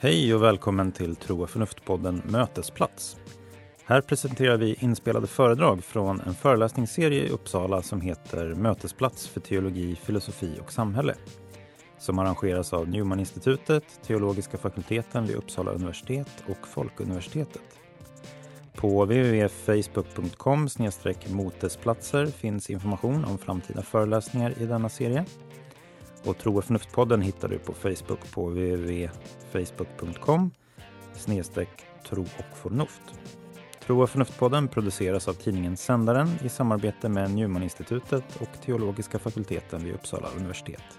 [0.00, 3.16] Hej och välkommen till Tro och förnuft-podden Mötesplats.
[3.84, 9.96] Här presenterar vi inspelade föredrag från en föreläsningsserie i Uppsala som heter Mötesplats för teologi,
[9.96, 11.14] filosofi och samhälle
[11.98, 17.79] som arrangeras av Newman-institutet, Teologiska fakulteten vid Uppsala universitet och Folkuniversitetet.
[18.80, 20.68] På www.facebook.com
[21.26, 25.24] motesplatser finns information om framtida föreläsningar i denna serie.
[26.24, 30.50] Och Tro och förnuft-podden hittar du på Facebook på www.facebook.com
[32.08, 33.02] tro och förnuft.
[33.86, 39.94] Tro och förnuft-podden produceras av tidningen Sändaren i samarbete med Newman-institutet och Teologiska fakulteten vid
[39.94, 40.98] Uppsala universitet.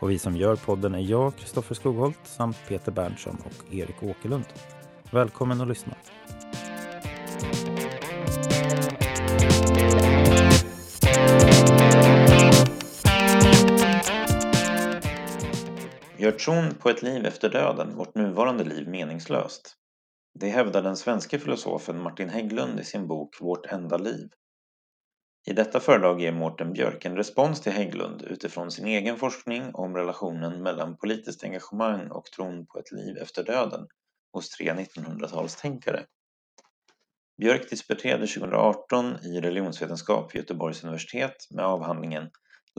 [0.00, 4.46] Och vi som gör podden är jag, Kristoffer Skogholt, samt Peter Berntsson och Erik Åkerlund.
[5.10, 5.94] Välkommen att lyssna.
[16.18, 19.76] Gör tron på ett liv efter döden vårt nuvarande liv meningslöst?
[20.34, 24.28] Det hävdar den svenska filosofen Martin Hägglund i sin bok Vårt enda liv.
[25.46, 29.96] I detta föredrag ger Mårten Björk en respons till Hägglund utifrån sin egen forskning om
[29.96, 33.86] relationen mellan politiskt engagemang och tron på ett liv efter döden
[34.32, 36.04] hos tre 1900-talstänkare.
[37.38, 42.30] Björk disputerade 2018 i religionsvetenskap vid Göteborgs universitet med avhandlingen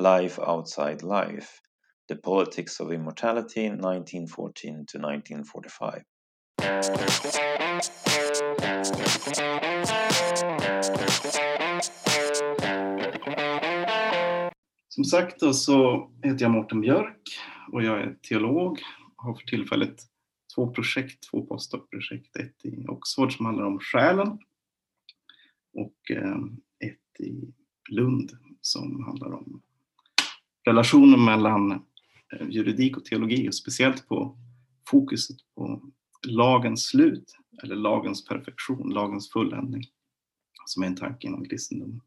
[0.01, 1.66] Life Outside Life
[2.07, 6.03] The Politics of Immortality 1914 to 1945.
[14.89, 17.21] Som sagt då så heter jag Mårten Björk
[17.71, 18.79] och jag är teolog
[19.17, 19.95] och har för tillfället
[20.55, 22.35] två projekt, två postdoc-projekt.
[22.35, 24.27] Ett i Oxford som handlar om själen
[25.73, 26.37] och eh,
[26.79, 27.53] ett i
[27.89, 29.61] Lund som handlar om
[30.65, 31.83] relationen mellan
[32.33, 34.37] Eh, juridik och teologi och speciellt på
[34.89, 35.81] fokuset på
[36.27, 39.83] lagens slut eller lagens perfektion, lagens fulländning
[40.65, 42.01] som är en tanke inom kristendomen.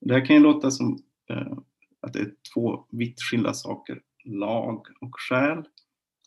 [0.00, 0.98] Det här kan ju låta som
[1.30, 1.52] eh,
[2.00, 5.58] att det är två vitt skilda saker, lag och själ.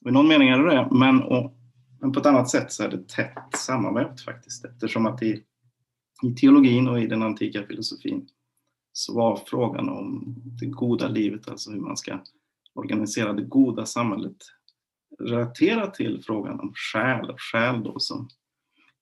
[0.01, 1.57] Och I någon mening är det det, men, och,
[2.01, 5.43] men på ett annat sätt så är det tätt sammanvävt faktiskt eftersom att i,
[6.23, 8.27] i teologin och i den antika filosofin
[8.93, 12.19] så var frågan om det goda livet, alltså hur man ska
[12.77, 14.37] organisera det goda samhället
[15.19, 18.29] relaterat till frågan om själ, och själ då som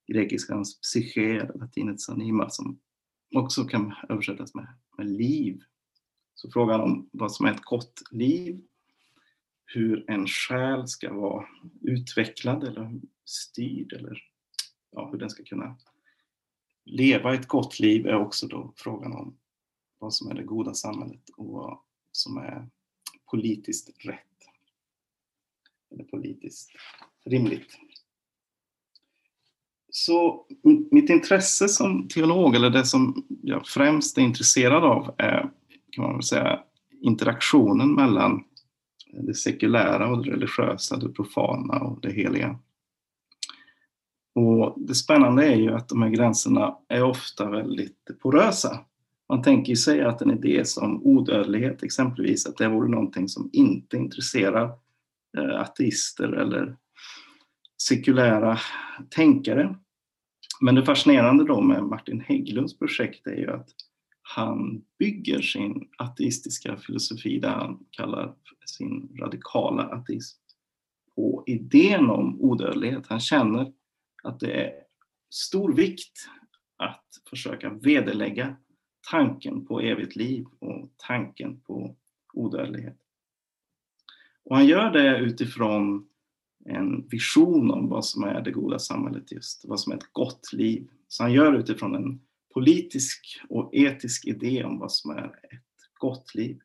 [0.08, 2.80] grekiskans psyche, latinets anima, som
[3.36, 5.62] också kan översättas med, med liv.
[6.36, 8.62] Så frågan om vad som är ett gott liv,
[9.66, 11.46] hur en själ ska vara
[11.82, 14.22] utvecklad eller styrd eller
[14.92, 15.78] ja, hur den ska kunna
[16.86, 19.38] leva ett gott liv är också då frågan om
[20.00, 21.80] vad som är det goda samhället och vad
[22.12, 22.70] som är
[23.26, 24.20] politiskt rätt
[25.92, 26.72] eller politiskt
[27.26, 27.78] rimligt.
[29.90, 30.46] Så
[30.92, 35.52] mitt intresse som teolog, eller det som jag främst är intresserad av, är
[35.92, 36.64] kan man väl säga
[37.02, 38.44] interaktionen mellan
[39.14, 42.60] det sekulära och det religiösa, det profana och det heliga.
[44.36, 48.80] Och det spännande är ju att de här gränserna är ofta väldigt porösa.
[49.30, 53.98] Man tänker sig att en idé som odödlighet exempelvis, att det vore någonting som inte
[53.98, 54.72] intresserar
[55.38, 56.78] eh, ateister eller
[57.82, 58.60] sekulära
[59.10, 59.76] tänkare.
[60.62, 63.70] Men det fascinerande då med Martin Hägglunds projekt är ju att
[64.22, 68.36] han bygger sin ateistiska filosofi, där han kallar
[68.66, 70.38] sin radikala ateism,
[71.16, 73.08] på idén om odödlighet.
[73.08, 73.74] Han känner
[74.24, 74.72] att det är
[75.30, 76.30] stor vikt
[76.78, 78.56] att försöka vederlägga
[79.10, 81.96] tanken på evigt liv och tanken på
[82.34, 82.98] odödlighet.
[84.44, 86.08] Och han gör det utifrån
[86.66, 90.54] en vision om vad som är det goda samhället just, vad som är ett gott
[90.54, 90.88] liv.
[91.08, 92.22] Så han gör det utifrån en
[92.54, 96.60] politisk och etisk idé om vad som är ett gott liv.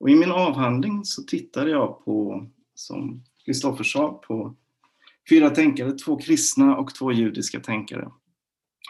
[0.00, 4.54] Och I min avhandling så tittade jag på, som Kristoffer sa, på
[5.28, 8.10] fyra tänkare, två kristna och två judiska tänkare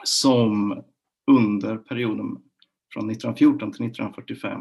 [0.05, 0.83] som
[1.29, 2.43] under perioden
[2.93, 4.61] från 1914 till 1945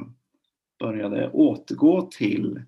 [0.80, 2.62] började återgå till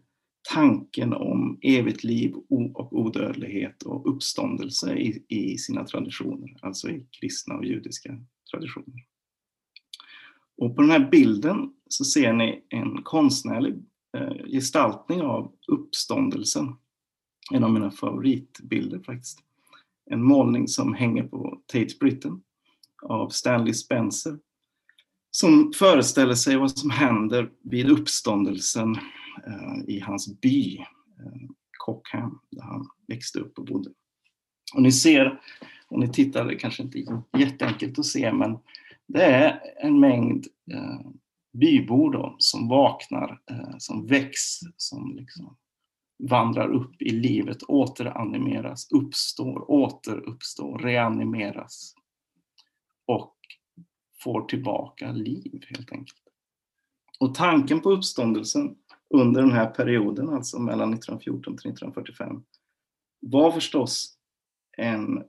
[0.53, 7.55] tanken om evigt liv och odödlighet och uppståndelse i, i sina traditioner, alltså i kristna
[7.55, 8.19] och judiska
[8.51, 9.05] traditioner.
[10.57, 13.73] Och på den här bilden så ser ni en konstnärlig
[14.17, 16.75] eh, gestaltning av uppståndelsen.
[17.51, 19.39] En av mina favoritbilder faktiskt.
[20.11, 22.41] En målning som hänger på Tate Britain
[23.01, 24.37] av Stanley Spencer
[25.31, 28.95] som föreställer sig vad som händer vid uppståndelsen
[29.47, 33.89] eh, i hans by eh, Cockham där han växte upp och bodde.
[34.75, 35.41] Och ni ser,
[35.87, 38.57] om ni tittar, det kanske inte är jätteenkelt att se, men
[39.07, 40.99] det är en mängd eh,
[41.53, 45.57] bybor då, som vaknar, eh, som väcks, som liksom
[46.23, 51.93] vandrar upp i livet, återanimeras, uppstår, återuppstår, reanimeras
[53.09, 53.35] och
[54.23, 56.21] får tillbaka liv helt enkelt.
[57.19, 58.75] Och tanken på uppståndelsen
[59.09, 62.43] under den här perioden, alltså mellan 1914 till 1945,
[63.19, 64.17] var förstås
[64.77, 65.23] en,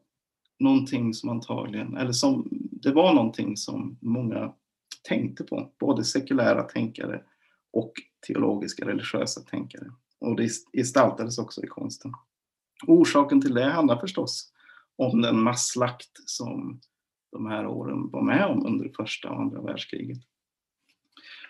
[0.59, 4.55] någonting som antagligen, eller som, det var någonting som många
[5.03, 7.23] tänkte på, både sekulära tänkare
[7.73, 7.93] och
[8.27, 9.93] teologiska religiösa tänkare.
[10.19, 12.13] Och det gestaltades också i konsten.
[12.87, 14.53] Orsaken till det handlar förstås
[14.97, 16.81] om den masslakt som
[17.33, 20.19] de här åren var med om under första och andra världskriget.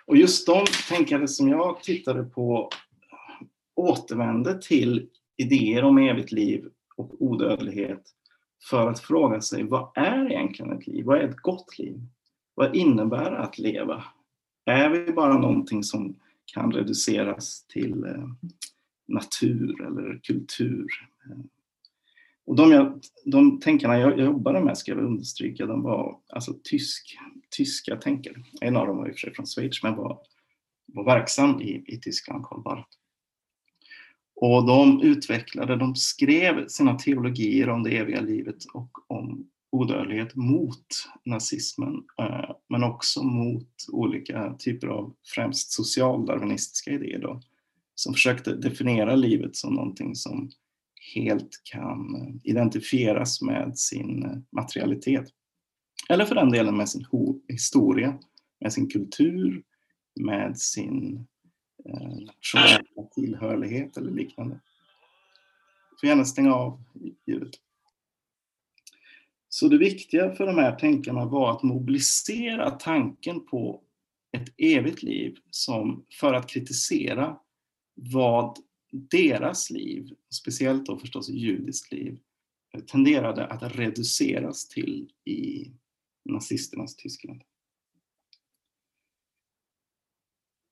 [0.07, 2.71] Och just de tänkare som jag tittade på
[3.75, 8.03] återvände till idéer om evigt liv och odödlighet
[8.71, 11.05] för att fråga sig vad är egentligen ett liv?
[11.05, 12.01] Vad är ett gott liv?
[12.55, 14.05] Vad innebär det att leva?
[14.65, 18.29] Är vi bara någonting som kan reduceras till eh,
[19.09, 20.87] natur eller kultur?
[22.51, 26.55] Och de, jag, de tänkarna jag, jag jobbade med, ska jag understryka, de var alltså
[26.65, 27.19] tysk,
[27.51, 28.35] tyska tänkare.
[28.61, 30.19] En av dem var i och för sig från Schweiz, men var,
[30.87, 32.89] var verksam i, i Tyskland, Karl Barth.
[34.37, 40.87] Och de utvecklade, de skrev sina teologier om det eviga livet och om odödlighet mot
[41.25, 47.41] nazismen, eh, men också mot olika typer av främst socialdarwinistiska idéer då,
[47.95, 50.51] som försökte definiera livet som någonting som
[51.15, 55.25] helt kan identifieras med sin materialitet.
[56.09, 57.07] Eller för den delen med sin
[57.49, 58.19] historia,
[58.61, 59.63] med sin kultur,
[60.21, 61.27] med sin
[61.85, 64.61] eh, nationella tillhörighet eller liknande.
[65.91, 66.83] Du får gärna stänga av
[67.27, 67.55] ljudet.
[69.49, 73.83] Så det viktiga för de här tänkarna var att mobilisera tanken på
[74.33, 77.37] ett evigt liv som för att kritisera
[77.95, 78.57] vad
[78.91, 82.19] deras liv, speciellt då förstås judiskt liv,
[82.75, 85.71] eh, tenderade att reduceras till i
[86.25, 87.43] nazisternas Tyskland.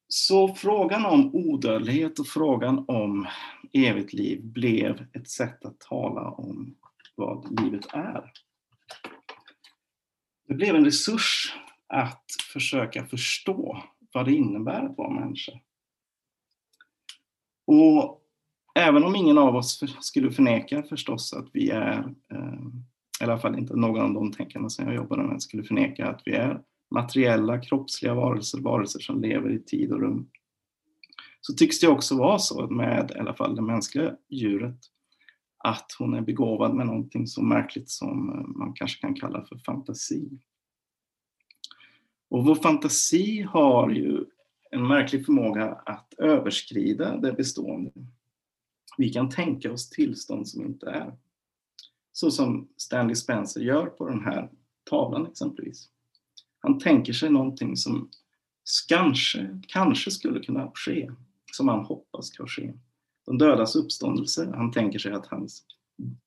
[0.09, 3.27] Så frågan om odödlighet och frågan om
[3.73, 6.77] evigt liv blev ett sätt att tala om
[7.15, 8.33] vad livet är.
[10.49, 11.55] Det blev en resurs
[11.87, 13.83] att försöka förstå
[14.13, 15.53] vad det innebär att vara människa.
[17.69, 18.23] Och
[18.75, 22.61] även om ingen av oss skulle förneka förstås att vi är, eh,
[23.21, 26.23] i alla fall inte någon av de tänkarna som jag jobbade med skulle förneka att
[26.25, 26.61] vi är
[26.91, 30.31] materiella, kroppsliga varelser, varelser som lever i tid och rum.
[31.41, 34.81] Så tycks det också vara så med i alla fall det mänskliga djuret
[35.59, 39.59] att hon är begåvad med någonting så märkligt som eh, man kanske kan kalla för
[39.59, 40.29] fantasi.
[42.31, 44.25] Och vår fantasi har ju
[44.71, 47.91] en märklig förmåga att överskrida det bestående.
[48.99, 51.17] Vi kan tänka oss tillstånd som inte är.
[52.13, 54.51] Så som Stanley Spencer gör på den här
[54.91, 55.89] tavlan exempelvis.
[56.61, 58.11] Han tänker sig någonting som
[58.89, 61.11] kanske, kanske skulle kunna ske,
[61.53, 62.73] som han hoppas ska ske.
[63.27, 64.53] De dödas uppståndelse.
[64.55, 65.65] Han tänker sig att hans,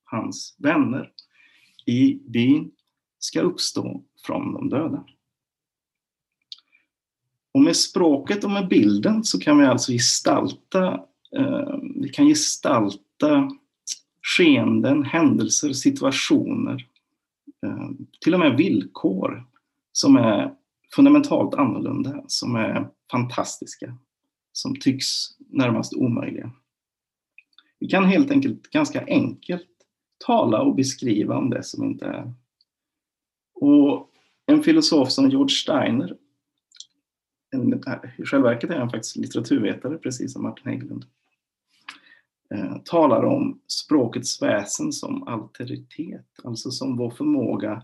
[0.04, 1.12] hans vänner
[1.86, 2.70] i byn
[3.18, 5.04] ska uppstå från de döda.
[7.54, 11.04] Och med språket och med bilden så kan vi alltså gestalta,
[11.36, 13.50] eh, vi kan gestalta
[14.22, 16.86] skeenden, händelser, situationer,
[17.66, 17.90] eh,
[18.20, 19.46] till och med villkor
[19.92, 20.54] som är
[20.94, 23.96] fundamentalt annorlunda, som är fantastiska,
[24.52, 25.06] som tycks
[25.38, 26.52] närmast omöjliga.
[27.78, 29.68] Vi kan helt enkelt ganska enkelt
[30.26, 32.34] tala och beskriva om det som inte är.
[33.54, 34.08] Och
[34.46, 36.16] en filosof som George Steiner
[37.52, 37.80] en,
[38.18, 41.04] I själva verket är han faktiskt litteraturvetare, precis som Martin Hägglund.
[42.54, 47.82] Eh, talar om språkets väsen som alteritet, alltså som vår förmåga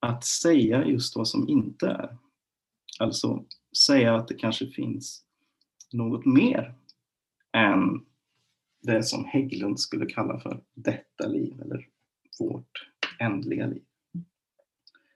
[0.00, 2.16] att säga just vad som inte är.
[2.98, 3.44] Alltså
[3.86, 5.24] säga att det kanske finns
[5.92, 6.74] något mer
[7.52, 8.04] än
[8.82, 11.88] det som Hägglund skulle kalla för detta liv eller
[12.38, 12.88] vårt
[13.18, 13.82] ändliga liv.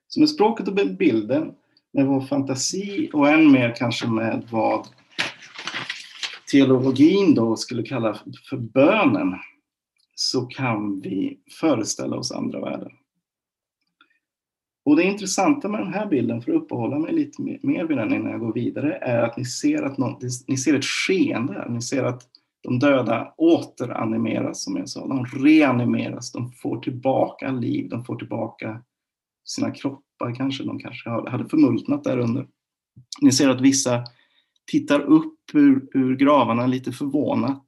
[0.08, 1.54] Så med språket och bilden
[1.94, 4.86] med vår fantasi och än mer kanske med vad
[6.52, 8.18] teologin då skulle kalla
[8.50, 9.34] för bönen
[10.14, 12.92] så kan vi föreställa oss andra världar.
[14.84, 18.14] Och det intressanta med den här bilden, för att uppehålla mig lite mer vid den
[18.14, 21.66] innan jag går vidare, är att ni ser, att någon, ni ser ett skeende.
[21.68, 22.22] Ni ser att
[22.62, 25.06] de döda återanimeras, som jag sa.
[25.06, 28.82] De reanimeras, de får tillbaka liv, de får tillbaka
[29.44, 30.03] sina kroppar
[30.36, 30.64] kanske.
[30.64, 32.46] De kanske hade förmultnat där under.
[33.20, 34.04] Ni ser att vissa
[34.66, 37.64] tittar upp ur, ur gravarna lite förvånat.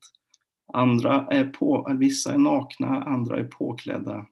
[0.72, 4.26] Andra är på, vissa är nakna, andra är påklädda.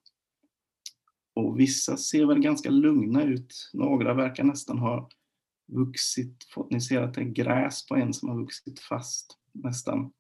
[1.35, 3.71] Och vissa ser väl ganska lugna ut.
[3.73, 5.09] Några verkar nästan ha
[5.73, 6.37] vuxit,
[6.71, 10.13] ni ser att det är gräs på en som har vuxit fast nästan.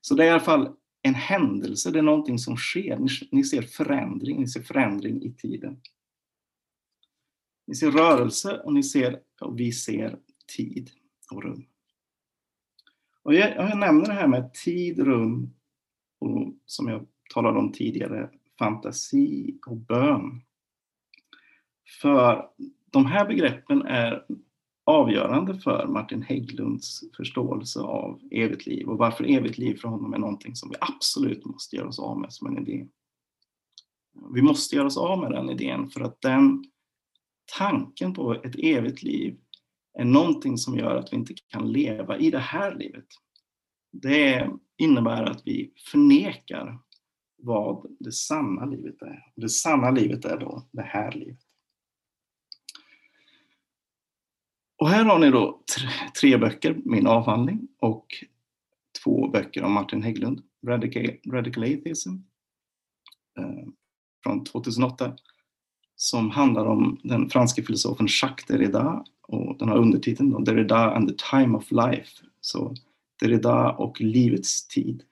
[0.00, 0.68] Så det är i alla fall
[1.02, 2.98] en händelse, det är någonting som sker.
[2.98, 5.80] Ni, ni ser förändring, ni ser förändring i tiden.
[7.66, 10.18] Ni ser rörelse och ni ser, och vi ser
[10.56, 10.90] tid
[11.32, 11.66] och rum.
[13.22, 15.54] Och jag, jag nämner det här med tid, rum
[16.18, 20.42] och som jag talade om tidigare, fantasi och bön.
[22.02, 22.48] För
[22.90, 24.26] de här begreppen är
[24.84, 30.18] avgörande för Martin Hägglunds förståelse av evigt liv och varför evigt liv för honom är
[30.18, 32.86] någonting som vi absolut måste göra oss av med som en idé.
[34.34, 36.64] Vi måste göra oss av med den idén för att den
[37.46, 39.38] tanken på ett evigt liv
[39.98, 43.06] är någonting som gör att vi inte kan leva i det här livet.
[43.92, 46.78] Det innebär att vi förnekar
[47.38, 49.32] vad det sanna livet är.
[49.36, 51.38] Det sanna livet är då det här livet.
[54.78, 55.62] Och här har ni då
[56.20, 58.06] tre, böcker, min avhandling och
[59.04, 60.42] två böcker av Martin Hägglund.
[60.66, 62.10] Radical, Radical Atheism
[63.38, 63.68] eh,
[64.22, 65.16] från 2008
[65.96, 71.08] som handlar om den franske filosofen Jacques Derrida och den har undertiteln då, Derrida and
[71.08, 72.22] the time of life.
[72.40, 72.74] Så
[73.20, 75.02] Derrida och livets tid.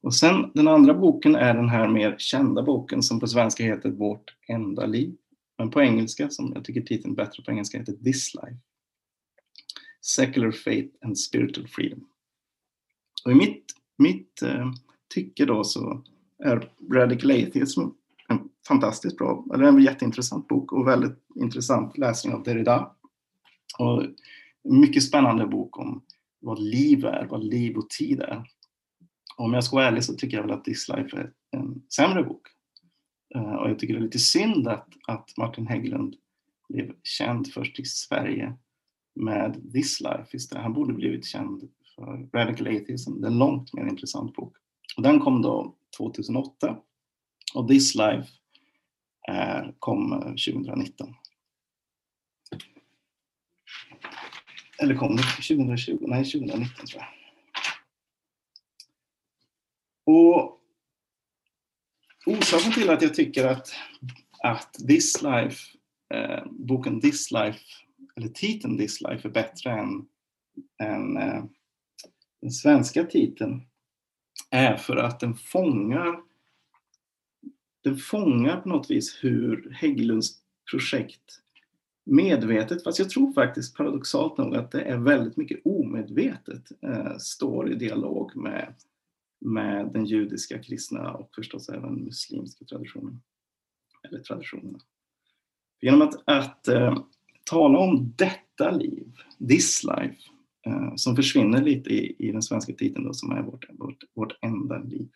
[0.00, 3.90] Och sen den andra boken är den här mer kända boken som på svenska heter
[3.90, 5.16] Vårt enda liv.
[5.58, 8.56] Men på engelska, som jag tycker titeln bättre på engelska, heter This Life.
[10.00, 12.08] Secular Faith and Spiritual Freedom.
[13.24, 13.64] Och i mitt,
[13.98, 14.72] mitt eh,
[15.14, 16.02] tycke då så
[16.44, 17.80] är Radical Atheism
[18.68, 22.94] fantastiskt bra, eller en jätteintressant bok och väldigt intressant läsning av Derrida.
[23.78, 24.02] Och
[24.64, 26.02] mycket spännande bok om
[26.40, 28.44] vad liv är, vad liv och tid är.
[29.36, 31.82] Och om jag ska vara ärlig så tycker jag väl att This Life är en
[31.94, 32.46] sämre bok.
[33.34, 36.14] Eh, och jag tycker det är lite synd att, att Martin Hägglund
[36.68, 38.54] blev känd först i Sverige
[39.14, 40.62] med This Life istället.
[40.62, 44.56] Han borde blivit känd för Radical Atheism, det är en långt mer intressant bok.
[44.96, 46.76] Och den kom då 2008
[47.54, 48.28] och This Life
[49.28, 51.14] Eh, kom eh, 2019.
[54.78, 55.98] Eller kom det 2020?
[56.00, 57.08] Nej, 2019 tror jag.
[60.06, 60.60] Och
[62.26, 63.74] orsaken till att jag tycker att,
[64.42, 65.56] att This Life,
[66.14, 67.60] eh, boken This Life,
[68.16, 70.06] eller titeln This Life är bättre än,
[70.82, 71.44] än eh,
[72.40, 73.62] den svenska titeln
[74.50, 76.27] är för att den fångar
[77.88, 80.38] den fångar på något vis hur Hägglunds
[80.70, 81.40] projekt
[82.08, 87.72] medvetet, fast jag tror faktiskt paradoxalt nog att det är väldigt mycket omedvetet, eh, står
[87.72, 88.74] i dialog med,
[89.40, 93.20] med den judiska, kristna och förstås även muslimska traditionen.
[94.02, 94.78] Eller traditionerna.
[95.80, 96.98] Genom att, att eh,
[97.44, 99.12] tala om detta liv,
[99.48, 100.16] this life,
[100.66, 104.38] eh, som försvinner lite i, i den svenska titeln då, som är vårt, vårt, vårt
[104.42, 105.08] enda liv.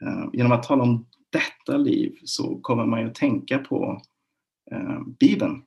[0.00, 4.02] Eh, genom att tala om detta liv så kommer man ju att tänka på
[4.70, 5.62] eh, Bibeln.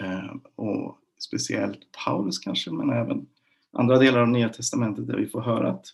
[0.00, 3.26] Eh, och speciellt Paulus kanske, men även
[3.72, 5.86] andra delar av Nya Testamentet där vi får höra att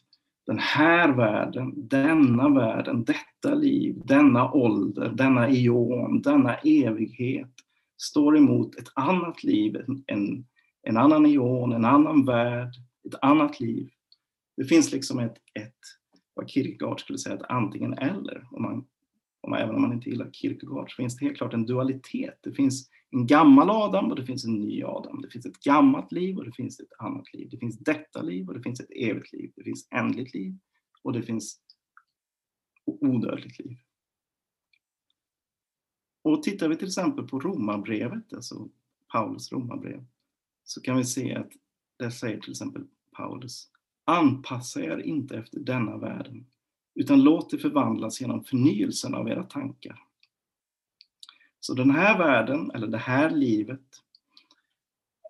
[0.47, 7.51] den här världen, denna världen, detta liv, denna ålder, denna eon, denna evighet
[7.97, 10.47] står emot ett annat liv, en,
[10.83, 12.75] en annan eon, en annan värld,
[13.07, 13.91] ett annat liv.
[14.57, 15.79] Det finns liksom ett, ett
[16.35, 18.49] vad Kierkegaard skulle säga ett antingen eller.
[18.51, 18.87] Om man,
[19.41, 22.39] om man, även om man inte gillar Kierkegaard så finns det helt klart en dualitet.
[22.43, 25.23] Det finns en gammal Adam och det finns en ny Adam.
[25.23, 27.49] Det finns ett gammalt liv och det finns ett annat liv.
[27.51, 29.53] Det finns detta liv och det finns ett evigt liv.
[29.57, 30.59] Det finns ändligt liv
[31.03, 31.61] och det finns
[32.85, 33.77] odödligt liv.
[36.23, 38.69] Och tittar vi till exempel på romabrevet, alltså
[39.13, 40.05] Paulus romabrev,
[40.65, 41.53] så kan vi se att
[41.97, 43.71] där säger till exempel Paulus
[44.05, 46.47] Anpassa er inte efter denna världen,
[46.95, 50.01] utan låt det förvandlas genom förnyelsen av era tankar.
[51.61, 54.03] Så den här världen, eller det här livet,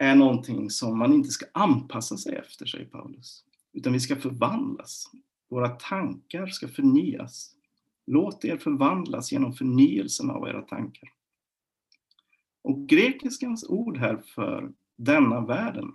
[0.00, 3.45] är någonting som man inte ska anpassa sig efter, säger Paulus.
[3.73, 5.11] Utan vi ska förvandlas.
[5.49, 7.54] Våra tankar ska förnyas.
[8.07, 11.12] Låt er förvandlas genom förnyelsen av era tankar.
[12.62, 15.93] Och grekiskans ord här för denna världen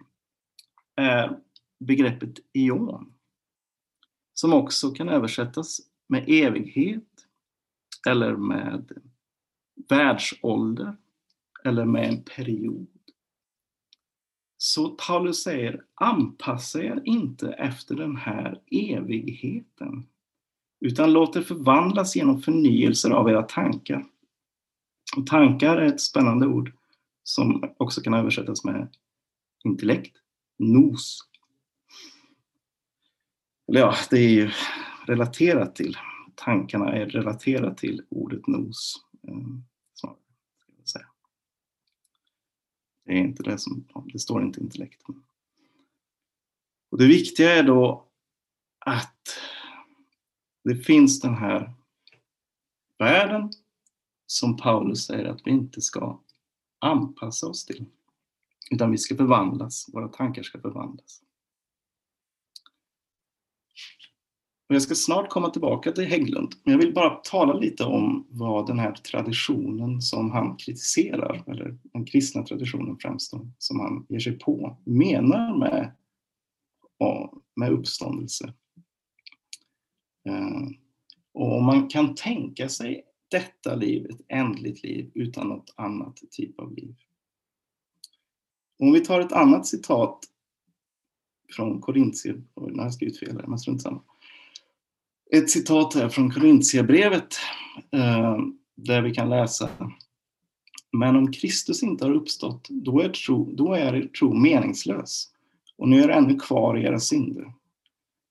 [0.96, 1.40] är
[1.80, 3.14] begreppet ion,
[4.34, 7.28] som också kan översättas med evighet
[8.08, 8.92] eller med
[9.90, 10.98] världsålder
[11.64, 12.88] eller med en period.
[14.58, 20.08] Så Paulus säger, anpassa er inte efter den här evigheten,
[20.80, 24.06] utan låt er förvandlas genom förnyelser av era tankar.
[25.18, 26.74] Och tankar är ett spännande ord
[27.24, 28.96] som också kan översättas med
[29.64, 30.18] intellekt,
[30.58, 31.29] nos.
[33.70, 34.52] Eller ja, det är ju
[35.06, 35.98] relaterat till,
[36.36, 38.96] tankarna är relaterat till ordet nos.
[39.28, 39.38] Eh,
[43.06, 45.02] det är inte det som, det står inte intellekt.
[46.92, 48.08] Och det viktiga är då
[48.80, 49.40] att
[50.64, 51.74] det finns den här
[52.98, 53.52] världen
[54.26, 56.20] som Paulus säger att vi inte ska
[56.80, 57.86] anpassa oss till.
[58.72, 61.22] Utan vi ska förvandlas, våra tankar ska förvandlas.
[64.70, 68.28] Och jag ska snart komma tillbaka till Hägglund, men jag vill bara tala lite om
[68.30, 74.06] vad den här traditionen som han kritiserar, eller den kristna traditionen främst då, som han
[74.10, 75.92] ger sig på, menar med,
[77.56, 78.54] med uppståndelse.
[80.30, 80.68] Eh,
[81.34, 86.60] och om man kan tänka sig detta liv, ett ändligt liv, utan något annat typ
[86.60, 86.96] av liv.
[88.80, 90.20] Om vi tar ett annat citat
[91.56, 94.02] från Korintier, nu har jag skrivit fel här, men strunt samma
[95.34, 97.36] ett citat här från Korintierbrevet
[97.92, 98.38] eh,
[98.76, 99.70] där vi kan läsa
[100.92, 105.28] Men om Kristus inte har uppstått, då är, tro, då är er tro meningslös
[105.78, 107.54] och ni är ännu kvar i era synder.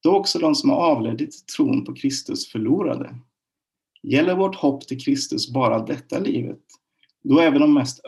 [0.02, 3.18] Då också de som har avledit tron på Kristus förlorade.
[4.02, 6.62] Gäller vårt hopp till Kristus bara detta livet,
[7.24, 8.00] då är vi de mest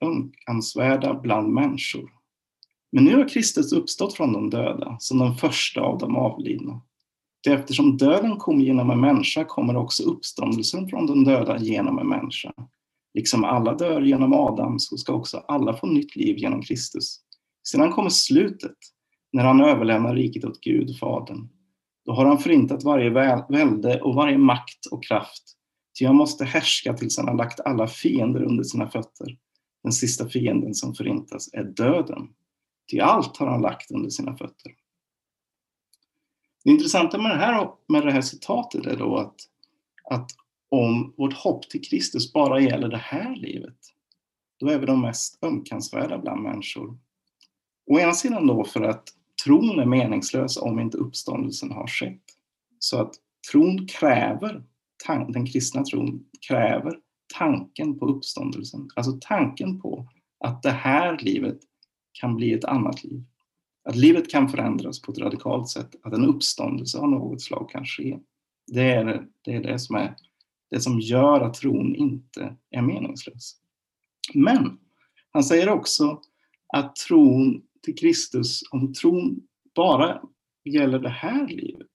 [0.00, 2.10] ömkansvärda bland människor.
[2.92, 6.80] Men nu har Kristus uppstått från de döda, som den första av de avlidna.
[7.46, 12.52] Eftersom döden kom genom en människa kommer också uppståndelsen från de döda genom en människa.
[13.14, 17.20] Liksom alla dör genom Adam så ska också alla få nytt liv genom Kristus.
[17.68, 18.76] Sedan kommer slutet,
[19.32, 21.48] när han överlämnar riket åt Gud, Fadern.
[22.04, 23.10] Då har han förintat varje
[23.48, 25.42] välde och varje makt och kraft.
[25.98, 29.36] Ty han måste härska tills han har lagt alla fiender under sina fötter.
[29.82, 32.28] Den sista fienden som förintas är döden.
[32.90, 34.72] Ty allt har han lagt under sina fötter.
[36.64, 39.36] Det intressanta med det här, med det här citatet är då att,
[40.10, 40.30] att
[40.70, 43.76] om vårt hopp till Kristus bara gäller det här livet,
[44.60, 46.98] då är vi de mest ömkansvärda bland människor.
[47.86, 49.08] Å ena sidan då för att
[49.44, 52.22] tron är meningslös om inte uppståndelsen har skett.
[52.78, 53.14] Så att
[53.52, 54.64] tron kräver,
[55.28, 56.98] den kristna tron kräver
[57.38, 58.88] tanken på uppståndelsen.
[58.96, 60.08] Alltså tanken på
[60.44, 61.58] att det här livet
[62.12, 63.24] kan bli ett annat liv.
[63.84, 67.84] Att livet kan förändras på ett radikalt sätt, att en uppståndelse av något slag kan
[67.84, 68.18] ske.
[68.66, 70.16] Det är det, är det som är
[70.70, 73.56] det som gör att tron inte är meningslös.
[74.34, 74.78] Men
[75.30, 76.20] han säger också
[76.66, 79.40] att tron till Kristus, om tron
[79.74, 80.22] bara
[80.64, 81.90] gäller det här livet,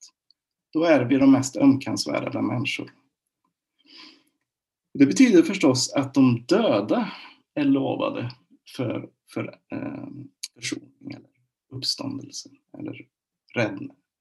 [0.73, 2.91] då är vi de mest ömkansvärda människor.
[4.93, 7.11] Det betyder förstås att de döda
[7.53, 8.31] är lovade
[8.75, 10.07] för, för eh,
[10.55, 11.17] försoning
[11.69, 13.07] uppståndelsen eller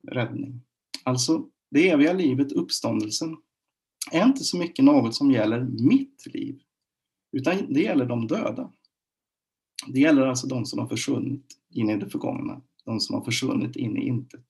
[0.08, 0.60] räddning.
[1.04, 3.36] Alltså, det eviga livet, uppståndelsen,
[4.12, 6.60] är inte så mycket något som gäller mitt liv,
[7.32, 8.72] utan det gäller de döda.
[9.86, 13.76] Det gäller alltså de som har försvunnit in i det förgångna, de som har försvunnit
[13.76, 14.44] in i intet.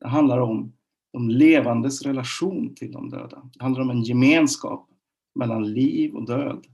[0.00, 0.72] Det handlar om
[1.12, 3.50] de levandes relation till de döda.
[3.54, 4.88] Det handlar om en gemenskap
[5.34, 6.66] mellan liv och död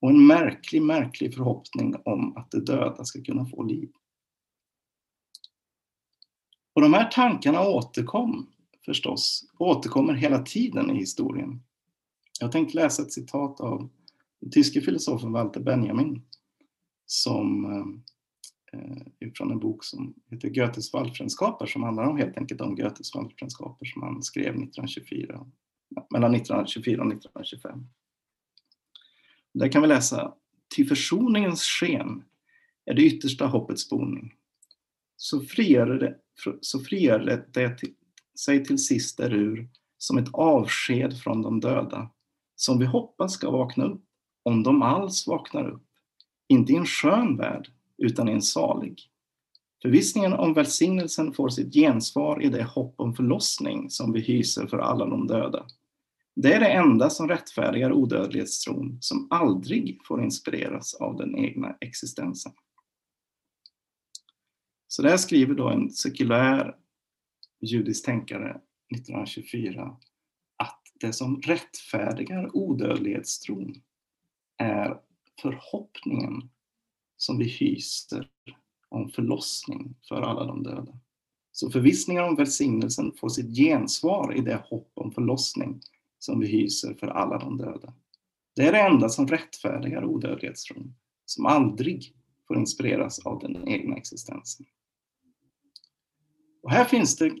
[0.00, 3.90] och en märklig, märklig förhoppning om att de döda ska kunna få liv.
[6.80, 8.46] Och de här tankarna återkom
[8.84, 11.62] förstås, återkommer hela tiden i historien.
[12.40, 13.90] Jag tänkte läsa ett citat av
[14.40, 16.22] den tyske filosofen Walter Benjamin
[17.06, 22.60] som eh, eh från en bok som heter Goethes Waldfränskaper som handlar om helt enkelt
[22.60, 25.46] om Goethes Waldfränskaper som han skrev 1924,
[26.10, 27.86] mellan 1924 och 1925.
[29.54, 30.34] Där kan vi läsa
[30.74, 32.24] Till försoningens sken
[32.84, 34.34] är det yttersta hoppets boning.
[35.16, 36.16] Så frigör det
[36.60, 37.76] så frigör det
[38.38, 42.10] sig till sist därur som ett avsked från de döda,
[42.56, 44.04] som vi hoppas ska vakna upp,
[44.42, 45.86] om de alls vaknar upp.
[46.48, 49.10] Inte i en skön värld, utan i en salig.
[49.82, 54.78] Förvissningen om välsignelsen får sitt gensvar i det hopp om förlossning som vi hyser för
[54.78, 55.66] alla de döda.
[56.36, 62.52] Det är det enda som rättfärdigar odödlighetstron som aldrig får inspireras av den egna existensen.
[64.92, 66.76] Så där skriver då en sekulär
[67.60, 68.60] judisk tänkare
[68.94, 69.96] 1924
[70.56, 73.82] att det som rättfärdigar odödlighetstron
[74.58, 75.00] är
[75.42, 76.50] förhoppningen
[77.16, 78.28] som vi hyser
[78.88, 80.98] om förlossning för alla de döda.
[81.52, 85.80] Så förvissningen om välsignelsen får sitt gensvar i det hopp om förlossning
[86.18, 87.94] som vi hyser för alla de döda.
[88.56, 92.14] Det är det enda som rättfärdigar odödlighetstron, som aldrig
[92.48, 94.66] får inspireras av den egna existensen.
[96.62, 97.32] Och här finns det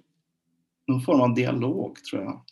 [0.86, 2.44] någon form av dialog, tror jag,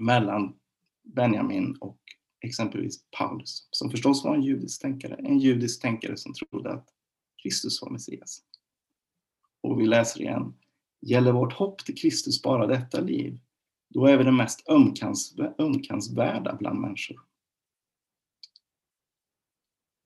[0.00, 0.56] mellan
[1.02, 1.98] Benjamin och
[2.40, 6.88] exempelvis Paulus, som förstås var en judisk tänkare, en judisk tänkare som trodde att
[7.42, 8.42] Kristus var Messias.
[9.60, 10.54] Och vi läser igen,
[11.00, 13.40] gäller vårt hopp till Kristus bara detta liv,
[13.88, 14.68] då är vi det mest
[15.58, 17.20] ömkansvärda bland människor.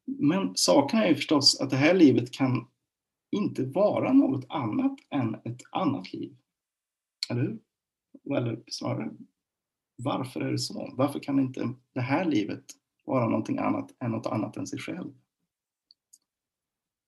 [0.05, 2.69] Men saken är ju förstås att det här livet kan
[3.33, 6.37] inte vara något annat än ett annat liv.
[7.31, 7.59] Eller hur?
[8.37, 9.11] Eller snarare,
[9.97, 10.95] varför är det så?
[10.97, 12.65] Varför kan inte det här livet
[13.05, 15.13] vara någonting annat än något annat än sig själv?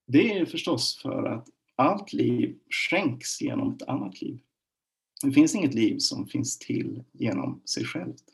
[0.07, 4.41] Det är förstås för att allt liv skänks genom ett annat liv.
[5.23, 8.25] Det finns inget liv som finns till genom sig självt.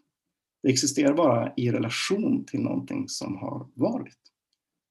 [0.62, 4.18] Det existerar bara i relation till någonting som har varit.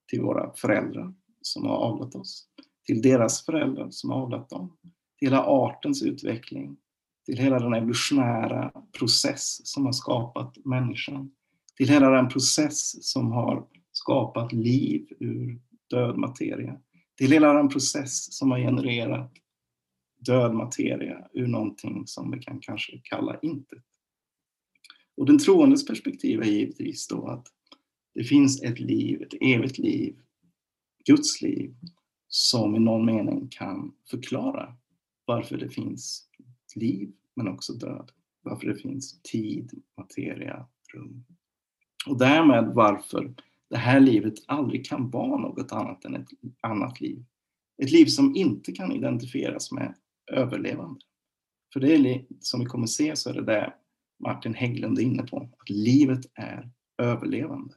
[0.08, 2.48] Till våra föräldrar som har avlat oss,
[2.90, 4.78] till deras föräldrar som har avlat dem,
[5.20, 6.78] till hela artens utveckling,
[7.26, 11.32] till hela den evolutionära process som har skapat människan,
[11.78, 16.80] till hela den process som har skapat liv ur död materia,
[17.18, 19.32] till hela den process som har genererat
[20.20, 23.84] död materia ur någonting som vi kan kanske kalla intet.
[25.18, 27.48] Och den troendes perspektiv är givetvis då att
[28.14, 30.16] det finns ett liv, ett evigt liv,
[31.06, 31.76] Guds liv,
[32.30, 34.76] som i någon mening kan förklara
[35.26, 36.30] varför det finns
[36.76, 38.12] liv men också död.
[38.42, 41.26] Varför det finns tid, materia, rum.
[42.08, 43.34] Och därmed varför
[43.70, 46.28] det här livet aldrig kan vara något annat än ett
[46.62, 47.26] annat liv.
[47.84, 49.96] Ett liv som inte kan identifieras med
[50.32, 51.00] överlevande.
[51.74, 53.74] För det är som vi kommer se så är det det
[54.20, 57.76] Martin Hägglund är inne på, att livet är överlevande.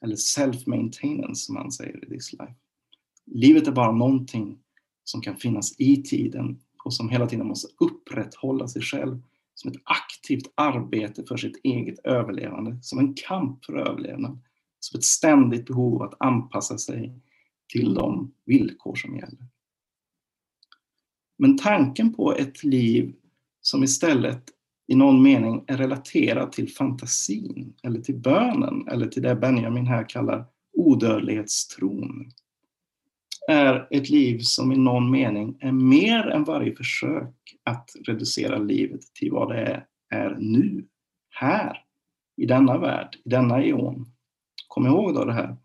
[0.00, 2.63] Eller self-maintenance som han säger i This Life.
[3.26, 4.58] Livet är bara någonting
[5.04, 9.22] som kan finnas i tiden och som hela tiden måste upprätthålla sig själv
[9.54, 14.38] som ett aktivt arbete för sitt eget överlevande, som en kamp för överlevnad,
[14.80, 17.20] som ett ständigt behov att anpassa sig
[17.72, 19.48] till de villkor som gäller.
[21.38, 23.14] Men tanken på ett liv
[23.60, 24.50] som istället
[24.86, 30.08] i någon mening är relaterat till fantasin eller till bönen eller till det Benjamin här
[30.08, 32.30] kallar odödlighetstron
[33.48, 39.00] är ett liv som i någon mening är mer än varje försök att reducera livet
[39.14, 40.84] till vad det är, är nu,
[41.30, 41.84] här,
[42.36, 44.06] i denna värld, i denna eon.
[44.68, 45.56] Kom ihåg då det här.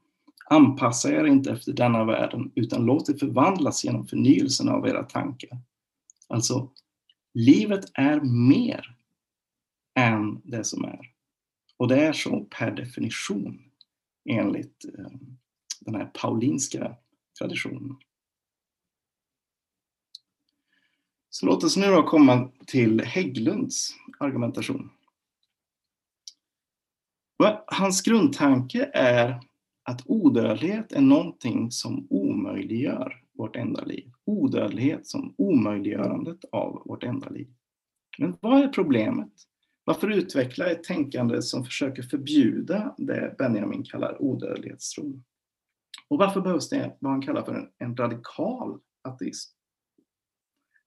[0.49, 5.57] Anpassa er inte efter denna världen utan låt det förvandlas genom förnyelsen av era tankar.
[6.27, 6.69] Alltså,
[7.33, 8.95] livet är mer
[9.95, 10.99] än det som är.
[11.77, 13.59] Och det är så per definition
[14.29, 15.11] enligt eh,
[15.79, 16.95] den här paulinska
[17.39, 17.95] traditionen.
[21.29, 24.89] Så låt oss nu då komma till Hägglunds argumentation.
[27.67, 29.41] Hans grundtanke är
[29.83, 34.11] att odödlighet är någonting som omöjliggör vårt enda liv.
[34.25, 37.47] Odödlighet som omöjliggörandet av vårt enda liv.
[38.17, 39.31] Men vad är problemet?
[39.83, 45.23] Varför utveckla ett tänkande som försöker förbjuda det Benjamin kallar odödlighetstron?
[46.09, 49.51] Och varför behövs det vad han kallar för en, en radikal ateism?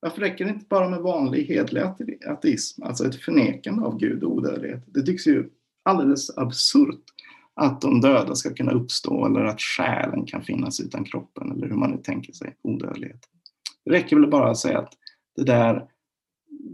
[0.00, 1.82] Varför räcker det inte bara med vanlig hedlig
[2.26, 4.82] ateism, alltså ett förnekande av Gud och odödlighet?
[4.86, 5.50] Det tycks ju
[5.82, 7.04] alldeles absurt
[7.54, 11.76] att de döda ska kunna uppstå eller att själen kan finnas utan kroppen eller hur
[11.76, 13.28] man nu tänker sig odödlighet.
[13.84, 14.92] Det räcker väl bara att säga att
[15.36, 15.86] det där,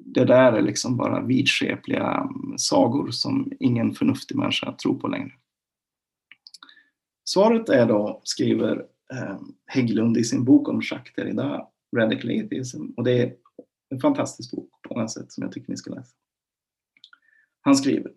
[0.04, 5.32] det där är liksom bara vidskepliga sagor som ingen förnuftig människa tror på längre.
[7.28, 13.04] Svaret är då, skriver eh, Hägglund i sin bok om Jacques Derrida, Radical Atheism, och
[13.04, 13.34] det är
[13.90, 16.12] en fantastisk bok på många sätt som jag tycker ni ska läsa.
[17.60, 18.12] Han skriver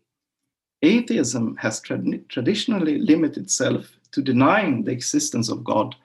[0.86, 1.98] Atheism has tra
[2.34, 5.96] traditionally limited itself to denying the existence of God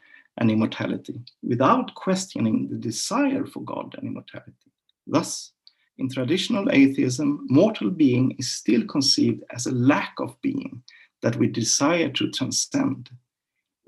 [0.40, 4.70] and immortality without questioning the desire for God and immortality.
[5.12, 5.52] Thus,
[5.98, 10.82] In traditional atheism, mortal being is still conceived as a lack of being
[11.26, 13.10] that we desire to transcend.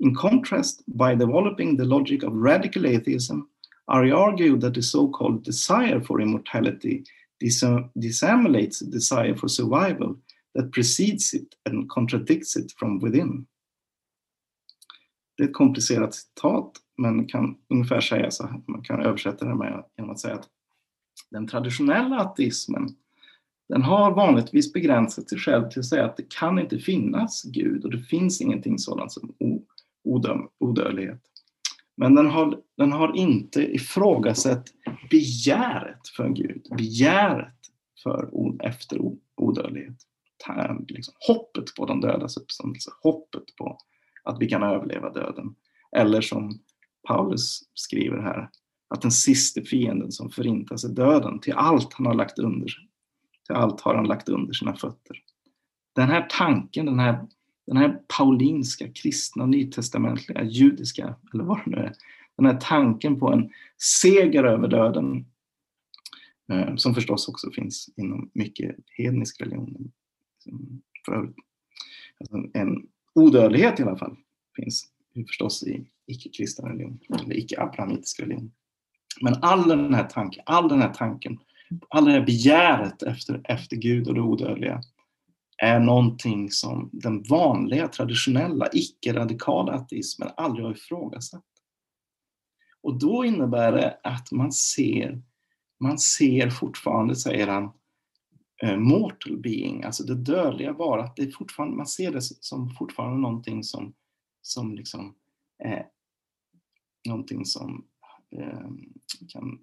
[0.01, 3.47] In contrast, by developing the logic of radical atheism,
[3.87, 7.05] I argue that the so called desire for immortality
[7.39, 10.17] dissimulates the desire for survival
[10.55, 13.47] that precedes it and contradicts it from within.
[15.37, 19.55] Det är ett komplicerat citat, men kan ungefär säga så här, man kan översätta det
[19.55, 20.49] med genom att säga att
[21.31, 22.89] den traditionella ateismen
[23.69, 27.85] den har vanligtvis begränsat sig själv till att säga att det kan inte finnas Gud
[27.85, 29.33] och det finns ingenting sådant som
[30.59, 31.21] odödlighet.
[31.97, 34.67] Men den har, den har inte ifrågasatt
[35.09, 37.55] begäret för Gud, begäret
[38.03, 38.29] för,
[38.63, 38.99] efter
[39.35, 39.97] odödlighet.
[40.87, 43.77] Liksom, hoppet på de dödas uppståndelse, hoppet på
[44.23, 45.55] att vi kan överleva döden.
[45.97, 46.59] Eller som
[47.07, 48.49] Paulus skriver här,
[48.89, 51.39] att den sista fienden som förintas är döden.
[51.39, 52.88] Till allt han har lagt under sig
[53.49, 55.23] till allt har han lagt under sina fötter.
[55.95, 57.27] Den här tanken, den här,
[57.67, 61.93] den här paulinska, kristna, nytestamentliga, judiska, eller vad det nu är,
[62.35, 65.25] den här tanken på en seger över döden,
[66.51, 69.91] eh, som förstås också finns inom mycket hednisk religion.
[71.05, 71.33] För
[72.19, 74.15] alltså en odödlighet i alla fall
[74.55, 74.87] finns
[75.27, 78.51] förstås i icke-kristen religion, eller icke-abrahamitisk religion.
[79.21, 81.39] Men all den här tanken, all den här tanken,
[81.89, 84.81] all det här begäret efter, efter Gud och det odödliga
[85.57, 91.43] är någonting som den vanliga, traditionella, icke-radikala ateismen aldrig har ifrågasatt.
[92.81, 95.21] Och då innebär det att man ser,
[95.79, 97.71] man ser fortfarande, säger han,
[98.63, 103.17] eh, mortal being, alltså det dödliga varat, det är fortfarande, man ser det som fortfarande
[103.17, 103.93] någonting som,
[104.41, 105.15] som liksom,
[105.63, 105.85] eh,
[107.07, 107.85] någonting som
[108.31, 108.69] eh,
[109.27, 109.59] kan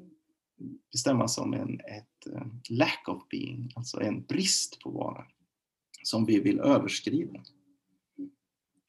[0.93, 5.25] bestämmas som en, ett eh, lack of being, alltså en brist på vara,
[6.03, 7.41] som vi vill överskrida.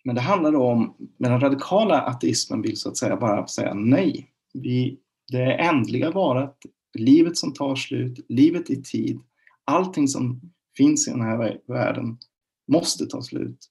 [0.04, 4.32] Men det handlar om, med den radikala ateismen vill så att säga bara säga nej.
[4.54, 5.00] Vi,
[5.32, 6.58] det ändliga varat,
[6.94, 9.20] livet som tar slut, livet i tid,
[9.66, 10.42] allting som
[10.78, 12.18] finns i den här världen
[12.68, 13.70] måste ta slut.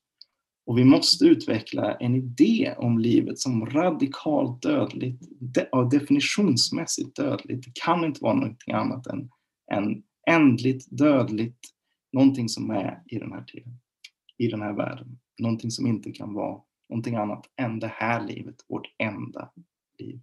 [0.66, 7.64] Och vi måste utveckla en idé om livet som radikalt dödligt, de, definitionsmässigt dödligt.
[7.64, 9.30] Det kan inte vara någonting annat än,
[9.72, 11.58] än ändligt, dödligt,
[12.12, 13.78] någonting som är i den här tiden,
[14.38, 15.18] i den här världen.
[15.38, 19.52] Någonting som inte kan vara någonting annat än det här livet, vårt enda
[19.98, 20.20] liv.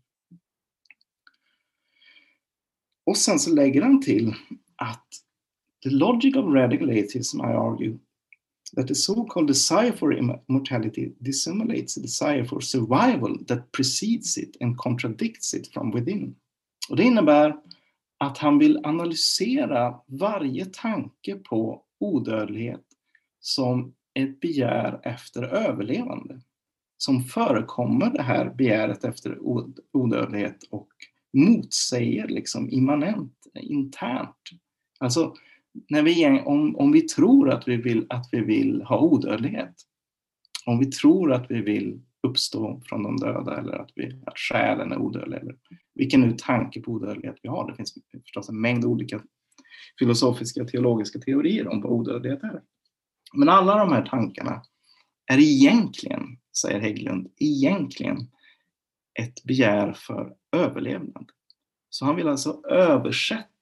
[3.05, 4.35] Och sen så lägger han till
[4.75, 5.07] att
[5.83, 7.99] the logic of radical atheism, I argue,
[8.75, 14.77] that the so-called desire for immortality dissimulates the desire for survival that precedes it and
[14.77, 16.35] contradicts it from within.
[16.89, 17.55] Och det innebär
[18.17, 22.85] att han vill analysera varje tanke på odödlighet
[23.39, 26.41] som ett begär efter överlevande.
[26.97, 29.39] Som förekommer det här begäret efter
[29.91, 30.89] odödlighet och
[31.33, 34.37] motsäger liksom immanent, internt.
[34.99, 35.35] Alltså
[35.89, 39.73] när vi, om, om vi tror att vi, vill, att vi vill ha odödlighet,
[40.65, 44.91] om vi tror att vi vill uppstå från de döda eller att, vi, att själen
[44.91, 45.55] är odödlig, eller
[45.95, 47.69] vilken nu tanke på odödlighet vi har.
[47.71, 49.21] Det finns förstås en mängd olika
[49.99, 52.61] filosofiska teologiska teorier om vad odödlighet är.
[53.33, 54.61] Men alla de här tankarna
[55.31, 58.17] är egentligen, säger Hägglund, egentligen
[59.19, 61.31] ett begär för överlevnad.
[61.89, 63.52] Så han vill alltså översätta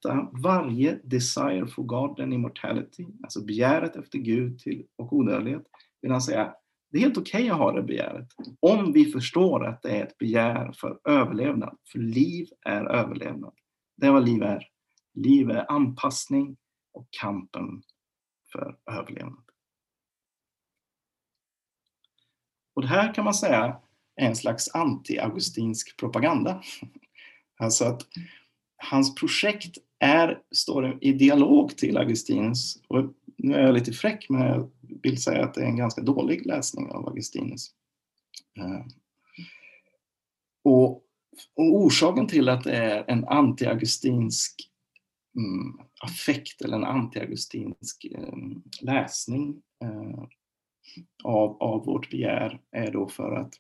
[0.44, 5.64] varje desire for God and immortality, alltså begäret efter Gud till, och odödlighet,
[6.02, 6.54] vill han säga
[6.92, 8.28] det är helt okej okay att ha det begäret
[8.60, 11.78] om vi förstår att det är ett begär för överlevnad.
[11.92, 13.54] För liv är överlevnad.
[13.98, 14.68] Det är vad liv är.
[15.14, 16.58] Liv är anpassning
[16.94, 17.84] och kampen
[18.52, 19.44] för överlevnad.
[22.74, 23.80] Och det här kan man säga
[24.16, 26.62] är en slags anti-augustinsk propaganda.
[27.58, 28.02] Alltså att
[28.78, 32.82] hans projekt är, står i dialog till Augustinus.
[32.88, 36.02] Och nu är jag lite fräck men jag vill säga att det är en ganska
[36.02, 37.72] dålig läsning av Augustinus.
[38.58, 38.86] Eh,
[40.64, 40.92] och,
[41.56, 44.56] och orsaken till att det är en anti-augustinsk
[45.38, 48.38] mm, affekt eller en anti-augustinsk eh,
[48.82, 50.24] läsning eh,
[51.24, 53.54] av, av vårt begär är då för att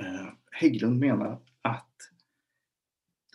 [0.00, 1.90] eh, Hägglund menar att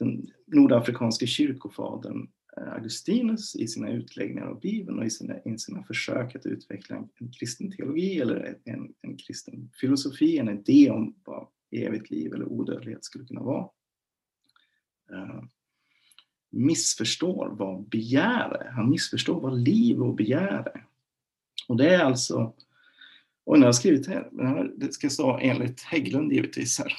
[0.02, 5.84] den nordafrikanske kyrkofadern eh, Augustinus i sina utläggningar av Bibeln och i sina, i sina
[5.84, 11.16] försök att utveckla en, en kristen teologi eller en, en kristen filosofi, en idé om
[11.24, 13.70] vad evigt liv eller odödlighet skulle kunna vara.
[15.12, 15.44] Uh,
[16.50, 18.72] missförstår vad begär är.
[18.72, 20.86] Han missförstår vad liv och begär är.
[21.68, 22.54] Och det är alltså,
[23.44, 26.94] och när jag har skrivit här, det ska stå enligt Hägglund givetvis här.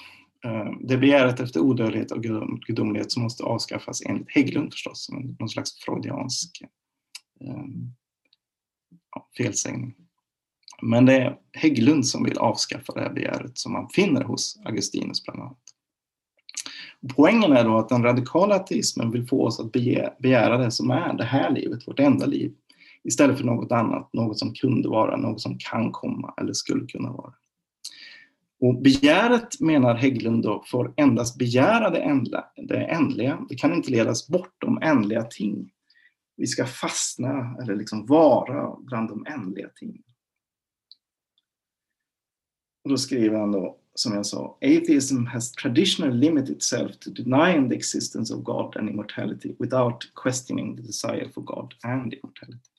[0.45, 2.23] Eh, det begäret efter odödlighet och
[2.67, 6.63] gudomlighet som måste avskaffas enligt Hägglund förstås, som någon slags freudiansk
[7.41, 7.65] eh,
[9.15, 9.95] ja, felsägning.
[10.83, 15.25] Men det är Hägglund som vill avskaffa det här begäret som man finner hos Augustinus
[15.25, 15.59] bland annat.
[17.17, 19.73] Poängen är då att den radikala ateismen vill få oss att
[20.19, 22.55] begära det som är det här livet, vårt enda liv,
[23.05, 27.13] istället för något annat, något som kunde vara, något som kan komma eller skulle kunna
[27.13, 27.33] vara.
[28.63, 33.47] Och begäret, menar Hägglund, då, får endast begära det ändliga, det ändliga.
[33.49, 35.73] Det kan inte ledas bortom ändliga ting.
[36.37, 40.03] Vi ska fastna eller liksom vara bland de ändliga tingen.
[42.85, 47.69] Och då skriver han då, som jag sa, atheism has traditionally limited itself to denying
[47.69, 52.72] the existence of God and immortality without questioning the desire for God and immortality.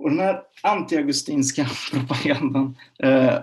[0.00, 3.38] Och den här anti-augustinska propagandan, eh,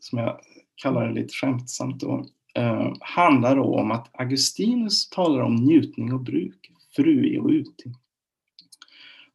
[0.00, 0.40] som jag
[0.82, 6.20] kallar det lite skämtsamt då, eh, handlar då om att Augustinus talar om njutning och
[6.20, 7.92] bruk, frui och uti.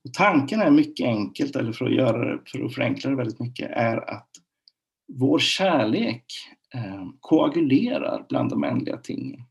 [0.03, 3.39] Och tanken är mycket enkelt, eller för att, göra det, för att förenkla det väldigt
[3.39, 4.29] mycket, är att
[5.13, 6.25] vår kärlek
[6.73, 9.41] eh, koagulerar bland de ändliga tingen.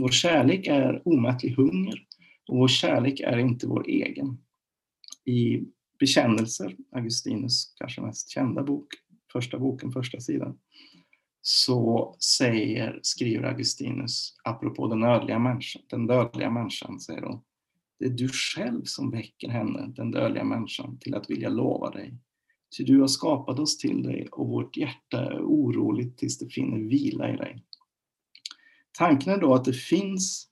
[0.00, 2.02] Vår kärlek är omättlig hunger
[2.48, 4.38] och vår kärlek är inte vår egen.
[5.24, 5.60] I
[6.02, 8.86] Bekännelser, Augustinus kanske mest kända bok,
[9.32, 10.58] första boken, första sidan,
[11.42, 17.40] så säger, skriver Augustinus, apropå den dödliga människan, den dödliga människan, säger hon,
[17.98, 22.14] det är du själv som väcker henne, den dödliga människan, till att vilja lova dig.
[22.76, 26.78] Ty du har skapat oss till dig och vårt hjärta är oroligt tills det finner
[26.78, 27.64] vila i dig.
[28.92, 30.48] Tanken är då att det finns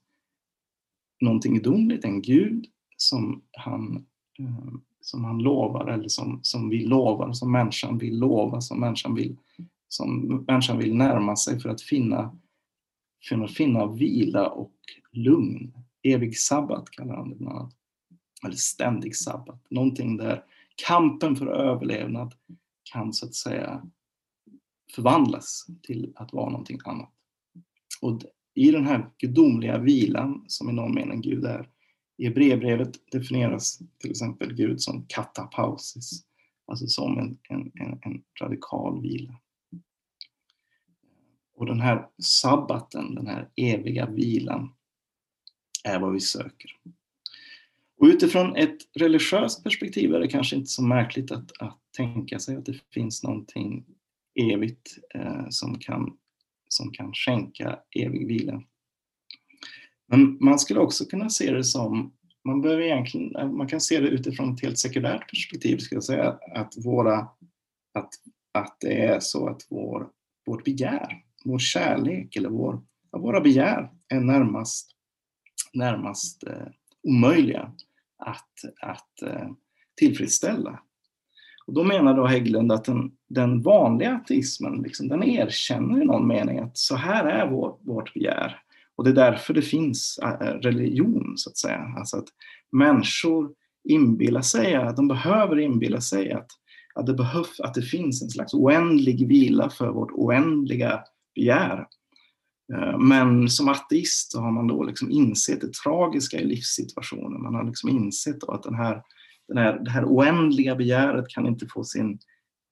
[1.21, 4.07] någonting gudomligt, en Gud som han
[4.39, 9.15] ehm, som han lovar eller som, som vi lovar, som människan vill lova, som människan
[9.15, 9.37] vill,
[9.89, 12.37] som människan vill närma sig för att finna,
[13.29, 14.75] för att finna vila och
[15.13, 15.73] lugn.
[16.03, 17.75] Evig sabbat kallar han det bland annat.
[18.45, 19.71] Eller ständig sabbat.
[19.71, 20.45] Någonting där
[20.87, 22.35] kampen för överlevnad
[22.93, 23.83] kan så att säga
[24.95, 27.11] förvandlas till att vara någonting annat.
[28.01, 28.23] Och
[28.55, 31.69] i den här gudomliga vilan, som i någon mening Gud är,
[32.21, 36.25] i Hebreerbrevet definieras till exempel Gud som katapausis,
[36.67, 39.41] alltså som en, en, en, en radikal vila.
[41.55, 44.75] Och den här sabbaten, den här eviga vilan,
[45.85, 46.71] är vad vi söker.
[47.99, 52.57] Och utifrån ett religiöst perspektiv är det kanske inte så märkligt att, att tänka sig
[52.57, 53.85] att det finns någonting
[54.35, 56.17] evigt eh, som, kan,
[56.69, 58.63] som kan skänka evig vila.
[60.11, 62.13] Men man skulle också kunna se det som,
[62.45, 66.39] man behöver egentligen, man kan se det utifrån ett helt sekulärt perspektiv, ska jag säga,
[66.55, 67.19] att, våra,
[67.95, 68.11] att,
[68.53, 70.09] att det är så att vår,
[70.47, 72.81] vårt begär, vår kärlek eller vår,
[73.13, 74.91] våra begär är närmast,
[75.73, 76.67] närmast eh,
[77.03, 77.73] omöjliga
[78.19, 79.51] att, att eh,
[79.97, 80.81] tillfredsställa.
[81.67, 86.29] Och då menar då Hägglund att den, den vanliga ateismen, liksom, den erkänner i någon
[86.29, 88.63] mening att så här är vår, vårt begär.
[89.01, 90.19] Och det är därför det finns
[90.63, 91.95] religion, så att säga.
[91.99, 92.29] Alltså att
[92.73, 93.51] människor
[93.89, 96.47] inbillar sig, att de behöver inbilla sig att,
[96.95, 101.01] att, det behövs, att det finns en slags oändlig vila för vårt oändliga
[101.35, 101.87] begär.
[102.99, 107.43] Men som ateist har man då liksom insett det tragiska i livssituationen.
[107.43, 109.03] Man har liksom insett att den här,
[109.49, 112.19] den här, det här oändliga begäret kan inte få sin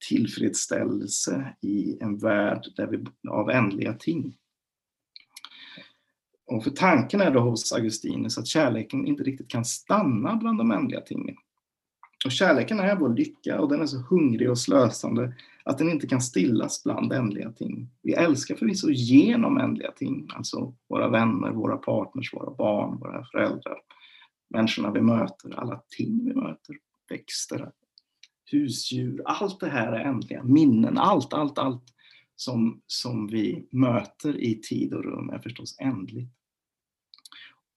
[0.09, 4.35] tillfredsställelse i en värld där vi, av ändliga ting.
[6.49, 10.71] Och för tanken är då hos Augustinus att kärleken inte riktigt kan stanna bland de
[10.71, 11.37] ändliga tingen.
[12.25, 15.35] Och kärleken är vår lycka och den är så hungrig och slösande
[15.65, 17.89] att den inte kan stillas bland ändliga ting.
[18.03, 23.79] Vi älskar förvisso genom ändliga ting, alltså våra vänner, våra partners, våra barn, våra föräldrar,
[24.51, 26.77] människorna vi möter, alla ting vi möter,
[27.11, 27.71] växter,
[28.51, 31.85] husdjur, allt det här är ändliga, minnen, allt, allt, allt
[32.37, 36.38] som, som vi möter i tid och rum är förstås ändligt.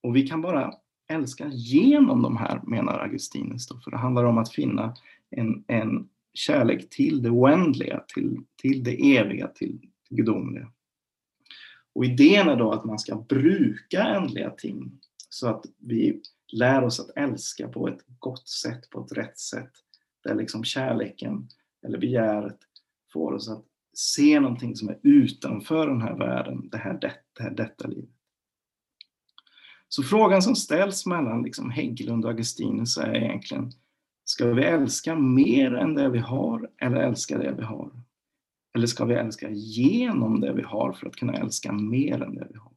[0.02, 0.74] Och vi kan bara
[1.08, 3.68] älska genom de här, menar Augustinus.
[3.68, 4.96] Då, för det handlar om att finna
[5.30, 9.80] en, en kärlek till det oändliga, till, till det eviga, till
[10.10, 10.72] det gudomliga.
[11.94, 14.92] Och idén är då att man ska bruka ändliga ting
[15.30, 16.22] så att vi
[16.54, 19.72] lär oss att älska på ett gott sätt, på ett rätt sätt.
[20.24, 21.48] Där liksom kärleken
[21.86, 22.58] eller begäret
[23.14, 27.44] får oss att se någonting som är utanför den här världen, det här, det, det
[27.44, 28.10] här detta livet.
[29.96, 33.72] Så frågan som ställs mellan liksom Hägglund och Augustinus är egentligen,
[34.26, 37.92] ska vi älska mer än det vi har eller älska det vi har?
[38.76, 42.48] Eller ska vi älska genom det vi har för att kunna älska mer än det
[42.50, 42.72] vi har?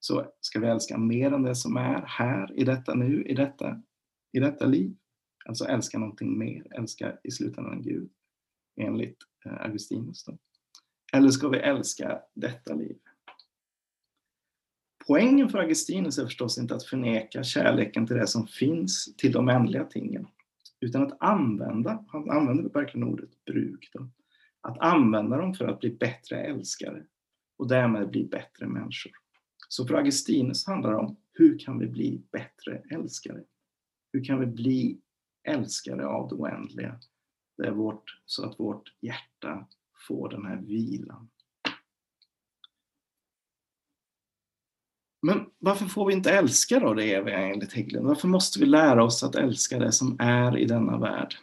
[0.00, 3.82] Så ska vi älska mer än det som är här, i detta nu, i detta,
[4.32, 4.96] i detta liv?
[5.46, 8.10] Alltså älska någonting mer, älska i slutändan Gud,
[8.80, 10.24] enligt eh, Augustinus.
[10.24, 10.38] Då.
[11.12, 12.98] Eller ska vi älska detta liv?
[15.08, 19.48] Poängen för Augustinus är förstås inte att förneka kärleken till det som finns, till de
[19.48, 20.26] ändliga tingen,
[20.80, 24.08] utan att använda, han använder verkligen ordet bruk, då,
[24.60, 27.04] att använda dem för att bli bättre älskare
[27.58, 29.12] och därmed bli bättre människor.
[29.68, 33.42] Så för Augustinus handlar det om hur kan vi bli bättre älskare?
[34.12, 34.98] Hur kan vi bli
[35.48, 37.00] älskare av det oändliga?
[37.56, 39.66] Det är vårt, så att vårt hjärta
[40.08, 41.28] får den här vilan.
[45.22, 48.06] Men varför får vi inte älska då det eviga enligt Hägglund?
[48.06, 51.34] Varför måste vi lära oss att älska det som är i denna värld?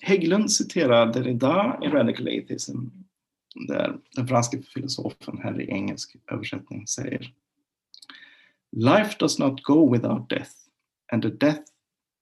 [0.00, 2.78] Hägglund citerar Derrida i Radical Atheism
[3.68, 7.32] där den franske filosofen här i engelsk översättning säger
[8.72, 10.50] Life does not go without death
[11.12, 11.62] and the death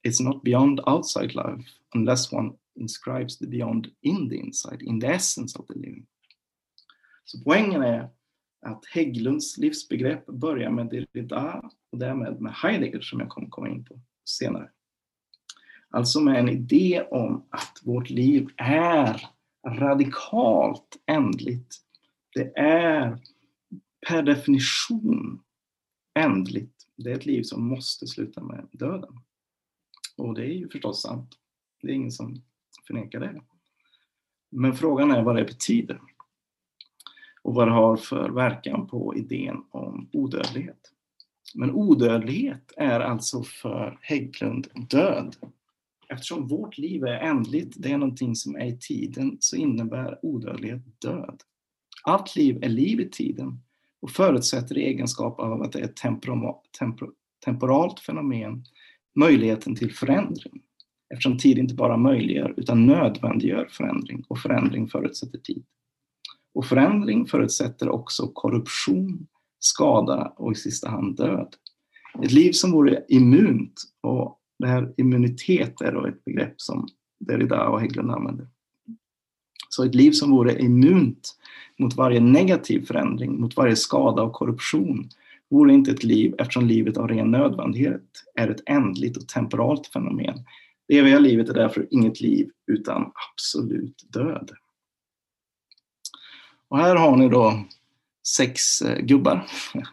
[0.03, 5.07] is not beyond outside life unless one inscribes the beyond in the inside, in the
[5.07, 6.07] essence of the living.
[7.25, 8.11] Så poängen är
[8.65, 13.85] att Hägglunds livsbegrepp börjar med Derrida och därmed med Heidegger som jag kommer komma in
[13.85, 14.71] på senare.
[15.91, 19.27] Alltså med en idé om att vårt liv är
[19.67, 21.77] radikalt ändligt.
[22.35, 23.19] Det är
[24.09, 25.43] per definition
[26.19, 26.87] ändligt.
[26.97, 29.21] Det är ett liv som måste sluta med döden.
[30.17, 31.39] Och det är ju förstås sant.
[31.83, 32.43] Det är ingen som
[32.87, 33.43] förnekar det.
[34.51, 36.01] Men frågan är vad det betyder.
[37.45, 40.91] Och vad det har för verkan på idén om odödlighet.
[41.55, 45.37] Men odödlighet är alltså för Hägglund död.
[46.09, 51.01] Eftersom vårt liv är ändligt, det är någonting som är i tiden, så innebär odödlighet
[51.01, 51.41] död.
[52.03, 53.61] Allt liv är liv i tiden
[54.01, 56.01] och förutsätter i egenskap av att det är ett
[57.45, 58.65] temporalt fenomen
[59.15, 60.63] möjligheten till förändring.
[61.09, 65.65] Eftersom tid inte bara möjliggör utan nödvändiggör förändring och förändring förutsätter tid.
[66.55, 69.27] Och förändring förutsätter också korruption,
[69.59, 71.49] skada och i sista hand död.
[72.23, 76.89] Ett liv som vore immunt och det här immunitet är då ett begrepp som
[77.21, 78.47] Derrida och Hägglund använder.
[79.69, 81.37] Så ett liv som vore immunt
[81.79, 85.09] mot varje negativ förändring, mot varje skada och korruption,
[85.51, 88.03] vore inte ett liv eftersom livet av ren nödvändighet
[88.35, 90.39] är ett ändligt och temporalt fenomen.
[90.89, 94.51] Det eviga livet är därför inget liv utan absolut död.
[96.75, 97.65] Och här har ni då
[98.27, 99.47] sex eh, gubbar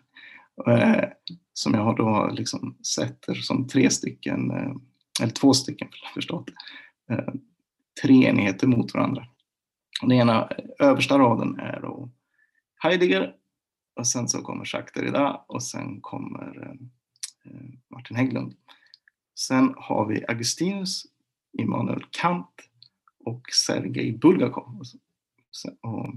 [0.68, 1.04] eh,
[1.54, 4.72] som jag då liksom sätter som tre stycken, eh,
[5.22, 6.50] eller två stycken förstått,
[7.10, 7.34] eh,
[8.02, 9.28] treenigheter mot varandra.
[10.02, 12.10] Den ena eh, översta raden är då
[12.76, 13.34] Heidegger
[13.96, 18.56] och sen så kommer Jacques Derrida och sen kommer eh, eh, Martin Hägglund.
[19.36, 21.04] Sen har vi Augustinus,
[21.58, 22.56] Immanuel Kant
[23.26, 24.82] och Sergej Bulgakov.
[25.82, 26.08] Och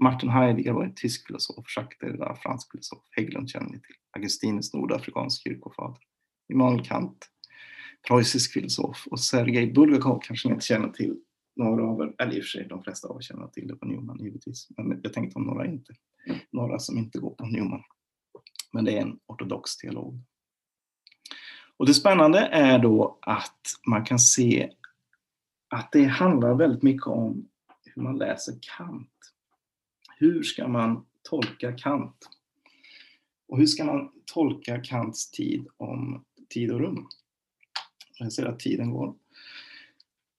[0.00, 4.74] Martin Heidegger var en tysk filosof, Jacques Derrida fransk filosof, Hägglund känner ni till, Augustinus
[4.74, 5.98] nordafrikansk kyrkofader,
[6.52, 7.28] Immanuel Kant,
[8.08, 11.16] preussisk filosof och Sergej Bulgakov kanske ni inte känner till.
[11.56, 13.76] Några av er, eller i och för sig de flesta av er känner till det
[13.76, 15.94] på Newman givetvis, men jag tänkte om några inte.
[16.52, 17.82] Några som inte går på Newman.
[18.72, 20.20] Men det är en ortodox teolog.
[21.76, 24.70] Och det spännande är då att man kan se
[25.68, 27.48] att det handlar väldigt mycket om
[27.84, 29.11] hur man läser Kant.
[30.22, 32.28] Hur ska man tolka Kant?
[33.48, 37.06] Och hur ska man tolka Kants tid om tid och rum?
[38.18, 39.14] Jag ser att tiden går.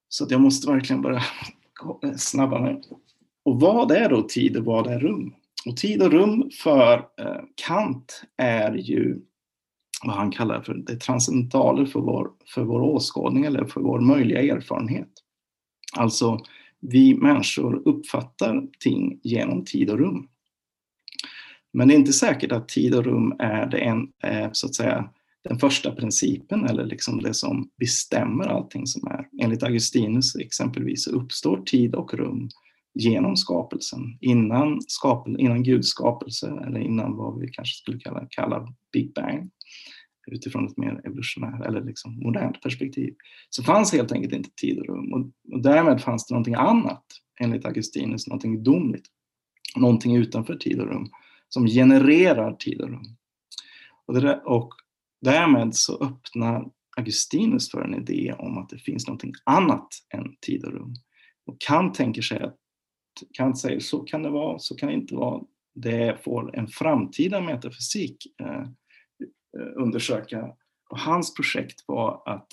[0.08, 1.22] Så att jag måste verkligen börja
[2.16, 2.82] snabba mig.
[3.42, 5.34] Och vad är då tid och vad är rum?
[5.66, 9.20] Och tid och rum för eh, Kant är ju
[10.04, 14.42] vad han kallar för det transcendentala för vår, för vår åskådning eller för vår möjliga
[14.42, 15.10] erfarenhet.
[15.96, 16.40] Alltså,
[16.88, 20.28] vi människor uppfattar ting genom tid och rum.
[21.72, 24.74] Men det är inte säkert att tid och rum är, det en, eh, så att
[24.74, 25.10] säga,
[25.48, 29.28] den första principen eller liksom det som bestämmer allting som är.
[29.42, 32.48] Enligt Augustinus exempelvis så uppstår tid och rum
[32.94, 34.18] genom skapelsen.
[34.20, 39.50] Innan, skapel, innan Guds skapelse eller innan vad vi kanske skulle kalla, kalla Big Bang
[40.26, 43.14] utifrån ett mer evolutionärt eller liksom modernt perspektiv,
[43.50, 45.12] så fanns helt enkelt inte tid och rum.
[45.12, 47.04] Och, och därmed fanns det någonting annat,
[47.40, 49.06] enligt Augustinus, någonting domligt.
[49.76, 51.08] Någonting utanför tid och rum,
[51.48, 53.16] som genererar tid och rum.
[54.06, 54.70] Och, där, och
[55.20, 60.64] därmed så öppnar Augustinus för en idé om att det finns någonting annat än tid
[60.64, 60.94] och rum.
[61.46, 62.56] Och Kant tänker sig att
[63.32, 65.42] Kant säger så kan det vara, så kan det inte vara.
[65.74, 68.66] Det får en framtida metafysik eh, eh
[69.58, 70.54] Eh, undersöka.
[70.90, 72.48] Och hans projekt var att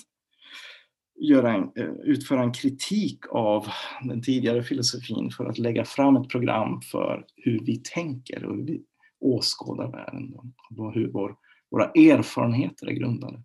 [1.20, 3.66] göra en, eh, utföra en kritik av
[4.02, 8.64] den tidigare filosofin för att lägga fram ett program för hur vi tänker och hur
[8.64, 8.82] vi
[9.20, 10.34] åskådar världen.
[10.76, 11.36] Och hur vår,
[11.70, 13.42] våra erfarenheter är grundade.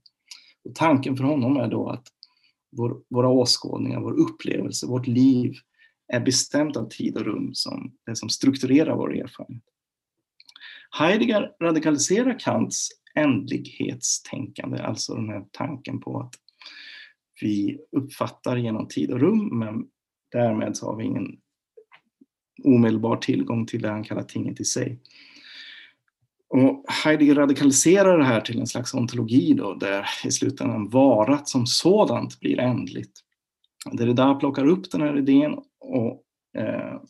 [0.63, 2.07] Och tanken för honom är då att
[2.71, 5.55] vår, våra åskådningar, vår upplevelse, vårt liv
[6.13, 9.63] är bestämt av tid och rum som det som strukturerar vår erfarenhet.
[10.99, 16.33] Heidegger radikaliserar Kants ändlighetstänkande, alltså den här tanken på att
[17.41, 19.85] vi uppfattar genom tid och rum, men
[20.31, 21.37] därmed så har vi ingen
[22.63, 24.99] omedelbar tillgång till det han kallar tinget i sig.
[26.49, 31.65] Och Heidegger radikaliserar det här till en slags ontologi då, där i slutändan varat som
[31.65, 33.19] sådant blir ändligt.
[33.91, 36.23] Derrida plockar upp den här idén och
[36.57, 37.01] eh,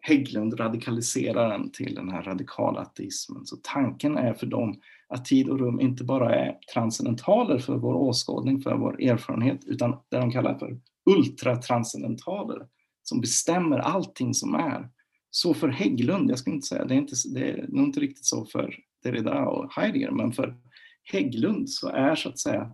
[0.00, 3.46] Hägglund radikaliserar den till den här radikala ateismen.
[3.46, 7.94] Så tanken är för dem att tid och rum inte bara är transcendentaler för vår
[7.94, 10.80] åskådning, för vår erfarenhet, utan det de kallar för
[11.10, 12.66] ultratranscendentaler
[13.02, 14.88] som bestämmer allting som är.
[15.30, 18.26] Så för Hägglund, jag ska inte säga, det är, inte, det är nog inte riktigt
[18.26, 20.56] så för Derrida och Heidegger, men för
[21.02, 22.72] Hägglund så är så att säga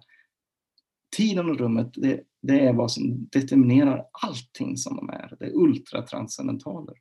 [1.16, 5.37] tiden och rummet, det, det är vad som determinerar allting som de är.
[5.39, 6.95] Det är ultratranscendentaler.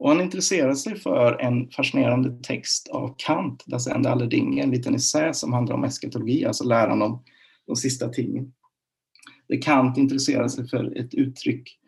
[0.00, 4.70] Och han intresserar sig för en fascinerande text av Kant, Das Ende aller Dinge, en
[4.70, 7.24] liten essä som handlar om eskatologi, alltså läran om
[7.66, 8.52] de sista tingen.
[9.48, 11.78] Där Kant intresserar sig för ett uttryck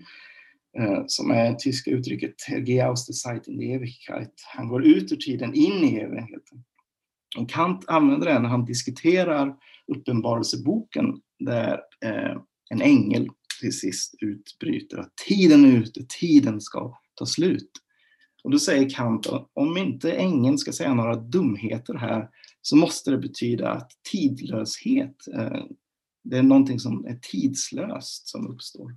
[0.78, 2.34] eh, som är det tyska uttrycket
[2.66, 4.32] Geh aus der Zeit in die Ewigkeit.
[4.54, 6.64] Han går ut ur tiden in i evigheten.
[7.38, 9.56] Och Kant använder det när han diskuterar
[9.86, 12.36] Uppenbarelseboken där eh,
[12.70, 13.28] en ängel
[13.60, 17.81] till sist utbryter att tiden är ute, tiden ska ta slut.
[18.44, 22.28] Och då säger Kant att om inte ängeln ska säga några dumheter här
[22.62, 25.64] så måste det betyda att tidlöshet, eh,
[26.24, 28.96] det är någonting som är tidslöst som uppstår.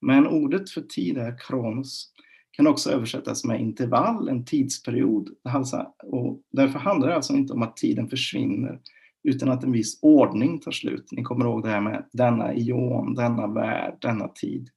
[0.00, 2.12] Men ordet för tid är kronos,
[2.50, 5.28] kan också översättas med intervall, en tidsperiod.
[6.04, 8.80] Och därför handlar det alltså inte om att tiden försvinner
[9.22, 11.08] utan att en viss ordning tar slut.
[11.12, 14.70] Ni kommer ihåg det här med denna ion, denna värld, denna tid.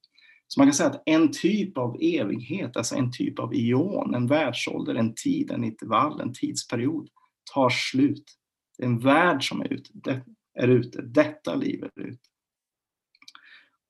[0.53, 4.27] Så man kan säga att en typ av evighet, alltså en typ av ion, en
[4.27, 7.09] världsålder, en tid, en intervall, en tidsperiod
[7.53, 8.37] tar slut.
[8.77, 10.21] Det är en värld som är ute, det
[10.53, 11.01] är ute.
[11.01, 12.29] detta liv är ute.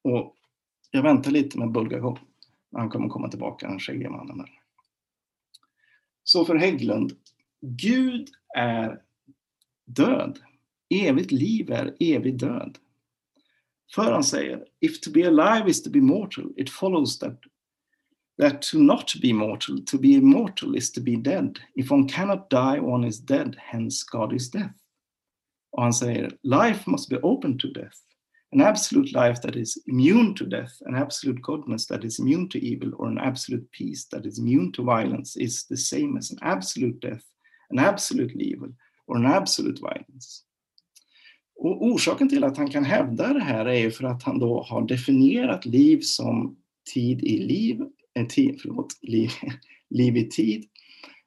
[0.01, 0.35] Och
[0.91, 2.19] jag väntar lite med Bulgakov.
[2.71, 4.45] Han kommer komma tillbaka, den skäggiga mannen.
[6.23, 7.11] Så för Hägglund,
[7.61, 9.01] Gud är
[9.85, 10.39] död.
[10.89, 12.77] Evigt liv är evig död.
[13.95, 17.37] För säger, if to be alive is to be mortal, it follows that
[18.37, 21.59] that to not be mortal, to be immortal is to be dead.
[21.75, 24.75] If one cannot die, one is dead, hence God is death.
[25.71, 27.99] Och han säger, life must be open to death.
[28.51, 32.59] An absolute life that is immune to death, an absolute godness that is immune to
[32.59, 36.37] evil, or an absolute peace that is immune to violence is the same as an
[36.41, 37.23] absolute death,
[37.69, 38.69] an absolute evil,
[39.07, 40.43] or an absolute violence.
[41.63, 44.61] Och orsaken till att han kan hävda det här är ju för att han då
[44.61, 46.57] har definierat liv som
[46.93, 47.81] tid i liv,
[48.19, 49.29] eh, tid, förlåt, liv,
[49.89, 50.65] liv i tid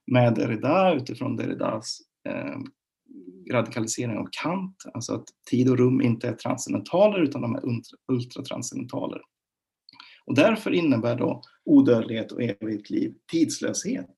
[0.06, 2.58] med Derrida utifrån Derridas eh,
[3.52, 7.62] radikalisering av Kant, alltså att tid och rum inte är transcendentaler utan de är
[8.12, 9.20] ultratranscendentaler.
[10.26, 14.13] Och därför innebär då odödlighet och evigt liv tidslöshet.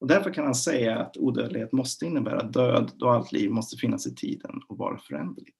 [0.00, 4.06] Och därför kan han säga att odödlighet måste innebära död då allt liv måste finnas
[4.06, 5.56] i tiden och vara föränderligt.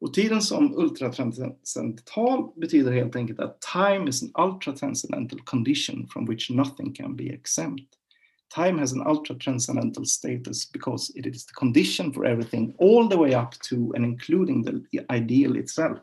[0.00, 6.50] Och tiden som ultratranscendental betyder helt enkelt att time is an ultratranscendental condition from which
[6.50, 7.88] nothing can be exempt.
[8.54, 13.34] Time has an ultratranscendental status because it is the condition for everything all the way
[13.34, 15.98] up to and including the ideal itself.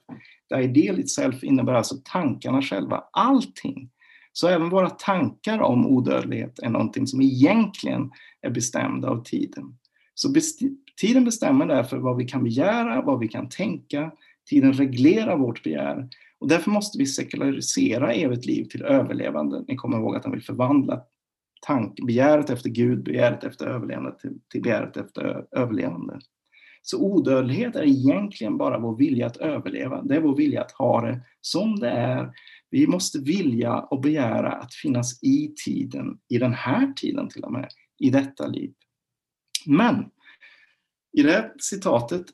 [0.49, 3.89] The ideal itself innebär alltså tankarna själva, allting
[4.33, 8.11] så även våra tankar om odödlighet är någonting som egentligen
[8.41, 9.77] är bestämda av tiden.
[10.13, 10.59] Så best
[11.01, 14.11] tiden bestämmer därför vad vi kan begära, vad vi kan tänka.
[14.49, 16.09] Tiden reglerar vårt begär.
[16.39, 19.63] Och därför måste vi sekularisera evigt liv till överlevande.
[19.67, 21.01] Ni kommer ihåg att han vill förvandla
[21.61, 26.19] tank, begäret efter Gud, begäret efter överlevnad till, till begäret efter överlevande.
[26.81, 30.01] Så odödlighet är egentligen bara vår vilja att överleva.
[30.01, 32.31] Det är vår vilja att ha det som det är
[32.69, 37.51] vi måste vilja och begära att finnas i tiden, i den här tiden till och
[37.51, 38.73] med, i detta liv.
[39.65, 40.09] Men
[41.11, 42.25] i det här citatet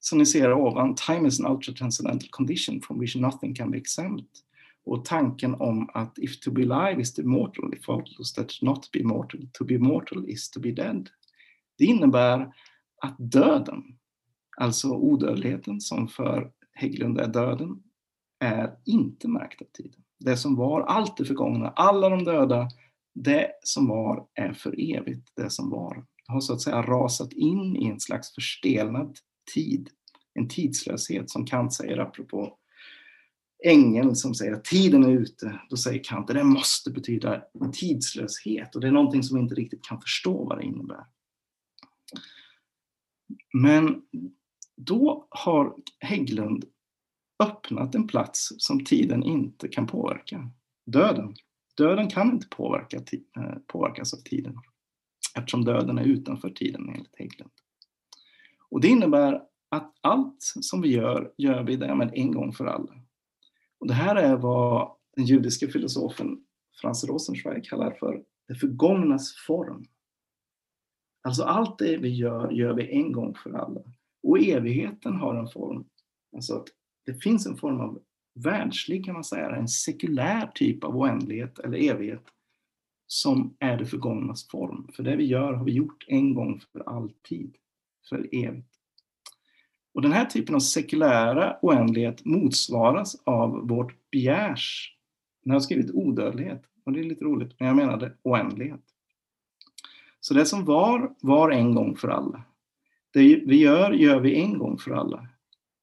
[0.00, 4.30] som ni ser ovan, time is an ultra-transcendental condition from which nothing can be exempt.
[4.86, 8.52] Och tanken om att if to be alive is to be mortal, if faultless that
[8.62, 11.10] not be mortal, to be mortal is to be dead.
[11.78, 12.52] Det innebär
[13.02, 13.82] att döden,
[14.56, 17.82] alltså odödligheten som för Hägglund är döden,
[18.40, 20.00] är inte märkt av tiden.
[20.18, 22.68] Det som var, allt det förgångna, alla de döda,
[23.14, 25.94] det som var är för evigt det som var.
[26.26, 29.16] Det har så att säga rasat in i en slags förstelnad
[29.54, 29.88] tid,
[30.34, 32.58] en tidslöshet som Kant säger apropå
[33.64, 35.60] ängeln som säger att tiden är ute.
[35.70, 39.54] Då säger Kant att det måste betyda tidslöshet och det är någonting som vi inte
[39.54, 41.04] riktigt kan förstå vad det innebär.
[43.52, 44.02] Men
[44.76, 46.64] då har Hägglund
[47.38, 50.50] öppnat en plats som tiden inte kan påverka.
[50.86, 51.34] Döden.
[51.76, 54.58] Döden kan inte påverka, eh, påverkas av tiden
[55.36, 57.50] eftersom döden är utanför tiden enligt Hägglund.
[58.68, 62.92] Och det innebär att allt som vi gör, gör vi därmed en gång för alla.
[63.78, 66.44] Och det här är vad den judiska filosofen
[66.80, 69.84] Franz Rosenzweig kallar för det förgångnas form.
[71.22, 73.80] Alltså allt det vi gör, gör vi en gång för alla.
[74.22, 75.84] Och evigheten har en form.
[76.36, 76.68] Alltså att
[77.04, 78.02] det finns en form av
[78.34, 82.24] världslig, kan man säga, en sekulär typ av oändlighet eller evighet
[83.06, 84.88] som är det förgångnas form.
[84.96, 87.56] För det vi gör har vi gjort en gång för alltid,
[88.08, 88.68] för evigt.
[89.94, 94.96] Och den här typen av sekulära oändlighet motsvaras av vårt begärs.
[95.44, 98.80] Den har skrivit odödlighet, och det är lite roligt, men jag menade oändlighet.
[100.20, 102.42] Så det som var, var en gång för alla.
[103.12, 105.28] Det vi gör, gör vi en gång för alla.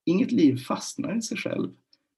[0.06, 1.72] Inget liv fastnar i sig själv.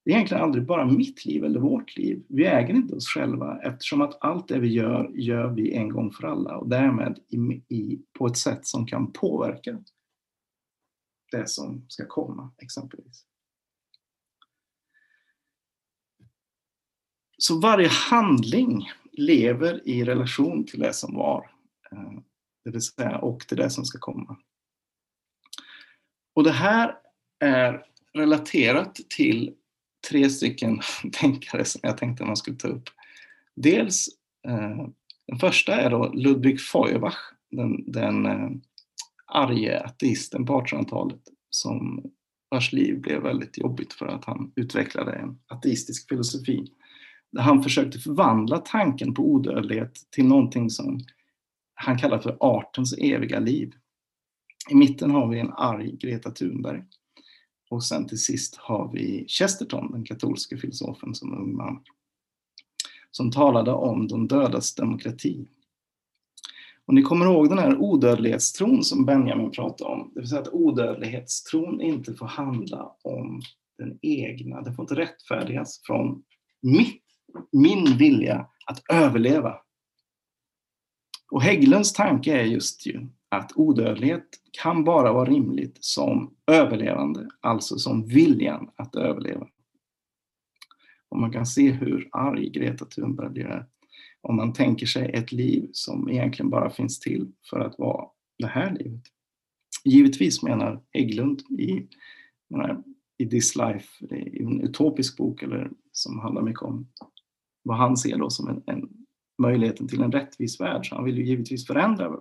[0.06, 2.24] Det är egentligen aldrig bara mitt liv eller vårt liv.
[2.30, 6.12] Vi äger inte oss själva eftersom att allt det vi gör, gör vi en gång
[6.12, 7.38] för alla och därmed i,
[7.76, 9.84] i, på ett sätt som kan påverka
[11.32, 13.26] det som ska komma exempelvis.
[17.38, 21.50] Så varje handling lever i relation till det som var,
[21.92, 22.20] eh,
[22.66, 24.38] det vill säga och till det som ska komma.
[26.34, 27.03] Och det här
[27.44, 27.82] är
[28.14, 29.54] relaterat till
[30.10, 30.80] tre stycken
[31.12, 32.90] tänkare som jag tänkte man skulle ta upp.
[33.56, 34.08] Dels,
[34.48, 34.88] eh,
[35.28, 37.18] den första är då Ludwig Feuerbach,
[37.52, 38.50] den, den eh,
[39.26, 42.04] arge ateisten på 1800-talet som
[42.50, 46.66] vars liv blev väldigt jobbigt för att han utvecklade en ateistisk filosofi.
[47.32, 51.00] Där han försökte förvandla tanken på odödlighet till någonting som
[51.74, 53.74] han kallar för artens eviga liv.
[54.70, 56.84] I mitten har vi en arg Greta Thunberg.
[57.74, 61.84] Och sen till sist har vi Chesterton, den katolske filosofen som ung man,
[63.12, 65.48] som talade om de dödas demokrati.
[66.86, 70.54] Och ni kommer ihåg den här odödlighetstron som Benjamin pratade om, det vill säga att
[70.54, 73.42] odödlighetstron inte får handla om
[73.78, 76.24] den egna, Den får inte rättfärdigas från
[76.62, 77.04] mitt,
[77.52, 79.56] min vilja att överleva.
[81.32, 84.26] Och Hägglunds tanke är just ju att odödlighet
[84.62, 89.48] kan bara vara rimligt som överlevande, alltså som viljan att överleva.
[91.10, 93.66] Och man kan se hur arg Greta Thunberg blir här.
[94.22, 98.08] Om man tänker sig ett liv som egentligen bara finns till för att vara
[98.38, 99.02] det här livet.
[99.86, 101.88] Givetvis menar Hägglund i,
[102.50, 102.84] menar,
[103.18, 106.88] i This Life, i en utopisk bok eller, som handlar mycket om
[107.64, 108.90] vad han ser då som en, en
[109.42, 110.90] möjligheten till en rättvis värld.
[110.90, 112.20] Så han vill ju givetvis förändra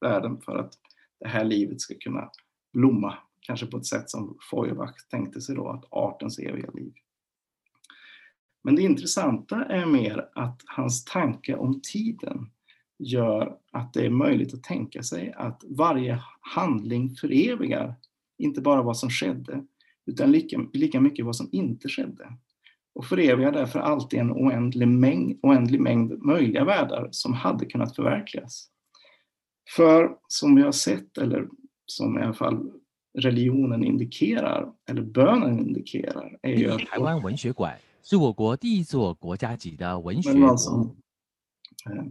[0.00, 0.72] världen för att
[1.20, 2.30] det här livet ska kunna
[2.72, 6.92] blomma, kanske på ett sätt som Feuerbach tänkte sig då, att artens eviga liv.
[8.62, 12.50] Men det intressanta är mer att hans tanke om tiden
[12.98, 17.94] gör att det är möjligt att tänka sig att varje handling förevigar
[18.38, 19.64] inte bara vad som skedde,
[20.06, 22.32] utan lika, lika mycket vad som inte skedde.
[22.94, 28.69] Och förevigar därför alltid en oändlig mängd, oändlig mängd möjliga världar som hade kunnat förverkligas.
[29.75, 31.47] För som vi har sett, eller
[31.85, 32.71] som i alla fall
[33.17, 36.81] religionen indikerar, eller bönen indikerar, är ju att...
[38.07, 40.31] 是我国第一座国家级的文学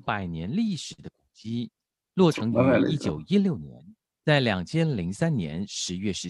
[0.05, 1.71] 百年历史的古迹，
[2.15, 6.29] 落成于一九一六年，在两千零三年十月十。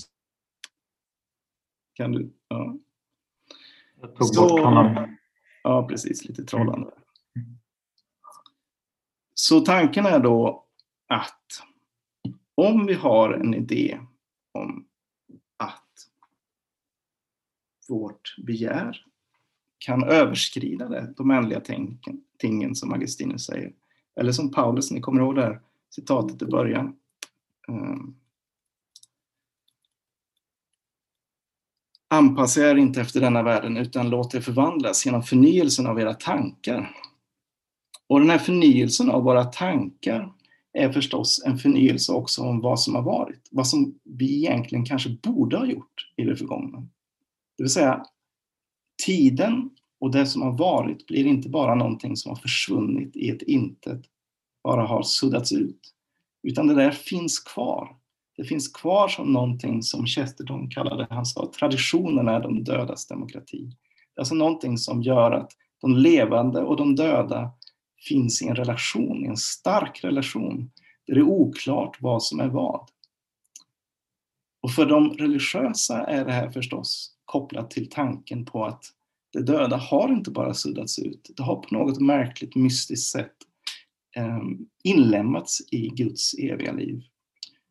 [1.94, 2.30] Kan du?
[2.48, 2.76] Ja.
[4.02, 5.16] Jag tog Så, bort honom.
[5.62, 6.24] Ja, precis.
[6.28, 6.90] Lite trollande.
[9.34, 10.66] Så tanken är då
[11.09, 11.63] att
[12.55, 13.99] om vi har en idé
[14.51, 14.85] om
[15.57, 15.89] att
[17.89, 19.05] vårt begär
[19.77, 21.61] kan överskrida det, de ändliga
[22.37, 23.73] tingen som Augustinus säger.
[24.15, 26.95] Eller som Paulus, ni kommer ihåg där, citatet i början.
[27.67, 28.15] Um,
[32.07, 36.95] Anpassa er inte efter denna världen utan låt er förvandlas genom förnyelsen av era tankar.
[38.07, 40.33] Och den här förnyelsen av våra tankar
[40.73, 43.47] är förstås en förnyelse också om vad som har varit.
[43.51, 46.77] Vad som vi egentligen kanske borde ha gjort i det förgångna.
[47.57, 48.03] Det vill säga,
[49.05, 53.41] tiden och det som har varit blir inte bara någonting som har försvunnit i ett
[53.41, 54.01] intet,
[54.63, 55.79] bara har suddats ut.
[56.43, 57.95] Utan det där finns kvar.
[58.37, 63.65] Det finns kvar som någonting som Chesterton kallade, han sa, traditionen är de dödas demokrati.
[63.65, 65.51] Det är alltså någonting som gör att
[65.81, 67.51] de levande och de döda
[68.07, 70.71] finns i en relation, i en stark relation,
[71.07, 72.89] där det är oklart vad som är vad.
[74.61, 78.85] Och för de religiösa är det här förstås kopplat till tanken på att
[79.33, 83.35] det döda har inte bara suddats ut, det har på något märkligt mystiskt sätt
[84.15, 84.41] eh,
[84.83, 87.03] inlämnats i Guds eviga liv.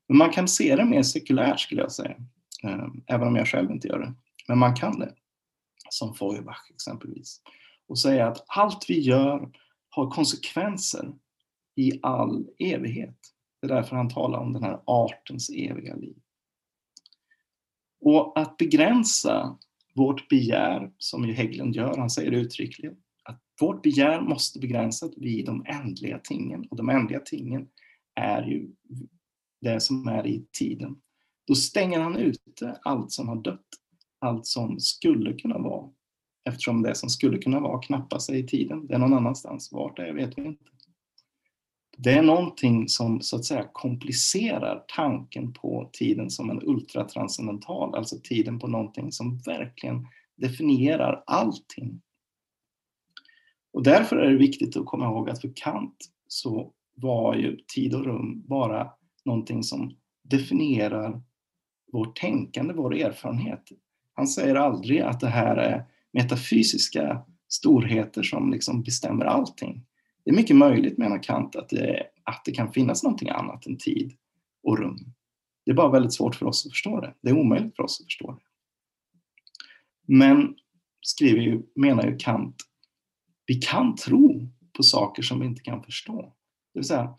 [0.09, 2.17] Men man kan se det mer sekulärt skulle jag säga,
[2.63, 4.15] eh, även om jag själv inte gör det.
[4.49, 5.15] Men man kan det,
[5.91, 7.41] som Feuerbach exempelvis,
[7.89, 9.51] och säga att allt vi gör
[9.99, 11.13] har konsekvenser
[11.77, 13.19] i all evighet.
[13.61, 16.17] Det är därför han talar om den här artens eviga liv.
[18.01, 19.59] Och att begränsa
[19.95, 25.47] vårt begär, som ju Hägglund gör, han säger uttryckligen, att vårt begär måste begränsas vid
[25.47, 26.65] de ändliga tingen.
[26.71, 27.69] Och de ändliga tingen
[28.15, 28.71] är ju
[29.61, 30.97] det som är i tiden.
[31.47, 33.67] Då stänger han ute allt som har dött,
[34.19, 35.91] allt som skulle kunna vara.
[36.49, 39.73] Eftersom det som skulle kunna vara knappast är i tiden, det är någon annanstans.
[39.73, 40.65] Vart det är vet vi inte.
[41.97, 48.17] Det är någonting som så att säga komplicerar tanken på tiden som en ultratranscendental, alltså
[48.23, 52.01] tiden på någonting som verkligen definierar allting.
[53.73, 55.97] Och därför är det viktigt att komma ihåg att för Kant
[56.29, 58.91] så var ju tid och rum bara
[59.25, 61.23] någonting som definierar
[61.93, 63.63] vårt tänkande, vår erfarenhet.
[64.15, 65.85] Han säger aldrig att det här är
[66.23, 69.85] metafysiska storheter som liksom bestämmer allting.
[70.25, 73.79] Det är mycket möjligt, menar Kant, att det, att det kan finnas någonting annat än
[73.79, 74.13] tid
[74.63, 74.99] och rum.
[75.65, 77.15] Det är bara väldigt svårt för oss att förstå det.
[77.23, 78.41] Det är omöjligt för oss att förstå det.
[80.15, 80.55] Men,
[81.01, 82.57] skriver ju, menar ju Kant,
[83.47, 86.23] vi kan tro på saker som vi inte kan förstå.
[86.75, 87.17] Det vill säga,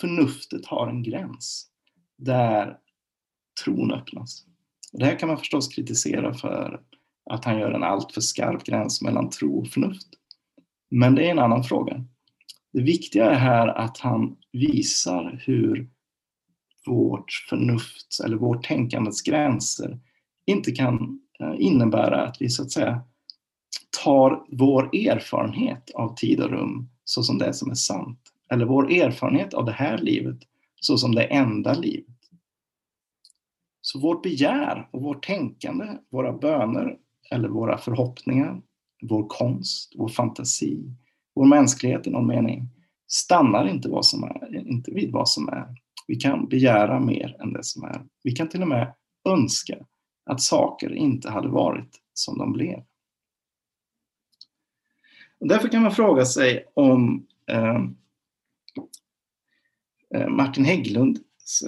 [0.00, 1.70] förnuftet har en gräns
[2.18, 2.78] där
[3.64, 4.44] tron öppnas.
[4.92, 6.82] Det här kan man förstås kritisera för
[7.30, 10.08] att han gör en alltför skarp gräns mellan tro och förnuft.
[10.90, 12.04] Men det är en annan fråga.
[12.72, 15.90] Det viktiga är här att han visar hur
[16.86, 20.00] vårt förnuft eller vårt tänkandets gränser
[20.46, 23.02] inte kan eh, innebära att vi så att säga
[24.04, 28.20] tar vår erfarenhet av tid och rum så som det som är sant.
[28.50, 30.38] Eller vår erfarenhet av det här livet
[30.80, 32.16] så som det enda livet.
[33.80, 36.96] Så vårt begär och vårt tänkande, våra böner
[37.30, 38.62] eller våra förhoppningar,
[39.02, 40.84] vår konst, vår fantasi,
[41.34, 42.68] vår mänsklighet i någon mening
[43.08, 45.66] stannar inte, vad som är, inte vid vad som är.
[46.06, 48.06] Vi kan begära mer än det som är.
[48.22, 48.94] Vi kan till och med
[49.28, 49.76] önska
[50.30, 52.78] att saker inte hade varit som de blev.
[55.40, 57.82] Och därför kan man fråga sig om eh,
[60.14, 61.18] eh Martin Hägglund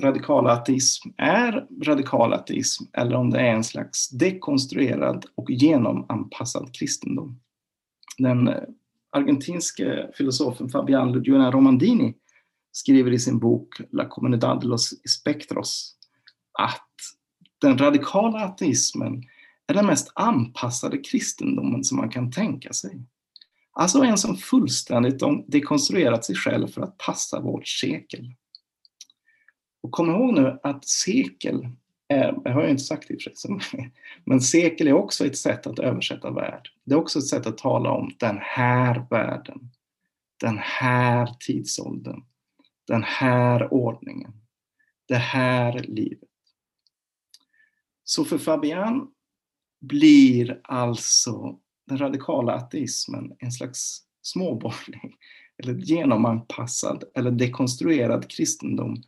[0.03, 7.41] radikala ateism är radikal ateism eller om det är en slags dekonstruerad och genomanpassad kristendom.
[8.19, 8.63] Den eh,
[9.13, 12.15] argentinske filosofen Fabian Ludjuana Romandini
[12.73, 15.95] skriver i sin bok La Comunidad de los Espectros
[16.59, 16.89] att
[17.61, 19.23] den radikala ateismen
[19.67, 23.01] är den mest anpassade kristendomen som man kan tänka sig.
[23.73, 28.35] Alltså en som fullständigt dekonstruerat sig själv för att passa vårt sekel.
[29.81, 31.69] Och kom ihåg nu att sekel,
[32.09, 33.93] är, det har jag inte sagt i och för sig,
[34.25, 36.69] men sekel är också ett sätt att översätta värld.
[36.85, 39.71] Det är också ett sätt att tala om den här världen,
[40.41, 42.23] den här tidsåldern,
[42.87, 44.33] den här ordningen,
[45.09, 46.29] det här livet.
[48.05, 49.09] Så för Fabian
[49.81, 55.15] blir alltså den radikala ateismen en slags småborgerlig
[55.59, 59.03] eller genomanpassad eller dekonstruerad kristendom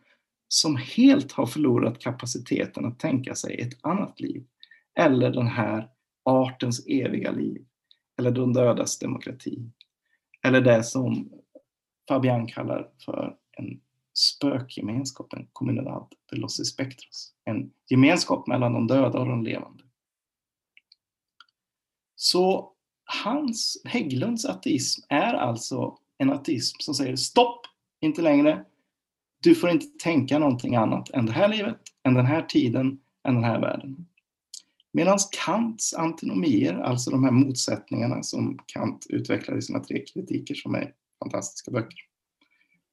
[0.53, 4.47] som helt har förlorat kapaciteten att tänka sig ett annat liv.
[4.95, 5.89] Eller den här
[6.25, 7.65] artens eviga liv.
[8.19, 9.71] Eller de dödas demokrati.
[10.43, 11.33] Eller det som
[12.09, 13.81] Fabian kallar för en
[14.15, 17.35] spökgemenskap, en comunidad de los espectros.
[17.45, 19.85] En gemenskap mellan de döda och de levande.
[22.17, 22.73] Så
[23.05, 27.61] hans, Hägglunds ateism är alltså en ateism som säger stopp,
[28.01, 28.65] inte längre,
[29.43, 32.87] du får inte tänka någonting annat än det här livet, än den här tiden,
[33.29, 34.07] än den här världen.
[34.93, 40.75] Medan Kants antinomier, alltså de här motsättningarna som Kant utvecklar i sina tre kritiker som
[40.75, 41.99] är fantastiska böcker,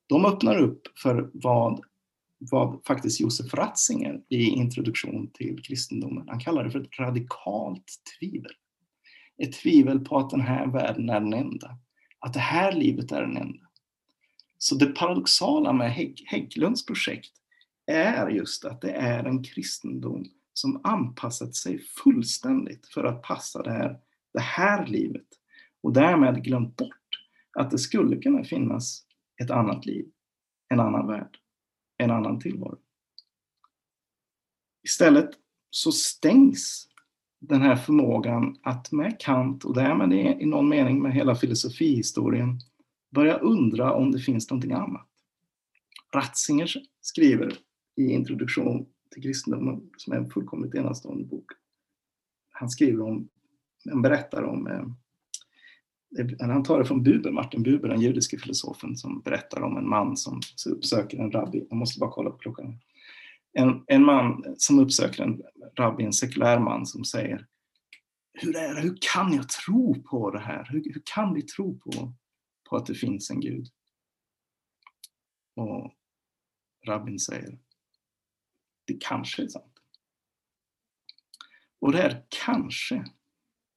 [0.07, 1.81] de öppnar upp för vad,
[2.37, 8.51] vad faktiskt Josef Ratzinger i introduktion till kristendomen, han kallar det för ett radikalt tvivel.
[9.37, 11.77] Ett tvivel på att den här världen är den enda,
[12.19, 13.66] att det här livet är den enda.
[14.57, 15.91] Så det paradoxala med
[16.25, 17.31] Hägglunds projekt
[17.85, 23.71] är just att det är en kristendom som anpassat sig fullständigt för att passa det
[23.71, 23.99] här,
[24.33, 25.27] det här livet
[25.81, 26.93] och därmed glömt bort
[27.59, 29.03] att det skulle kunna finnas
[29.41, 30.05] ett annat liv,
[30.69, 31.37] en annan värld,
[31.97, 32.77] en annan tillvaro.
[34.83, 35.29] Istället
[35.69, 36.87] så stängs
[37.39, 42.59] den här förmågan att med Kant och därmed i någon mening med hela filosofihistorien
[43.09, 45.07] börja undra om det finns någonting annat.
[46.13, 47.53] Ratzinger skriver
[47.95, 51.45] i introduktion till kristendomen som är en fullkomligt enastående bok.
[52.51, 53.29] Han skriver om,
[53.89, 54.85] han berättar om, eh,
[56.39, 60.17] han tar det från Buber, Martin Buber, den judiske filosofen som berättar om en man
[60.17, 62.79] som uppsöker en rabbi, jag måste bara kolla på klockan.
[63.53, 65.41] En, en man som uppsöker en
[65.75, 67.45] rabbi, en sekulär man som säger
[68.41, 70.67] hur är det, hur kan jag tro på det här?
[70.71, 72.13] Hur, hur kan vi tro på,
[72.69, 73.67] på att det finns en Gud?
[75.55, 75.93] Och
[76.85, 77.59] rabbin säger
[78.85, 79.79] det kanske är sant.
[81.79, 83.05] Och det här kanske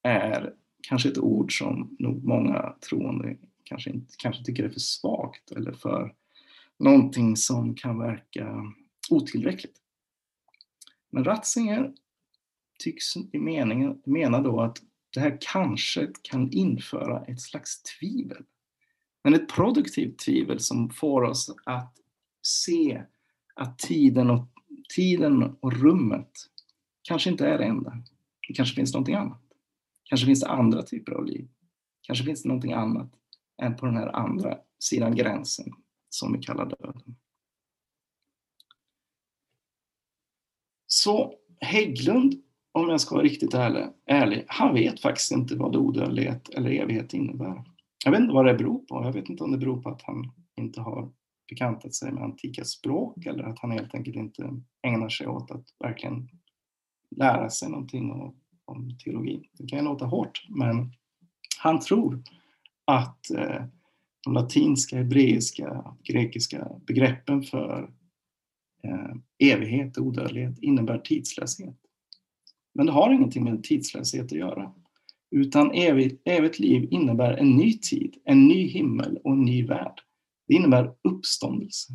[0.02, 5.50] är kanske ett ord som nog många troende kanske, inte, kanske tycker är för svagt
[5.50, 6.14] eller för
[6.78, 8.72] någonting som kan verka
[9.10, 9.80] otillräckligt.
[11.10, 11.94] Men Ratzinger
[12.78, 14.78] tycks i meningen, mena då att
[15.10, 18.44] det här kanske kan införa ett slags tvivel.
[19.22, 21.96] Men ett produktivt tvivel som får oss att
[22.42, 23.02] se
[23.54, 24.48] att tiden och
[24.94, 26.30] tiden och rummet
[27.02, 28.02] kanske inte är det enda.
[28.48, 29.42] Det kanske finns någonting annat.
[30.04, 31.48] Kanske finns det andra typer av liv.
[32.02, 33.12] Kanske finns det någonting annat
[33.62, 35.72] än på den här andra sidan gränsen
[36.08, 37.16] som vi kallar döden.
[40.86, 42.42] Så Hägglund,
[42.72, 47.14] om jag ska vara riktigt ärlig, ärlig, han vet faktiskt inte vad odödlighet eller evighet
[47.14, 47.69] innebär.
[48.04, 49.04] Jag vet inte vad det beror på.
[49.04, 51.12] Jag vet inte om det beror på att han inte har
[51.48, 55.64] bekantat sig med antika språk eller att han helt enkelt inte ägnar sig åt att
[55.78, 56.28] verkligen
[57.16, 58.34] lära sig någonting om,
[58.64, 59.50] om teologi.
[59.52, 60.92] Det kan ju låta hårt, men
[61.58, 62.22] han tror
[62.84, 63.64] att eh,
[64.24, 67.90] de latinska, hebreiska, grekiska begreppen för
[68.82, 69.14] eh,
[69.52, 71.76] evighet och odödlighet innebär tidslöshet.
[72.74, 74.72] Men det har ingenting med tidslöshet att göra.
[75.30, 80.00] Utan evigt, evigt liv innebär en ny tid, en ny himmel och en ny värld.
[80.48, 81.92] Det innebär uppståndelse.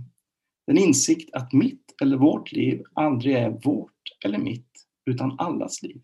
[0.67, 3.91] Den insikt att mitt eller vårt liv aldrig är vårt
[4.25, 6.01] eller mitt, utan allas liv.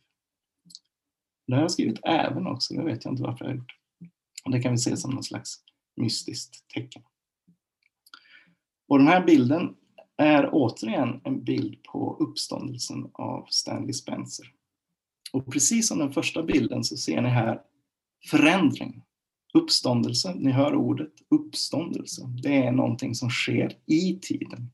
[1.48, 3.78] Det har jag skrivit även också, det vet jag inte varför jag har gjort.
[4.52, 5.64] Det kan vi se som någon slags
[5.96, 7.02] mystiskt tecken.
[8.88, 9.76] Och den här bilden
[10.18, 14.48] är återigen en bild på uppståndelsen av Stanley Spencer.
[15.34, 17.62] Och precis som den första bilden så ser ni här
[18.30, 19.04] förändring.
[19.54, 22.22] Uppståndelse, ni hör ordet uppståndelse.
[22.44, 24.72] Det är någonting som sker i tiden.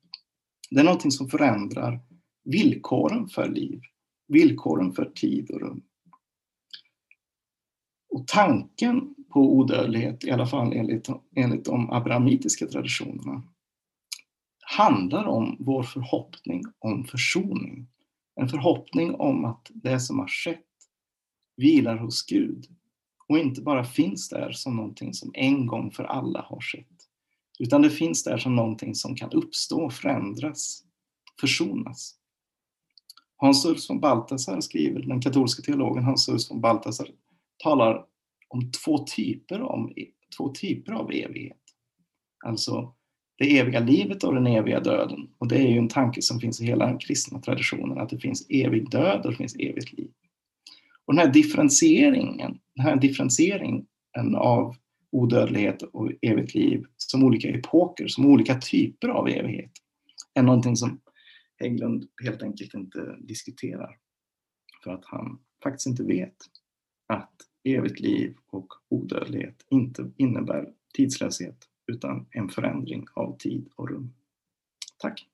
[0.70, 2.00] Det är någonting som förändrar
[2.44, 3.82] villkoren för liv,
[4.28, 5.82] villkoren för tid och rum.
[8.10, 13.44] Och tanken på odödlighet, i alla fall enligt, enligt de abrahamitiska traditionerna,
[14.76, 17.88] handlar om vår förhoppning om försoning.
[18.40, 20.66] En förhoppning om att det som har skett
[21.56, 22.66] vilar hos Gud
[23.30, 27.08] och inte bara finns där som någonting som en gång för alla har skett.
[27.60, 30.84] Utan det finns där som någonting som kan uppstå, förändras,
[31.42, 32.16] försonas.
[33.38, 37.08] Hans Urs von Balthasar skriver, den katolska teologen Hans Urs von Balthasar
[37.58, 38.06] talar
[38.48, 39.94] om två typer, om,
[40.38, 41.62] två typer av evighet.
[42.46, 42.94] Alltså
[43.38, 45.30] det eviga livet och den eviga döden.
[45.38, 48.20] Och det är ju en tanke som finns i hela den kristna traditionen, att det
[48.20, 50.12] finns evig död och det finns evigt liv.
[51.06, 53.86] Och den här differentieringen, den här differentieringen
[54.36, 54.76] av
[55.12, 59.72] odödlighet och evigt liv som olika epoker, som olika typer av evighet,
[60.34, 61.00] är någonting som
[61.60, 63.98] Hägglund helt enkelt inte diskuterar.
[64.84, 66.36] För att han faktiskt inte vet
[67.08, 67.32] att
[67.64, 71.58] evigt liv och odödlighet inte innebär tidslöshet
[71.88, 74.14] utan en förändring av tid och rum.
[74.98, 75.28] Tack!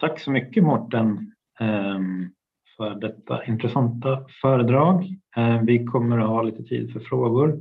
[0.00, 2.30] Tack så mycket Mårten ehm,
[2.76, 5.16] för detta intressanta föredrag.
[5.36, 7.60] Ehm, vi kommer att ha lite tid för frågor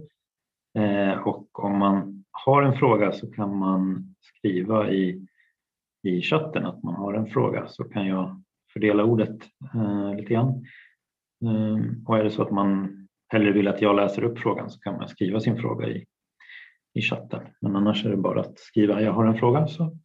[0.73, 5.27] ehm, och om man har en fråga så kan man skriva i,
[6.03, 9.37] i chatten att man har en fråga så kan jag fördela ordet
[9.73, 10.65] eh, lite grann.
[12.05, 13.00] Och är det så att man
[13.31, 16.05] hellre vill att jag läser upp frågan så kan man skriva sin fråga i,
[16.93, 17.41] i chatten.
[17.61, 19.97] Men annars är det bara att skriva jag har en fråga så,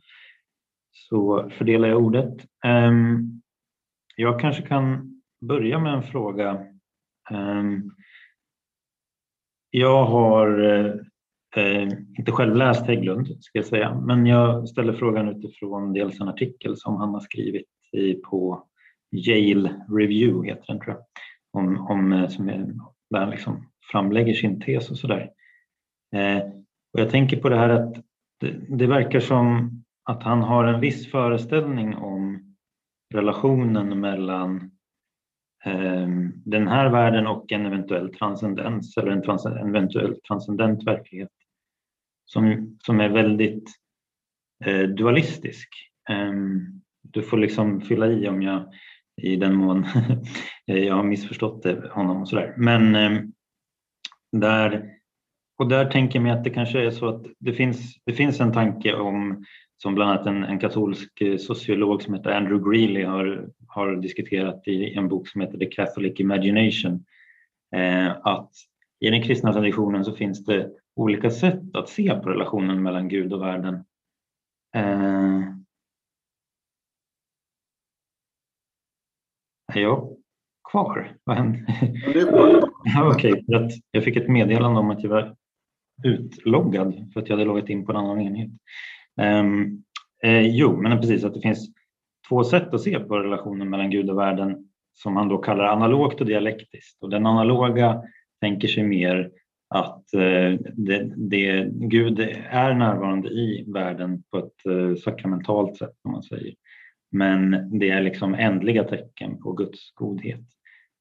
[0.93, 2.35] så fördelar jag ordet.
[2.67, 3.43] Um,
[4.17, 6.67] jag kanske kan börja med en fråga.
[7.31, 7.95] Um,
[9.71, 10.61] jag har
[11.57, 16.29] eh, inte själv läst Hägglund ska jag säga, men jag ställer frågan utifrån dels en
[16.29, 18.67] artikel som han har skrivit i, på
[19.13, 21.05] Yale Review, heter den tror jag,
[21.53, 22.75] om, om, eh, som är
[23.11, 25.31] där han liksom framlägger sin tes och sådär.
[26.15, 26.39] Eh,
[26.93, 27.95] och jag tänker på det här att
[28.41, 29.71] det, det, verkar som
[30.05, 32.55] att han har en viss föreställning om
[33.15, 34.71] relationen mellan
[35.65, 36.09] eh,
[36.45, 41.33] den här världen och en eventuell transcendens eller en, trans, en eventuell transcendent verklighet
[42.25, 43.71] som, som är väldigt
[44.65, 45.69] eh, dualistisk.
[46.11, 46.33] Eh,
[47.03, 48.73] du får liksom fylla i om jag
[49.17, 49.87] i den mån
[50.65, 52.55] jag har missförstått det, honom och sådär.
[52.57, 53.21] Men eh,
[54.33, 54.91] där,
[55.59, 58.41] och där tänker jag mig att det kanske är så att det finns, det finns
[58.41, 59.45] en tanke om
[59.83, 64.69] som bland annat en, en katolsk eh, sociolog som heter Andrew Greeley har, har diskuterat
[64.69, 67.05] i en bok som heter The Catholic Imagination.
[67.77, 68.51] Eh, att
[69.01, 73.33] i den kristna traditionen så finns det olika sätt att se på relationen mellan Gud
[73.33, 73.75] och världen.
[74.77, 75.43] Eh,
[79.75, 80.17] Är jag
[80.71, 81.17] kvar?
[81.25, 81.59] Vad hände?
[83.03, 85.37] Okej, okay, jag fick ett meddelande om att jag var
[86.05, 88.51] utloggad för att jag hade loggat in på en annan enhet.
[89.21, 89.85] Um,
[90.23, 91.69] eh, jo, men precis att det finns
[92.29, 96.21] två sätt att se på relationen mellan Gud och världen som han då kallar analogt
[96.21, 97.03] och dialektiskt.
[97.03, 98.03] Och den analoga
[98.41, 99.31] tänker sig mer
[99.69, 106.13] att eh, det, det, Gud är närvarande i världen på ett eh, sakramentalt sätt, om
[106.13, 106.55] man säger.
[107.11, 110.41] Men det är liksom ändliga tecken på Guds godhet.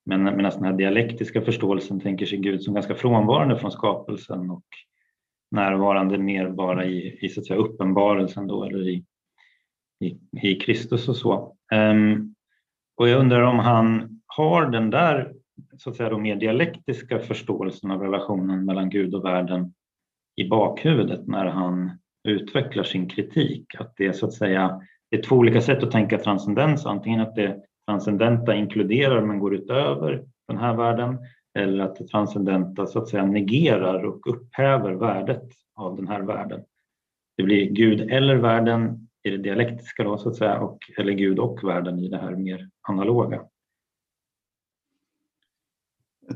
[0.06, 4.52] Men medan alltså den här dialektiska förståelsen tänker sig Gud som ganska frånvarande från skapelsen
[4.52, 4.66] och
[5.52, 9.06] närvarande mer bara i, i så att säga, uppenbarelsen då, eller i,
[10.00, 11.56] i, i Kristus och så.
[11.74, 12.36] Um,
[12.98, 15.34] och jag undrar om han har den där
[15.78, 19.74] så att säga, då mer dialektiska förståelsen av relationen mellan Gud och världen
[20.36, 21.92] i bakhuvudet när han
[22.24, 23.76] utvecklar sin kritik.
[23.80, 24.82] Att det så att säga
[25.16, 29.56] det är två olika sätt att tänka transcendens, antingen att det transcendenta inkluderar men går
[29.56, 31.18] utöver den här världen
[31.60, 35.44] eller att det transcendenta så att säga negerar och upphäver värdet
[35.76, 36.64] av den här världen.
[37.38, 41.40] Det blir Gud eller världen i det dialektiska då, så att säga, och, eller Gud
[41.40, 43.42] och världen i det här mer analoga.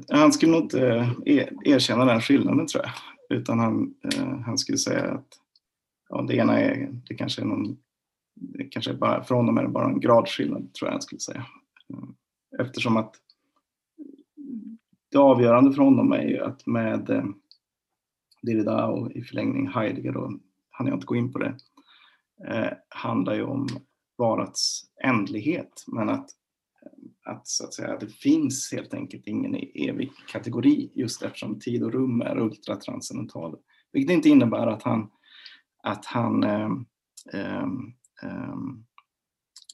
[0.10, 4.58] Han skulle nog inte eh, e-, erkänna den skillnaden tror jag, utan han, eh, han
[4.58, 5.28] skulle säga att
[6.10, 7.78] ja, det ena är, det kanske är någon
[8.40, 11.46] det kanske bara, för honom är det bara en gradskillnad tror jag jag skulle säga.
[12.60, 13.16] Eftersom att
[15.12, 17.26] det avgörande för honom är ju att med eh,
[18.42, 21.58] Derrida och i förlängning Heidegger, då hann jag inte gå in på det,
[22.48, 23.68] eh, handlar ju om
[24.18, 25.84] varats ändlighet.
[25.88, 26.30] Men att,
[27.26, 31.84] att, så att säga, det finns helt enkelt ingen e-, evig kategori just eftersom tid
[31.84, 33.58] och rum är ultratranscendentala.
[33.92, 35.12] Vilket inte innebär att han,
[35.84, 36.72] att han eh,
[37.34, 37.68] eh,
[38.24, 38.86] Ehm,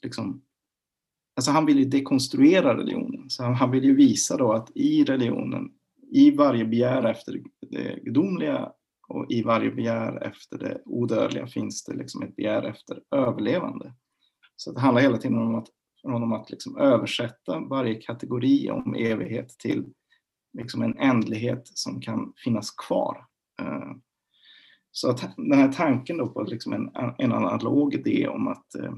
[0.04, 0.42] liksom,
[1.36, 3.30] alltså han vill ju dekonstruera religionen.
[3.30, 5.72] Så han, han vill ju visa då att i religionen,
[6.12, 7.42] i varje begär efter
[7.72, 8.72] det gudomliga
[9.08, 13.94] och i varje begär efter det odödliga finns det liksom ett begär efter överlevande.
[14.56, 15.68] Så det handlar hela tiden om att,
[16.04, 19.86] om att liksom översätta varje kategori om evighet till
[20.58, 23.26] liksom en ändlighet som kan finnas kvar.
[23.62, 24.02] Ehm,
[24.96, 28.94] så att den här tanken då på liksom en, en analog idé om att eh,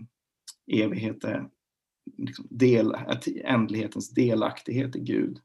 [0.68, 1.50] evighet är
[2.18, 5.39] liksom del, att ändlighetens delaktighet i Gud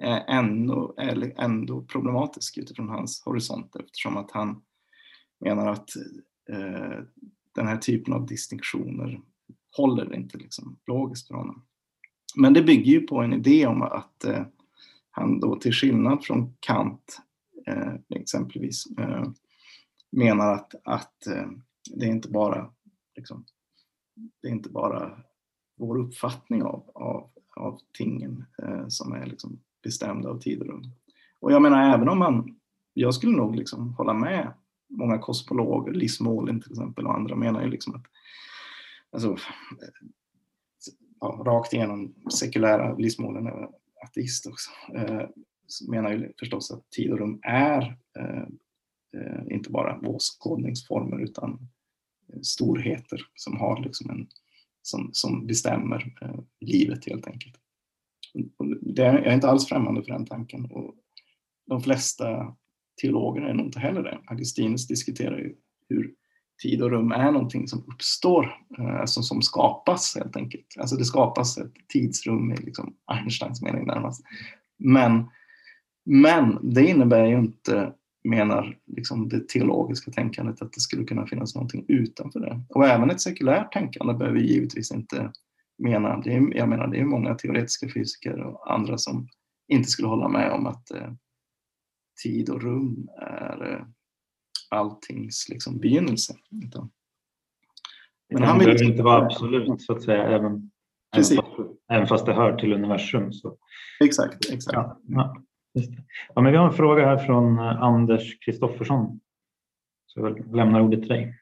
[0.00, 4.62] är ändå, är ändå problematisk utifrån hans horisont eftersom att han
[5.40, 5.90] menar att
[6.50, 7.04] eh,
[7.54, 9.20] den här typen av distinktioner
[9.76, 11.62] håller inte liksom logiskt för honom.
[12.36, 14.46] Men det bygger ju på en idé om att eh,
[15.10, 17.20] han då till skillnad från Kant
[17.66, 19.24] eh, exempelvis eh,
[20.10, 21.46] menar att, att eh,
[21.90, 22.70] det är inte bara
[23.16, 23.44] liksom,
[24.42, 25.18] det är inte bara
[25.76, 30.82] vår uppfattning av, av, av tingen eh, som är liksom bestämda av tid och rum.
[31.40, 32.60] Och jag menar även om man,
[32.94, 34.52] jag skulle nog liksom hålla med
[34.88, 38.04] många kosmologer, Liz Molin till exempel och andra menar ju liksom att
[39.12, 39.36] alltså,
[41.20, 43.68] ja, rakt igenom sekulära, Liz Molin är
[44.02, 45.28] ateist också, eh,
[45.90, 47.82] menar ju förstås att tid och rum är
[48.18, 48.46] eh,
[49.16, 51.68] Eh, inte bara åskådningsformer utan
[52.32, 54.28] eh, storheter som har liksom en
[54.82, 57.54] som, som bestämmer eh, livet helt enkelt.
[58.80, 60.94] Det, jag är inte alls främmande för den tanken och
[61.66, 62.56] de flesta
[63.00, 64.18] teologer är nog inte heller det.
[64.26, 65.54] Augustinus diskuterar ju
[65.88, 66.14] hur
[66.62, 70.66] tid och rum är någonting som uppstår, eh, alltså som skapas helt enkelt.
[70.78, 74.24] Alltså det skapas ett tidsrum i liksom Einsteins mening närmast.
[74.78, 75.24] Men,
[76.04, 77.92] men det innebär ju inte,
[78.24, 82.60] menar liksom det teologiska tänkandet, att det skulle kunna finnas någonting utanför det.
[82.68, 85.32] Och även ett sekulärt tänkande behöver givetvis inte
[85.78, 89.28] mena, det är, jag menar det är många teoretiska fysiker och andra som
[89.68, 91.12] inte skulle hålla med om att eh,
[92.22, 93.86] tid och rum är eh,
[94.70, 96.34] alltings liksom, begynnelse.
[96.64, 96.90] Utan,
[98.32, 100.70] men han behöver inte vara absolut så att säga, även,
[101.16, 101.32] även, fast,
[101.90, 103.32] även fast det hör till universum.
[103.32, 103.56] Så.
[104.04, 104.76] Exakt, exakt.
[105.06, 105.42] Ja,
[105.72, 105.82] ja,
[106.34, 109.20] ja, men vi har en fråga här från eh, Anders Kristoffersson.
[110.06, 111.36] Så jag lämnar ordet till dig.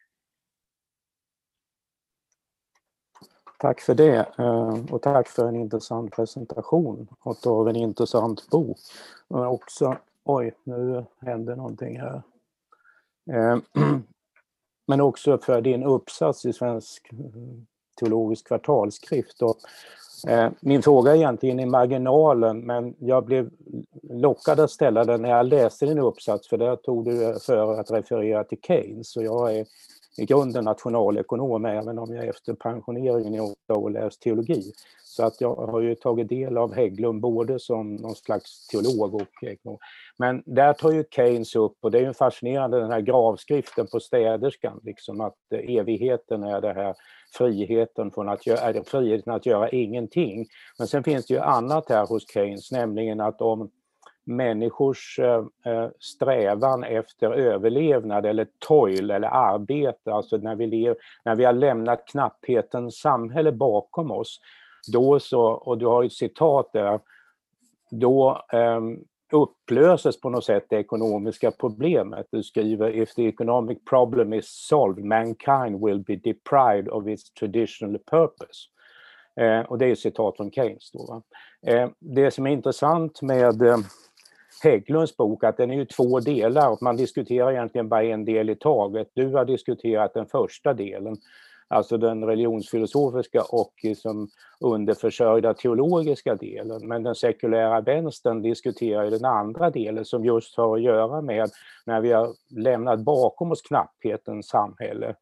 [3.58, 8.78] Tack för det eh, och tack för en intressant presentation och av en intressant bok.
[9.28, 12.22] också, oj, nu händer någonting här.
[13.30, 13.58] Eh,
[14.86, 17.10] men också för din uppsats i Svensk
[18.00, 19.42] teologisk kvartalsskrift.
[19.42, 19.56] Och,
[20.26, 23.50] Eh, min fråga är egentligen i marginalen, men jag blev
[24.02, 27.90] lockad att ställa den när jag läste din uppsats, för där tog du för att
[27.90, 29.16] referera till Keynes.
[29.16, 29.66] Och jag är
[30.16, 34.72] i grunden nationalekonom, även om jag efter pensioneringen i åtta år läst teologi.
[35.18, 39.42] Så att jag har ju tagit del av Hägglund både som någon slags teolog och
[39.42, 39.78] ekonom.
[40.18, 44.00] Men där tar ju Keynes upp, och det är ju fascinerande den här gravskriften på
[44.00, 46.94] städerskan, liksom att eh, evigheten är det här
[47.34, 50.46] friheten, från att göra, är friheten att göra ingenting.
[50.78, 53.70] Men sen finns det ju annat här hos Keynes, nämligen att om
[54.24, 61.34] människors eh, eh, strävan efter överlevnad eller toil eller arbete, alltså när vi, lever, när
[61.34, 64.40] vi har lämnat knapphetens samhälle bakom oss,
[64.92, 67.00] då så, och du har ett citat där,
[67.90, 68.80] då eh,
[69.32, 72.26] upplöses på något sätt det ekonomiska problemet.
[72.30, 77.98] Du skriver “If the economic problem is solved, mankind will be deprived of its traditional
[77.98, 78.68] purpose”.
[79.40, 80.90] Eh, och det är ett citat från Keynes.
[80.92, 81.22] Då,
[81.66, 83.78] eh, det som är intressant med eh,
[84.62, 88.50] Hägglunds bok att den är ju två delar och man diskuterar egentligen bara en del
[88.50, 89.10] i taget.
[89.14, 91.16] Du har diskuterat den första delen
[91.68, 94.28] alltså den religionsfilosofiska och liksom
[94.60, 96.88] underförsörjda teologiska delen.
[96.88, 101.50] Men den sekulära vänstern diskuterar den andra delen som just har att göra med
[101.86, 105.14] när vi har lämnat bakom oss knapphetens samhälle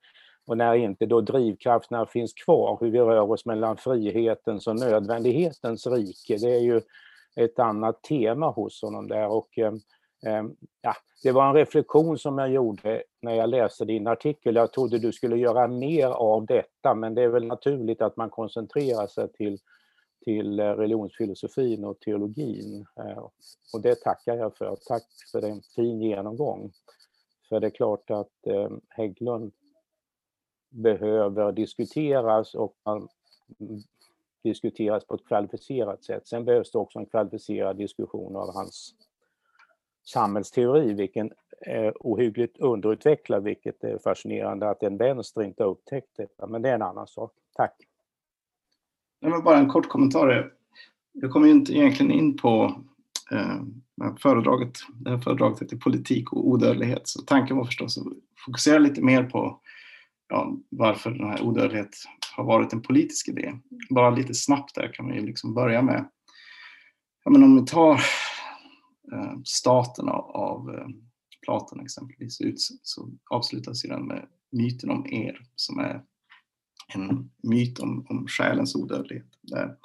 [0.46, 5.86] och när inte då drivkrafterna finns kvar, hur vi rör oss mellan frihetens och nödvändighetens
[5.86, 6.36] rike.
[6.36, 6.80] Det är ju
[7.36, 9.72] ett annat tema hos honom där och eh,
[10.22, 14.56] Ehm, ja, det var en reflektion som jag gjorde när jag läste din artikel.
[14.56, 18.30] Jag trodde du skulle göra mer av detta, men det är väl naturligt att man
[18.30, 19.58] koncentrerar sig till,
[20.24, 22.86] till eh, religionsfilosofin och teologin.
[22.96, 23.22] Ehm,
[23.74, 24.76] och det tackar jag för.
[24.86, 26.72] Tack för en fin genomgång.
[27.48, 29.52] För det är klart att ehm, Hägglund
[30.70, 32.76] behöver diskuteras och
[34.44, 36.28] diskuteras på ett kvalificerat sätt.
[36.28, 38.94] Sen behövs det också en kvalificerad diskussion av hans
[40.08, 41.30] samhällsteori, vilken
[41.60, 46.46] är ohyggligt underutvecklad, vilket är fascinerande att en vänster inte har upptäckt detta.
[46.46, 47.32] Men det är en annan sak.
[47.56, 47.76] Tack.
[49.20, 50.52] Det var bara en kort kommentar.
[51.12, 52.82] Jag kommer ju inte egentligen in på
[53.30, 54.78] eh, föredraget.
[54.94, 57.08] Det här föredraget heter Politik och odödlighet.
[57.08, 58.04] Så tanken var förstås att
[58.44, 59.60] fokusera lite mer på
[60.28, 61.96] ja, varför den här odödlighet
[62.36, 63.52] har varit en politisk idé.
[63.90, 66.08] Bara lite snabbt där kan vi liksom börja med.
[67.24, 68.00] Ja, men om vi tar
[69.12, 70.86] Eh, staten av av eh,
[71.44, 72.38] Platon exempelvis
[72.82, 76.02] så avslutas den med myten om er som är
[76.94, 79.38] en myt om, om själens odödlighet.
[79.42, 79.76] Där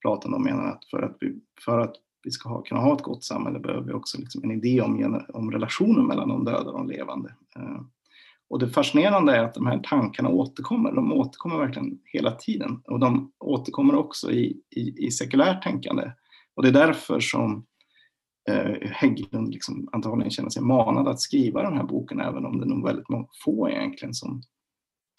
[0.00, 3.02] Platon då menar att för att vi, för att vi ska ha, kunna ha ett
[3.02, 6.78] gott samhälle behöver vi också liksom en idé om, om relationen mellan de döda och
[6.78, 7.34] de levande.
[7.56, 7.80] Eh,
[8.50, 10.92] och det fascinerande är att de här tankarna återkommer.
[10.92, 16.12] De återkommer verkligen hela tiden och de återkommer också i, i, i sekulärt tänkande.
[16.54, 17.66] Och det är därför som
[18.48, 22.64] eh, Hägglund liksom antagligen känner sig manad att skriva den här boken även om det
[22.64, 23.06] är nog väldigt
[23.44, 24.42] få egentligen som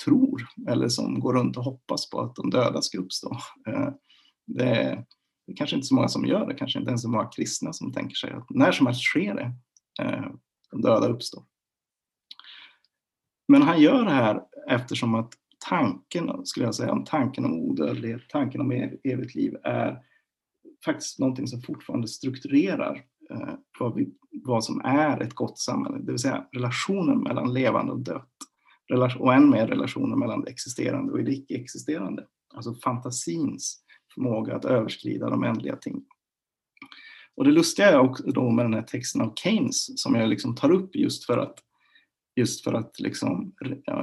[0.06, 3.38] tror eller som går runt och hoppas på att de döda ska uppstå.
[3.68, 3.90] Eh,
[4.48, 4.96] det, är,
[5.48, 7.74] det är kanske inte så många som gör det, kanske inte ens så många kristna
[7.74, 9.54] som tänker sig att när som helst sker det,
[10.04, 10.26] eh,
[10.72, 11.44] de döda uppstår.
[13.48, 15.34] Men han gör det här eftersom att
[15.70, 18.72] tanken, skulle jag säga, tanken om odödlighet, tanken om
[19.04, 20.04] evigt liv är
[20.86, 26.12] faktiskt någonting som fortfarande strukturerar Eh, vad vi vad som är ett gott samhälle, det
[26.12, 28.30] vill säga relationen mellan levande och dött.
[29.20, 32.26] Och än mer relationen mellan det existerande och det icke-existerande.
[32.56, 33.84] Alltså fantasins
[34.14, 36.06] förmåga att överskrida de ändliga ting.
[37.36, 40.56] Och det lustiga är också då med den här texten av Keynes som jag liksom
[40.56, 41.60] tar upp just för att
[42.36, 43.54] just för att liksom,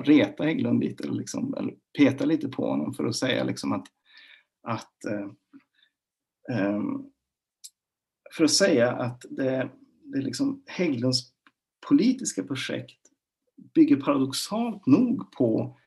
[0.05, 3.87] reta Hägglund lite eller, liksom, eller peta lite på honom för att säga liksom att,
[4.63, 5.29] att eh,
[6.57, 6.83] eh,
[8.33, 9.71] för att säga att det,
[10.05, 11.33] det liksom Hägglunds
[11.89, 13.01] politiska projekt
[13.75, 15.79] bygger paradoxalt nog på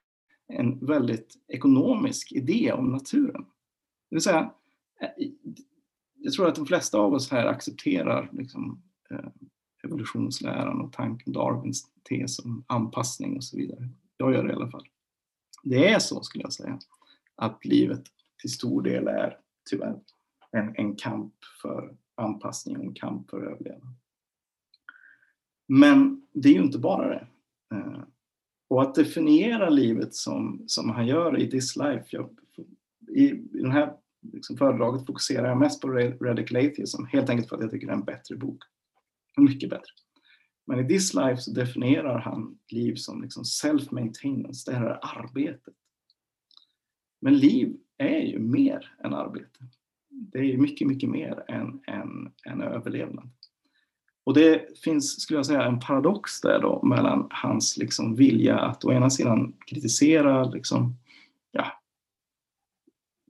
[0.48, 3.42] en väldigt ekonomisk idé om naturen.
[4.10, 4.54] Det vill säga,
[5.02, 5.28] eh,
[6.16, 9.30] jag tror att de flesta av oss här accepterar liksom, eh,
[9.84, 13.90] evolutionsläran och tanken Darwins tes om anpassning och så vidare.
[14.18, 14.88] Jag gör det i alla fall.
[15.64, 16.80] Det är så skulle jag säga,
[17.36, 18.04] att livet
[18.42, 19.38] till stor del är
[19.70, 20.00] tyvärr
[20.52, 23.94] en, en kamp för anpassning och en kamp för överlevnad.
[25.68, 27.28] Men det är ju inte bara det.
[27.76, 28.04] Eh,
[28.68, 32.30] och att definiera livet som, som han gör i This Life, jag,
[33.08, 33.94] i, i den här
[34.34, 37.94] liksom föredraget fokuserar jag mest på Radical Atheism, helt enkelt för att jag tycker det
[37.94, 38.64] är en bättre bok.
[39.38, 39.92] Mycket bättre.
[40.66, 45.74] Men i This Life så definierar han liv som liksom self-maintenance, det här arbetet.
[47.22, 49.60] Men liv är ju mer än arbete.
[50.10, 53.30] Det är ju mycket, mycket mer än, än, än överlevnad.
[54.24, 58.86] Och det finns, skulle jag säga, en paradox där då mellan hans liksom vilja att
[58.86, 60.96] å ena sidan kritisera liksom,
[61.52, 61.82] ja,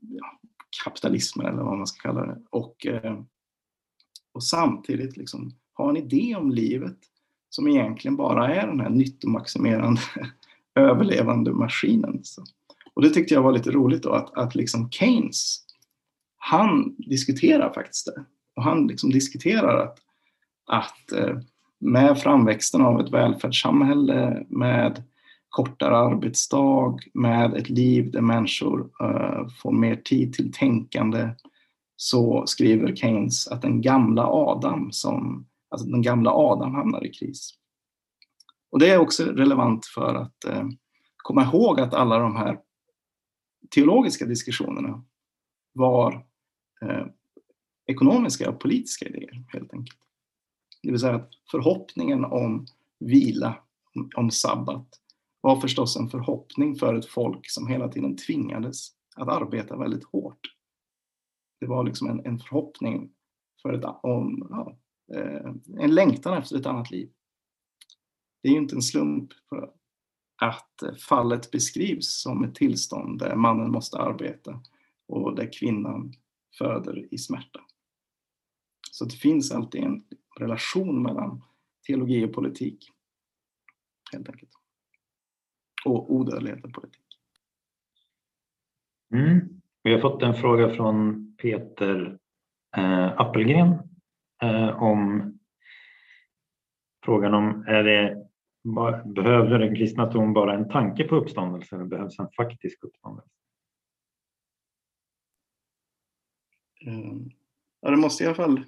[0.01, 0.39] ja,
[0.83, 3.19] kapitalismen eller vad man ska kalla det och, eh,
[4.31, 6.97] och samtidigt liksom ha en idé om livet
[7.49, 10.01] som egentligen bara är den här nyttomaximerande
[10.75, 12.19] överlevande maskinen.
[12.23, 12.43] Så.
[12.93, 15.65] Och det tyckte jag var lite roligt då att, att liksom Keynes,
[16.39, 18.25] han diskuterar faktiskt det.
[18.55, 19.99] Och han liksom diskuterar att,
[20.65, 21.37] att eh,
[21.79, 25.03] med framväxten av ett välfärdssamhälle, med
[25.49, 31.29] kortare arbetsdag, med ett liv där människor eh, får mer tid till tänkande,
[31.95, 37.53] så skriver Keynes att den gamla Adam som Alltså den gamla Adam hamnar i kris.
[38.71, 40.67] Och det är också relevant för att eh,
[41.17, 42.59] komma ihåg att alla de här
[43.69, 45.03] teologiska diskussionerna
[45.73, 46.25] var
[46.85, 47.05] eh,
[47.85, 49.99] ekonomiska och politiska idéer helt enkelt.
[50.83, 52.65] Det vill säga att förhoppningen om
[52.99, 53.63] vila,
[53.95, 54.87] om, om sabbat,
[55.41, 60.39] var förstås en förhoppning för ett folk som hela tiden tvingades att arbeta väldigt hårt.
[61.59, 63.11] Det var liksom en, en förhoppning
[63.61, 64.77] för ett, om, ja,
[65.13, 67.09] Eh, en längtan efter ett annat liv.
[68.41, 69.29] Det är ju inte en slump
[70.41, 74.61] att fallet beskrivs som ett tillstånd där mannen måste arbeta
[75.07, 76.13] och där kvinnan
[76.57, 77.59] föder i smärta.
[78.91, 80.03] Så det finns alltid en
[80.39, 81.43] relation mellan
[81.87, 82.89] teologi och politik.
[84.11, 84.51] Helt enkelt.
[85.85, 87.05] Och odödlighet och politik.
[89.13, 89.61] Mm.
[89.83, 92.19] Vi har fått en fråga från Peter
[92.77, 93.75] eh, Appelgren
[94.43, 95.33] eh, om
[97.05, 98.27] frågan om är det,
[99.05, 103.29] behöver den kristna tron bara en tanke på uppståndelsen, eller behövs en faktisk uppståndelse?
[103.29, 103.39] Mm.
[106.85, 107.31] Ehm,
[107.81, 108.63] ja, det måste i alla fall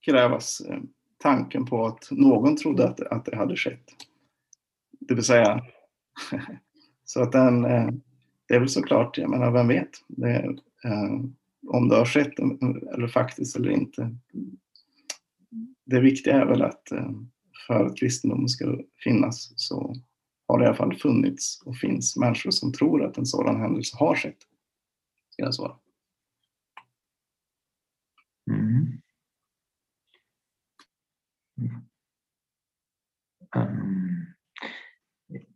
[0.00, 0.80] krävas eh,
[1.18, 3.84] tanken på att någon trodde att, att det hade skett.
[5.00, 5.64] Det vill säga,
[7.04, 7.90] så att den, eh,
[8.46, 10.36] det är väl såklart, jag menar vem vet, det,
[10.84, 11.20] eh,
[11.66, 12.38] om det har skett
[12.94, 14.16] eller faktiskt eller inte,
[15.84, 17.10] det viktiga är väl att eh,
[17.66, 19.94] för att kristendomen ska finnas så
[20.46, 23.96] har det i alla fall funnits och finns människor som tror att en sådan händelse
[23.96, 24.38] har skett.
[25.30, 25.76] Ska jag svara.
[28.50, 28.60] Mm.
[28.60, 29.00] Um,
[33.56, 34.26] Ehm,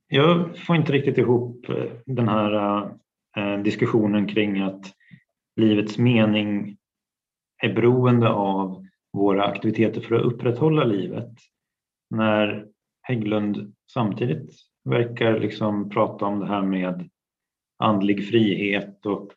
[0.08, 2.82] jag får inte riktigt ihop eh, den här
[3.36, 4.94] eh, diskussionen kring att
[5.56, 6.76] livets mening
[7.62, 11.32] är beroende av våra aktiviteter för att upprätthålla livet.
[12.10, 12.66] När
[13.02, 14.52] Hägglund samtidigt
[14.84, 17.10] verkar liksom prata om det här med
[17.78, 19.32] andlig frihet och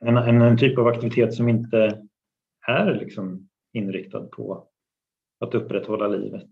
[0.00, 2.06] en, en, en typ av aktivitet som inte
[2.66, 4.67] är liksom inriktad på
[5.40, 6.50] att upprätthålla livet.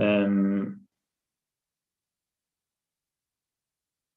[0.00, 0.86] Um,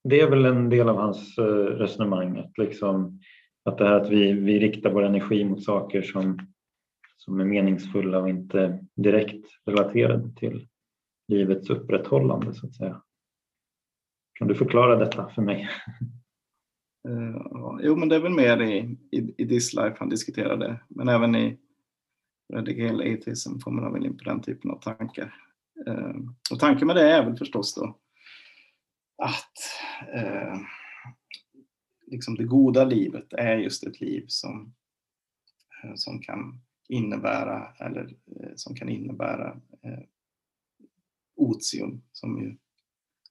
[0.03, 3.19] det är väl en del av hans eh, resonemang att liksom
[3.63, 6.39] att det här att vi, vi riktar vår energi mot saker som,
[7.17, 10.67] som är meningsfulla och inte direkt relaterade till
[11.27, 13.01] livets upprätthållande så att säga.
[14.33, 15.69] Kan du förklara detta för mig?
[17.09, 21.09] Uh, jo, men det är väl mer i, i, i This Life han diskuterade, men
[21.09, 21.59] även i
[22.51, 25.35] radical atheism får man väl in på den typen av tankar.
[25.87, 26.15] Eh,
[26.51, 27.97] och tanken med det är väl förstås då
[29.17, 29.57] att
[30.13, 30.59] eh,
[32.07, 34.73] liksom det goda livet är just ett liv som,
[35.83, 40.03] eh, som kan innebära, eller eh, som kan innebära eh,
[41.35, 42.57] otium, som ju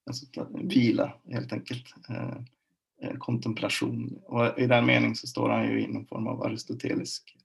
[0.07, 1.95] alltså vila helt enkelt.
[2.09, 2.39] Eh,
[3.19, 4.21] kontemplation.
[4.27, 7.37] Och i den meningen så står han ju i någon form av aristotelisk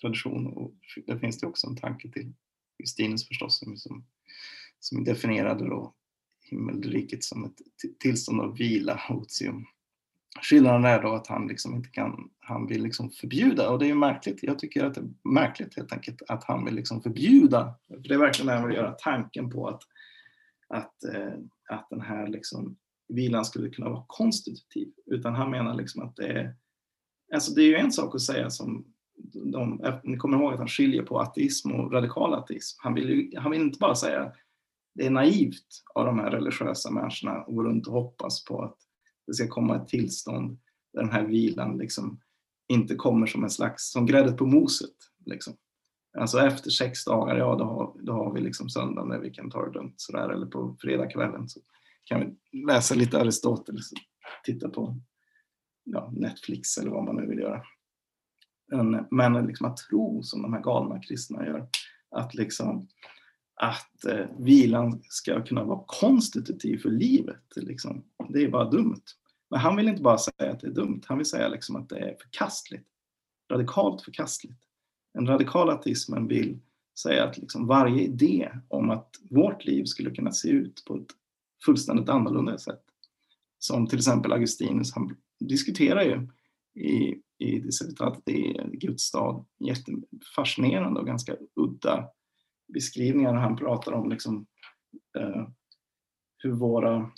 [0.00, 0.74] tradition och
[1.06, 2.32] där finns det också en tanke till
[2.78, 4.04] Justinus förstås som, som,
[4.78, 5.94] som definierade då
[6.50, 7.58] himmelriket som ett
[8.00, 9.66] tillstånd av vila, otium.
[10.42, 13.88] Skillnaden är då att han liksom inte kan, han vill liksom förbjuda och det är
[13.88, 14.42] ju märkligt.
[14.42, 17.74] Jag tycker att det är märkligt helt enkelt att han vill liksom förbjuda.
[17.88, 19.82] För det är verkligen det han vill göra, tanken på att,
[20.68, 21.34] att, eh,
[21.68, 22.76] att den här liksom
[23.08, 24.92] vilan skulle kunna vara konstitutiv.
[25.06, 26.54] Utan han menar liksom att det är,
[27.34, 28.89] alltså det är ju en sak att säga som
[29.32, 32.78] de, ni kommer ihåg att han skiljer på ateism och radikal ateism.
[32.82, 34.36] Han vill, ju, han vill inte bara säga att
[34.94, 38.76] det är naivt av de här religiösa människorna att gå runt och hoppas på att
[39.26, 40.58] det ska komma ett tillstånd
[40.92, 42.20] där den här vilan liksom
[42.68, 44.96] inte kommer som en slags, som grädde på moset.
[45.26, 45.56] Liksom.
[46.18, 49.50] Alltså efter sex dagar, ja då har, då har vi liksom söndagen där vi kan
[49.50, 51.60] ta det lugnt sådär, eller på fredagskvällen så
[52.04, 53.98] kan vi läsa lite Aristoteles och
[54.44, 55.00] titta på
[55.84, 57.62] ja, Netflix eller vad man nu vill göra.
[58.70, 61.68] Men, men liksom att tro som de här galna kristna gör,
[62.10, 62.88] att liksom
[63.54, 67.44] att eh, vilan ska kunna vara konstitutiv för livet.
[67.56, 68.04] Liksom.
[68.28, 69.02] Det är bara dumt.
[69.50, 71.88] Men han vill inte bara säga att det är dumt, han vill säga liksom att
[71.88, 72.86] det är förkastligt.
[73.52, 74.60] Radikalt förkastligt.
[75.14, 76.58] Den radikala ateismen vill
[76.98, 81.10] säga att liksom varje idé om att vårt liv skulle kunna se ut på ett
[81.64, 82.84] fullständigt annorlunda sätt.
[83.58, 86.28] Som till exempel Augustinus, han diskuterar ju
[86.84, 92.08] i, i Dissertatet är Guds stad, jättefascinerande och ganska udda
[92.68, 94.46] beskrivningar han pratar om liksom,
[95.18, 95.48] eh,
[96.38, 97.10] hur våra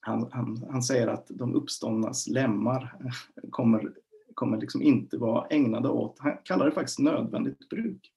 [0.00, 3.12] han, han, han, säger att de uppståndnas lemmar
[3.50, 3.92] kommer,
[4.34, 8.12] kommer liksom inte vara ägnade åt, han kallar det faktiskt nödvändigt bruk,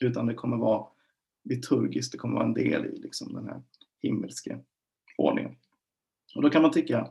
[0.00, 0.86] utan det kommer vara
[1.44, 3.62] liturgiskt, det kommer vara en del i liksom den här
[4.02, 4.60] himmelska
[5.18, 5.56] ordningen.
[6.36, 7.10] Och då kan man tycka,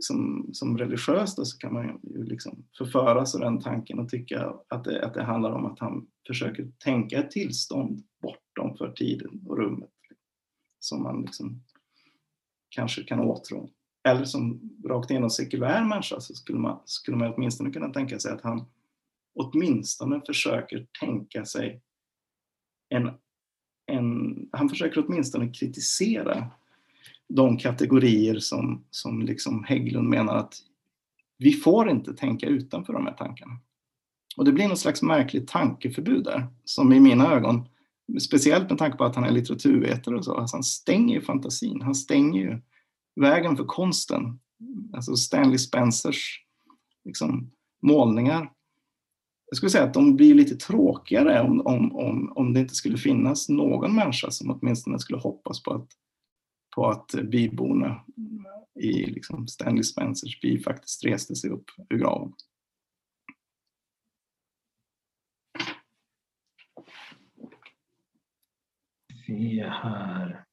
[0.00, 4.54] som, som religiös då, så kan man ju liksom förföras av den tanken och tycka
[4.68, 9.40] att det, att det handlar om att han försöker tänka ett tillstånd bortom för tiden
[9.46, 9.90] och rummet.
[10.80, 11.62] Som man liksom
[12.68, 13.70] kanske kan åtrå.
[14.08, 18.32] Eller som rakt igenom sekulär människa så skulle man, skulle man åtminstone kunna tänka sig
[18.32, 18.66] att han
[19.34, 21.82] åtminstone försöker tänka sig
[22.88, 23.10] en,
[23.86, 26.50] en han försöker åtminstone kritisera
[27.28, 30.54] de kategorier som, som liksom Hägglund menar att
[31.38, 33.58] vi får inte tänka utanför de här tankarna.
[34.36, 37.64] Och det blir något slags märkligt tankeförbud där, som i mina ögon,
[38.20, 41.80] speciellt med tanke på att han är litteraturvetare och så, alltså han stänger ju fantasin,
[41.80, 42.60] han stänger ju
[43.20, 44.40] vägen för konsten.
[44.92, 46.40] Alltså Stanley Spencers
[47.04, 47.50] liksom,
[47.82, 48.52] målningar.
[49.50, 52.98] Jag skulle säga att de blir lite tråkigare om, om, om, om det inte skulle
[52.98, 55.88] finnas någon människa som åtminstone skulle hoppas på att
[56.74, 58.04] på att byborna
[58.80, 62.32] i liksom Stanley Spencers by faktiskt reste sig upp ur graven.
[69.26, 70.44] Se här.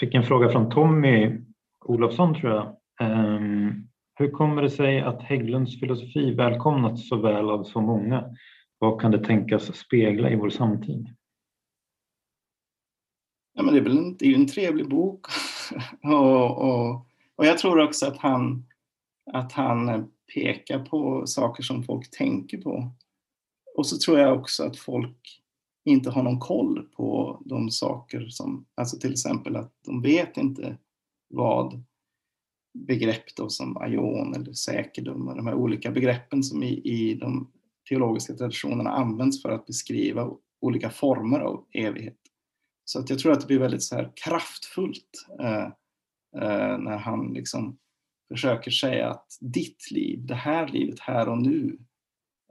[0.00, 1.40] Fick en fråga från Tommy
[1.80, 2.76] Olofsson tror jag.
[3.00, 8.36] Um, hur kommer det sig att Hägglunds filosofi välkomnats så väl av så många?
[8.78, 11.14] Vad kan det tänkas spegla i vår samtid?
[13.54, 15.26] Ja, men det är väl en, det är en trevlig bok.
[16.02, 17.06] och, och,
[17.36, 18.64] och jag tror också att han,
[19.32, 22.90] att han pekar på saker som folk tänker på.
[23.76, 25.40] Och så tror jag också att folk
[25.84, 30.78] inte har någon koll på de saker som, alltså till exempel att de vet inte
[31.28, 31.82] vad
[32.78, 37.50] begrepp då som aion eller säkerdom, de här olika begreppen som i, i de
[37.88, 42.23] teologiska traditionerna används för att beskriva olika former av evighet.
[42.84, 45.64] Så att jag tror att det blir väldigt så här kraftfullt eh,
[46.42, 47.78] eh, när han liksom
[48.32, 51.78] försöker säga att ditt liv, det här livet här och nu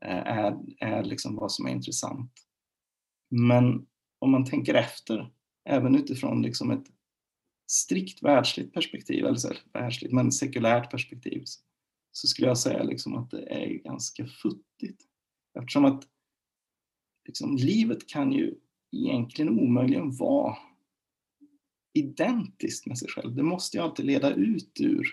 [0.02, 2.32] eh, är, är liksom vad som är intressant.
[3.30, 3.88] Men
[4.20, 5.34] om man tänker efter,
[5.70, 6.86] även utifrån liksom ett
[7.68, 11.44] strikt världsligt perspektiv, eller så världsligt, men sekulärt perspektiv,
[12.12, 15.02] så skulle jag säga liksom att det är ganska futtigt.
[15.60, 16.04] Eftersom att
[17.28, 18.56] liksom, livet kan ju
[18.94, 20.58] egentligen omöjligen vara
[21.94, 23.36] identiskt med sig själv.
[23.36, 25.08] Det måste ju alltid leda ut ur,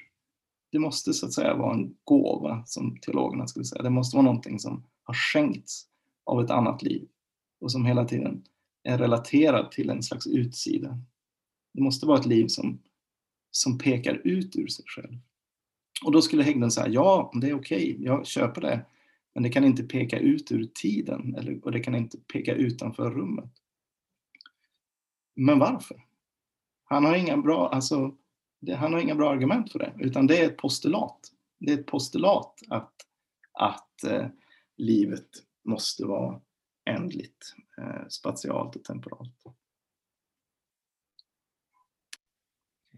[0.73, 3.83] det måste så att säga vara en gåva som teologerna skulle säga.
[3.83, 5.87] Det måste vara någonting som har skänkts
[6.25, 7.09] av ett annat liv
[7.61, 8.45] och som hela tiden
[8.83, 10.99] är relaterad till en slags utsida.
[11.75, 12.83] Det måste vara ett liv som,
[13.51, 15.19] som pekar ut ur sig själv.
[16.05, 18.87] Och då skulle Hägglund säga, ja, det är okej, okay, jag köper det,
[19.35, 23.11] men det kan inte peka ut ur tiden eller, och det kan inte peka utanför
[23.11, 23.60] rummet.
[25.41, 26.05] Men varför?
[26.85, 28.17] Han har inga bra, alltså,
[28.61, 31.19] det, han har inga bra argument för det, utan det är ett postulat.
[31.59, 32.93] Det är ett postulat att,
[33.53, 34.27] att eh,
[34.77, 35.29] livet
[35.63, 36.41] måste vara
[36.85, 39.45] ändligt, eh, spatialt och temporalt.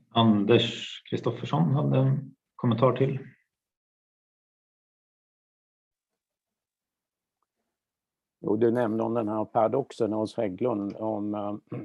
[0.08, 3.28] Anders Kristoffersson hade en kommentar till.
[8.40, 11.78] Jo, du nämnde om den här paradoxen hos Hägglund om äh,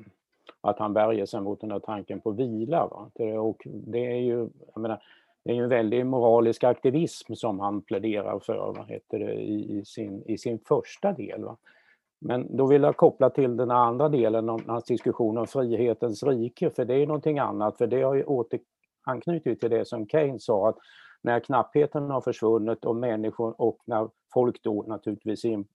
[0.67, 2.87] att han värjer sig mot den här tanken på vila.
[2.87, 3.09] Va?
[3.13, 5.03] Det, och det är ju, jag menar,
[5.43, 9.77] det är ju en väldig moralisk aktivism som han pläderar för vad heter det, i,
[9.77, 11.43] i, sin, i sin första del.
[11.43, 11.57] Va?
[12.19, 16.69] Men då vill jag koppla till den andra delen om hans diskussion om frihetens rike,
[16.69, 18.59] för det är någonting annat, för det har ju åter
[19.55, 20.77] till det som Keynes sa, att
[21.21, 25.65] när knappheten har försvunnit och människor och när folk då naturligtvis i en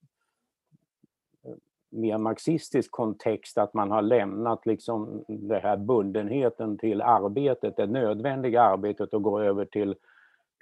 [1.92, 8.62] mer marxistisk kontext att man har lämnat liksom den här bundenheten till arbetet, det nödvändiga
[8.62, 9.94] arbetet och går över till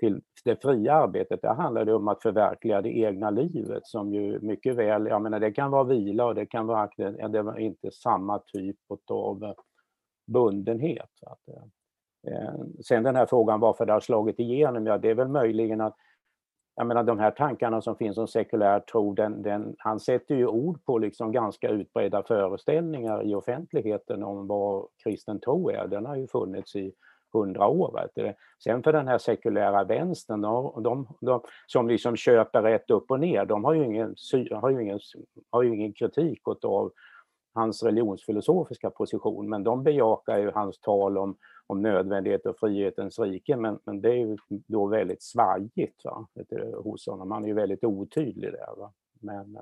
[0.00, 4.40] till det fria arbetet, där handlar det om att förverkliga det egna livet som ju
[4.40, 6.88] mycket väl, jag menar det kan vara vila och det kan vara
[7.28, 8.76] det var inte samma typ
[9.10, 9.54] av
[10.26, 11.10] bundenhet.
[11.48, 12.54] Eh, eh,
[12.84, 15.96] sen den här frågan varför det har slagit igenom, ja det är väl möjligen att
[16.74, 20.46] jag menar de här tankarna som finns om sekulär tro, den, den, han sätter ju
[20.46, 25.86] ord på liksom ganska utbredda föreställningar i offentligheten om vad kristen tro är.
[25.86, 26.92] Den har ju funnits i
[27.32, 28.10] hundra år.
[28.14, 33.10] Vet Sen för den här sekulära vänstern, de, de, de, som liksom köper rätt upp
[33.10, 34.14] och ner, de har ju ingen,
[34.50, 35.00] har ju ingen,
[35.50, 36.92] har ju ingen kritik av
[37.54, 41.36] hans religionsfilosofiska position, men de bejakar ju hans tal om,
[41.70, 44.36] om nödvändighet och frihetens rike, men, men det är ju
[44.66, 46.26] då väldigt svajigt va,
[46.84, 47.30] hos honom.
[47.30, 48.76] Han är ju väldigt otydlig där.
[48.76, 48.92] Va?
[49.20, 49.58] Men,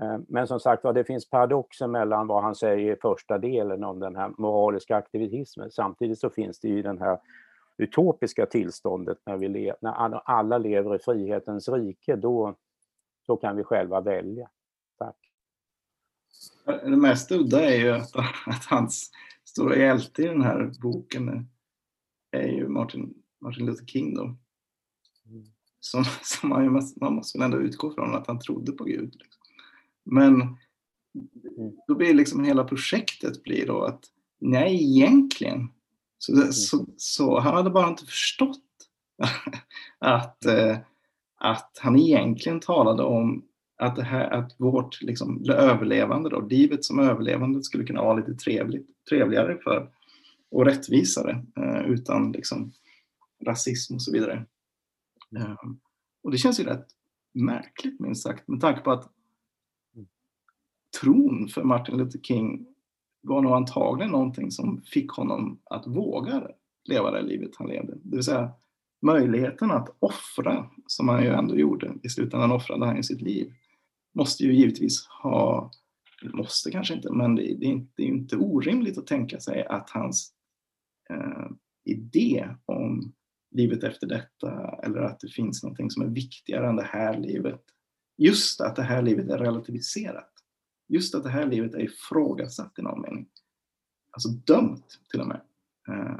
[0.00, 4.00] Eh, men som sagt det finns paradoxer mellan vad han säger i första delen om
[4.00, 5.70] den här moraliska aktivismen.
[5.70, 7.18] Samtidigt så finns det ju den här
[7.76, 12.54] utopiska tillståndet när, vi le när alla lever i frihetens rike, då,
[13.26, 14.48] då kan vi själva välja.
[14.98, 15.16] Tack.
[16.64, 18.16] Det mest udda är ju att,
[18.46, 19.10] att hans
[19.44, 21.48] stora hjälte i den här boken
[22.30, 24.22] är ju Martin, Martin Luther King då.
[24.22, 25.44] Mm.
[25.80, 26.70] Som, som man, ju,
[27.00, 29.16] man måste väl ändå utgå från att han trodde på Gud.
[29.18, 29.42] Liksom.
[30.04, 30.56] Men
[31.86, 34.04] då blir liksom hela projektet blir då att
[34.40, 35.68] nej, egentligen.
[36.18, 36.52] Så, mm.
[36.52, 38.64] så, så han hade bara inte förstått
[39.98, 40.78] att, eh,
[41.38, 43.44] att han egentligen talade om
[43.82, 48.34] att, det här, att vårt liksom, överlevande, då, livet som överlevande skulle kunna vara lite
[48.34, 49.90] trevligt, trevligare för,
[50.50, 52.72] och rättvisare eh, utan liksom,
[53.46, 54.46] rasism och så vidare.
[55.36, 55.56] Eh,
[56.22, 56.86] och det känns ju rätt
[57.34, 59.10] märkligt minst sagt med tanke på att
[61.00, 62.66] tron för Martin Luther King
[63.22, 66.42] var nog antagligen någonting som fick honom att våga
[66.84, 67.94] leva det livet han levde.
[68.02, 68.50] Det vill säga
[69.02, 73.52] möjligheten att offra, som han ju ändå gjorde, i slutändan offrade han ju sitt liv,
[74.14, 75.70] måste ju givetvis ha,
[76.22, 79.66] måste kanske inte, men det, det är, inte, det är inte orimligt att tänka sig
[79.66, 80.32] att hans
[81.10, 81.50] eh,
[81.84, 83.12] idé om
[83.50, 87.62] livet efter detta eller att det finns någonting som är viktigare än det här livet,
[88.18, 90.32] just att det här livet är relativiserat
[90.92, 93.26] just att det här livet är ifrågasatt i någon mening.
[94.10, 95.40] Alltså dömt till och med.
[95.88, 96.18] Eh,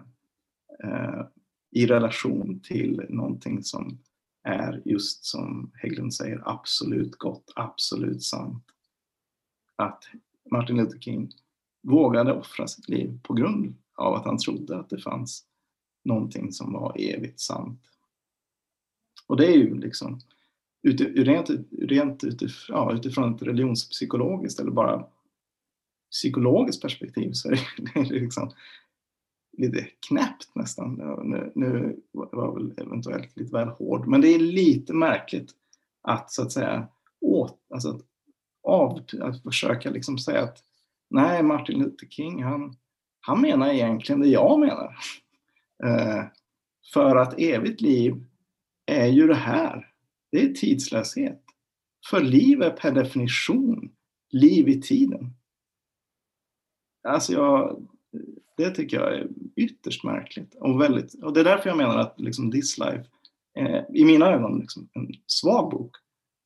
[0.84, 1.26] eh,
[1.70, 3.98] I relation till någonting som
[4.42, 8.64] är just som Hägglund säger absolut gott, absolut sant.
[9.76, 10.04] Att
[10.50, 11.30] Martin Luther King
[11.82, 15.44] vågade offra sitt liv på grund av att han trodde att det fanns
[16.04, 17.80] någonting som var evigt sant.
[19.26, 20.20] Och det är ju liksom
[21.14, 25.06] rent, rent utifrån, ja, utifrån ett religionspsykologiskt eller bara
[26.10, 28.52] psykologiskt perspektiv så är det, liksom
[29.52, 30.94] lite knäppt nästan.
[31.24, 35.50] Nu, nu var väl eventuellt lite väl hård, men det är lite märkligt
[36.02, 36.88] att så att säga
[37.20, 38.00] åt, alltså att,
[38.62, 40.58] av, att försöka liksom säga att
[41.10, 42.76] nej, Martin Luther King, han,
[43.20, 44.96] han menar egentligen det jag menar.
[45.84, 46.24] Eh,
[46.92, 48.24] för att evigt liv
[48.86, 49.92] är ju det här
[50.32, 51.42] det är tidslöshet.
[52.10, 53.92] För liv är per definition
[54.30, 55.34] liv i tiden.
[57.08, 57.86] Alltså jag,
[58.62, 62.20] det tycker jag är ytterst märkligt och, väldigt, och det är därför jag menar att
[62.20, 63.04] liksom This Life
[63.54, 65.96] är i mina ögon liksom en svag bok.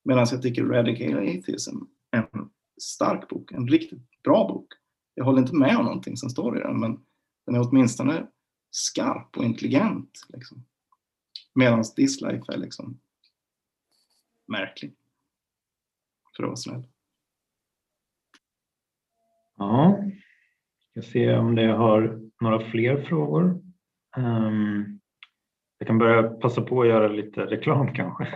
[0.04, 1.76] Medan jag tycker Radical Atheism
[2.10, 4.72] är en stark bok, en riktigt bra bok.
[5.14, 7.00] Jag håller inte med om någonting som står i den, men
[7.46, 8.26] den är åtminstone
[8.70, 10.26] skarp och intelligent.
[10.28, 10.64] Liksom.
[11.54, 13.00] Medan This Life är liksom
[14.46, 14.94] märklig.
[16.36, 16.86] För att vara snäll.
[19.56, 19.98] Ja,
[20.96, 23.60] ska se om det har några fler frågor.
[24.16, 25.00] Um,
[25.78, 28.28] jag kan börja passa på att göra lite reklam kanske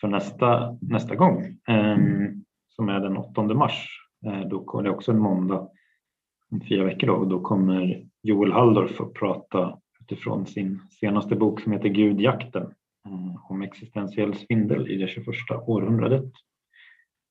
[0.00, 3.88] för nästa, nästa gång um, som är den 8 mars.
[4.26, 5.68] Uh, då kommer det också en måndag
[6.50, 11.60] om fyra veckor då, och då kommer Joel Halldorf att prata utifrån sin senaste bok
[11.60, 12.74] som heter Gudjakten
[13.06, 15.26] eh, om existentiell svindel i det 21
[15.66, 16.32] århundradet.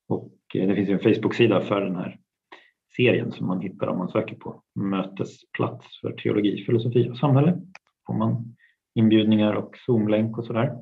[0.07, 2.20] Och eh, det finns en Facebook-sida för den här
[2.95, 7.61] serien som man hittar om man söker på mötesplats för teologi, filosofi och samhälle.
[8.07, 8.55] får man
[8.93, 10.77] inbjudningar och Zoom-länk och sådär.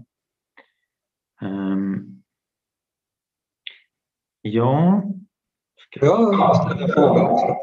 [1.42, 2.24] Um,
[4.42, 5.04] ja.
[5.78, 7.56] Ska jag ställa en fråga också?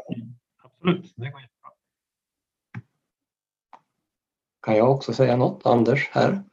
[0.63, 1.69] Absolut, det går jättebra.
[4.61, 6.43] Kan jag också säga något, Anders, här?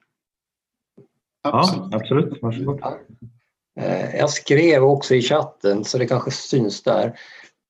[1.42, 1.88] Absolut.
[1.92, 2.42] Ja, absolut.
[2.42, 2.82] Varsågod.
[3.76, 7.18] Eh, jag skrev också i chatten så det kanske syns där.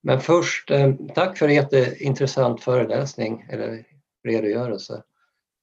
[0.06, 3.86] Men först, eh, tack för en jätteintressant föreläsning eller
[4.24, 5.02] redogörelse.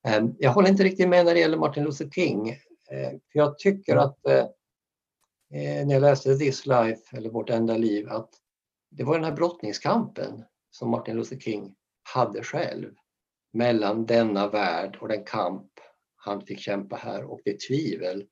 [0.07, 2.49] Eh, jag håller inte riktigt med när det gäller Martin Luther King.
[2.91, 4.45] Eh, jag tycker att eh,
[5.53, 8.29] eh, när jag läste This Life, eller Vårt enda liv, att
[8.91, 12.93] det var den här brottningskampen som Martin Luther King hade själv
[13.53, 15.71] mellan denna värld och den kamp
[16.15, 18.25] han fick kämpa här och det tvivel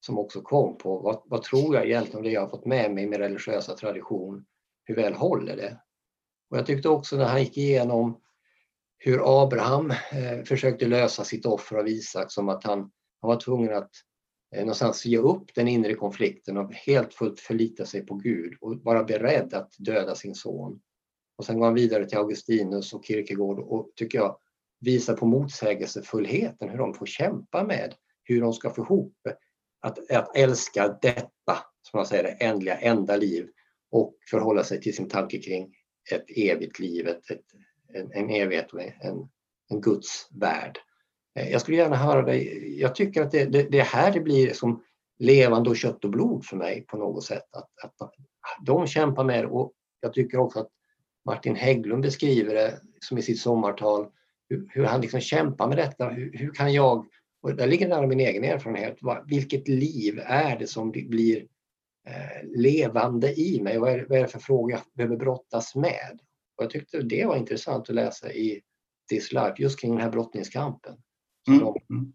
[0.00, 2.94] som också kom på vad, vad tror jag egentligen om det jag har fått med
[2.94, 4.44] mig i min religiösa tradition
[4.84, 5.80] hur väl håller det?
[6.50, 8.20] Och jag tyckte också när han gick igenom
[8.98, 12.78] hur Abraham eh, försökte lösa sitt offer av Isak som att han,
[13.20, 13.90] han var tvungen att
[14.54, 18.76] eh, någonstans ge upp den inre konflikten och helt fullt förlita sig på Gud och
[18.82, 20.80] vara beredd att döda sin son.
[21.36, 24.38] Och sen går han vidare till Augustinus och Kierkegaard och tycker jag
[24.80, 29.16] visar på motsägelsefullheten, hur de får kämpa med hur de ska få ihop
[29.80, 33.48] att, att älska detta, som man säger, det ändliga, enda liv
[33.94, 35.74] och förhålla sig till sin tanke kring
[36.12, 37.44] ett evigt liv, ett, ett,
[37.94, 39.28] en, en evighet och en,
[39.70, 40.78] en Guds värld.
[41.38, 42.80] Eh, jag skulle gärna höra dig.
[42.80, 44.82] Jag tycker att det, det, det här det blir som
[45.18, 47.44] levande och kött och blod för mig på något sätt.
[47.52, 48.14] Att, att
[48.66, 50.70] de kämpar med det och jag tycker också att
[51.24, 54.06] Martin Hägglund beskriver det som i sitt sommartal,
[54.48, 56.08] hur, hur han liksom kämpar med detta.
[56.08, 57.06] Hur, hur, kan jag,
[57.42, 61.46] och där ligger nära min egen erfarenhet, vilket liv är det som blir
[62.56, 63.78] levande i mig.
[63.78, 66.18] Vad är, vad är det för frågor jag behöver brottas med?
[66.56, 68.60] Och jag tyckte det var intressant att läsa i
[69.10, 70.94] This Life, just kring den här brottningskampen.
[71.48, 71.60] Mm.
[71.60, 72.12] Mm.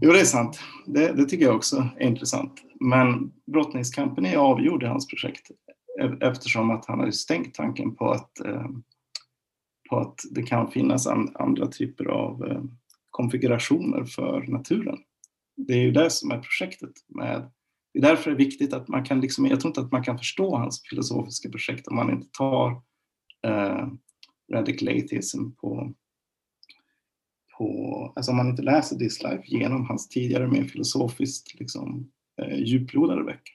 [0.00, 0.60] Jo, det är sant.
[0.86, 2.52] Det, det, tycker jag också är intressant.
[2.80, 5.50] Men brottningskampen är avgjord i hans projekt
[6.20, 8.66] eftersom att han har stängt tanken på att, eh,
[9.90, 12.62] på att det kan finnas andra typer av eh,
[13.10, 14.98] konfigurationer för naturen.
[15.56, 17.50] Det är ju det som är projektet med
[17.96, 20.04] det är därför det är viktigt att man kan, liksom, jag tror inte att man
[20.04, 22.70] kan förstå hans filosofiska projekt om man inte tar
[23.46, 23.86] eh,
[24.52, 25.92] radical atheism på,
[27.58, 32.10] på, alltså om man inte läser This Life genom hans tidigare mer filosofiskt liksom,
[32.42, 33.54] eh, djuplodade böcker.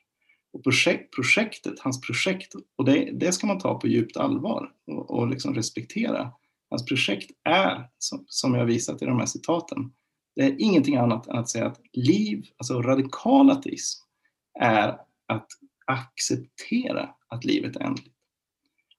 [0.53, 5.11] Och projekt, projektet, hans projekt, och det, det ska man ta på djupt allvar och,
[5.11, 6.31] och liksom respektera.
[6.69, 9.91] Hans projekt är, som, som jag visat i de här citaten,
[10.35, 14.10] det är ingenting annat än att säga att liv, alltså radikal ateism,
[14.59, 15.47] är att
[15.85, 18.15] acceptera att livet är ändligt.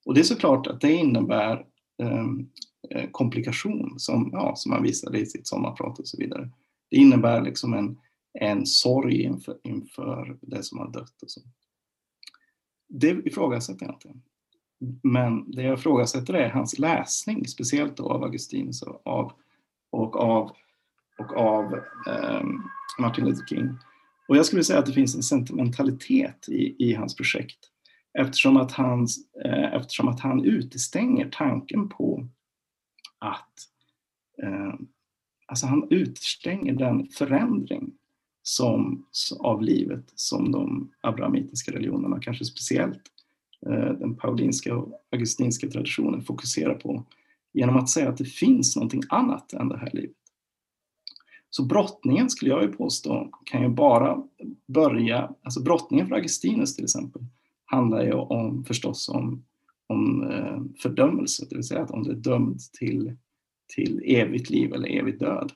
[0.04, 1.66] Och det är såklart att det innebär
[2.02, 2.48] ehm,
[2.90, 6.50] eh, komplikation som, ja, som man visade i sitt sommarprat och så vidare.
[6.90, 7.98] Det innebär liksom en,
[8.40, 11.40] en sorg inför, inför det som har dött och så.
[12.88, 14.12] Det ifrågasätter jag inte.
[15.02, 19.32] Men det jag ifrågasätter är hans läsning, speciellt då av Augustinus och av,
[19.90, 20.50] och av,
[21.18, 21.74] och av
[22.08, 22.42] eh,
[22.98, 23.68] Martin Luther King.
[24.32, 27.58] Och jag skulle säga att det finns en sentimentalitet i, i hans projekt
[28.18, 29.06] eftersom att, han,
[29.44, 32.26] eh, eftersom att han utestänger tanken på
[33.18, 33.52] att
[34.42, 34.74] eh,
[35.46, 37.92] alltså han utestänger den förändring
[38.42, 39.06] som,
[39.38, 43.02] av livet som de abrahamitiska religionerna, kanske speciellt
[43.66, 47.06] eh, den paulinska och augustinska traditionen fokuserar på
[47.52, 50.21] genom att säga att det finns någonting annat än det här livet.
[51.54, 54.22] Så brottningen skulle jag ju påstå kan ju bara
[54.66, 57.22] börja, alltså brottningen för Augustinus till exempel
[57.64, 59.44] handlar ju om förstås om,
[59.86, 63.16] om eh, fördömelse, det vill säga att om du är dömd till,
[63.74, 65.52] till evigt liv eller evig död.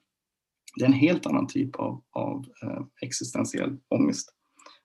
[0.77, 4.35] Det är en helt annan typ av, av eh, existentiell ångest.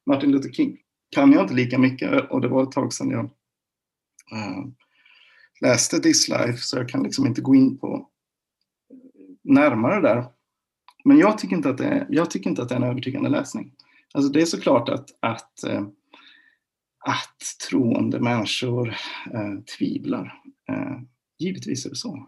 [0.06, 0.78] Martin Luther King
[1.10, 3.26] kan jag inte lika mycket och det var ett tag sedan jag
[4.32, 4.66] eh,
[5.62, 8.10] läste This Life så jag kan liksom inte gå in på
[9.44, 10.26] närmare där.
[11.04, 13.30] Men jag tycker inte att det är, jag tycker inte att det är en övertygande
[13.30, 13.72] läsning.
[14.14, 15.82] Alltså det är såklart att, att, eh,
[17.06, 18.88] att troende människor
[19.34, 20.42] uh, tvivlar.
[20.70, 21.00] Eh,
[21.40, 22.28] givetvis är det så.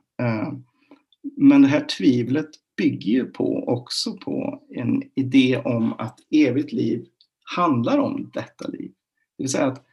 [1.37, 7.05] men det här tvivlet bygger ju på också på en idé om att evigt liv
[7.55, 8.91] handlar om detta liv.
[9.37, 9.85] Det vill säga att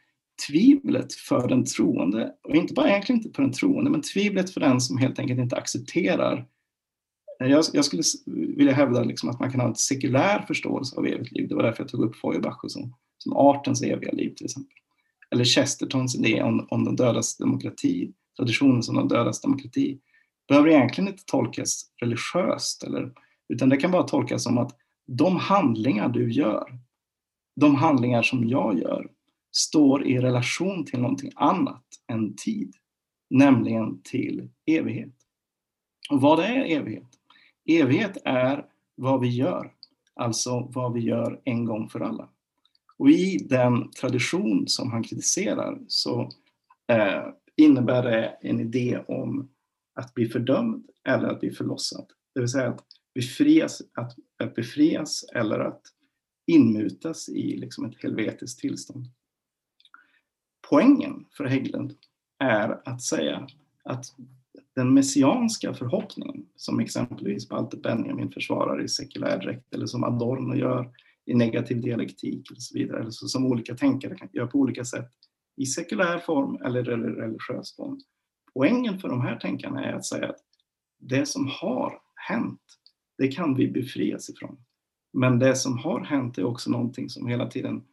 [0.47, 4.59] tvivlet för den troende, och inte bara egentligen inte för den troende, men tvivlet för
[4.59, 6.45] den som helt enkelt inte accepterar
[7.41, 8.03] Eh, jag, jag skulle
[8.57, 11.47] vilja hävda liksom att man kan ha en sekulär förståelse av evigt liv.
[11.47, 14.77] Det var därför jag tog upp Feuerbach som, som artens eviga liv till exempel.
[15.31, 19.99] Eller Chestertons idé om, om de dödas demokrati, traditionen som de dödas demokrati
[20.47, 23.13] behöver egentligen inte tolkas religiöst, eller,
[23.49, 24.77] utan det kan bara tolkas som att
[25.07, 26.79] de handlingar du gör,
[27.55, 29.07] de handlingar som jag gör,
[29.51, 32.73] står i relation till någonting annat än tid,
[33.29, 35.13] nämligen till evighet.
[36.09, 37.20] Och vad är evighet?
[37.65, 38.65] Evighet är
[38.95, 39.73] vad vi gör,
[40.13, 42.29] alltså vad vi gör en gång för alla.
[42.97, 46.29] Och i den tradition som han kritiserar så
[46.87, 49.49] eh, innebär det en idé om
[49.93, 52.05] att bli fördömd eller att bli förlossad.
[52.33, 55.81] Det vill säga att befrias, att, att befrias eller att
[56.47, 59.05] inmutas i liksom ett helvetiskt tillstånd.
[60.69, 61.93] Poängen för Hägglund
[62.39, 63.47] är att säga
[63.83, 64.05] att
[64.75, 70.91] den messianska förhoppningen, som exempelvis Walter Benjamin försvarar i sekulär dräkt eller som Adorno gör
[71.25, 74.85] i negativ dialektik och så vidare, eller så, som olika tänkare kan göra på olika
[74.85, 75.09] sätt
[75.57, 77.99] i sekulär form eller religiös form,
[78.53, 80.39] Poängen för de här tänkarna är att säga att
[80.99, 82.61] det som har hänt,
[83.17, 84.57] det kan vi befrias ifrån.
[85.13, 87.83] Men det som har hänt är också någonting som hela tiden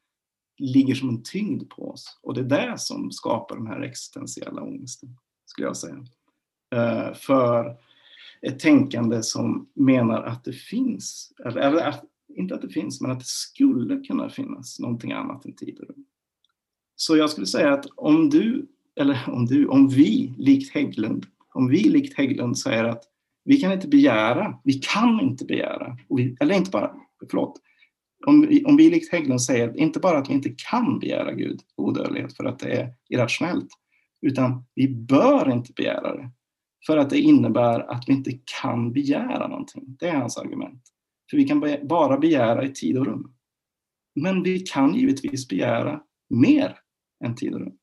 [0.58, 2.18] ligger som en tyngd på oss.
[2.22, 6.04] Och det är det som skapar den här existentiella ångesten, skulle jag säga.
[6.74, 7.76] Eh, för
[8.42, 11.94] ett tänkande som menar att det finns, eller, eller
[12.28, 15.88] inte att det finns, men att det skulle kunna finnas någonting annat än tid och
[15.88, 16.04] rum.
[16.96, 18.66] Så jag skulle säga att om du
[19.00, 23.04] eller om du, om vi likt Hägglund, om vi likt Hägglund säger att
[23.44, 26.94] vi kan inte begära, vi kan inte begära, vi, eller inte bara,
[27.30, 27.60] förlåt,
[28.26, 31.60] om vi, om vi likt Hägglund säger inte bara att vi inte kan begära Gud
[31.76, 33.68] odödlighet för att det är irrationellt,
[34.22, 36.30] utan vi bör inte begära det
[36.86, 39.96] för att det innebär att vi inte kan begära någonting.
[39.98, 40.82] Det är hans argument.
[41.30, 43.34] För vi kan bara begära i tid och rum.
[44.14, 46.78] Men vi kan givetvis begära mer
[47.24, 47.78] än tid och rum.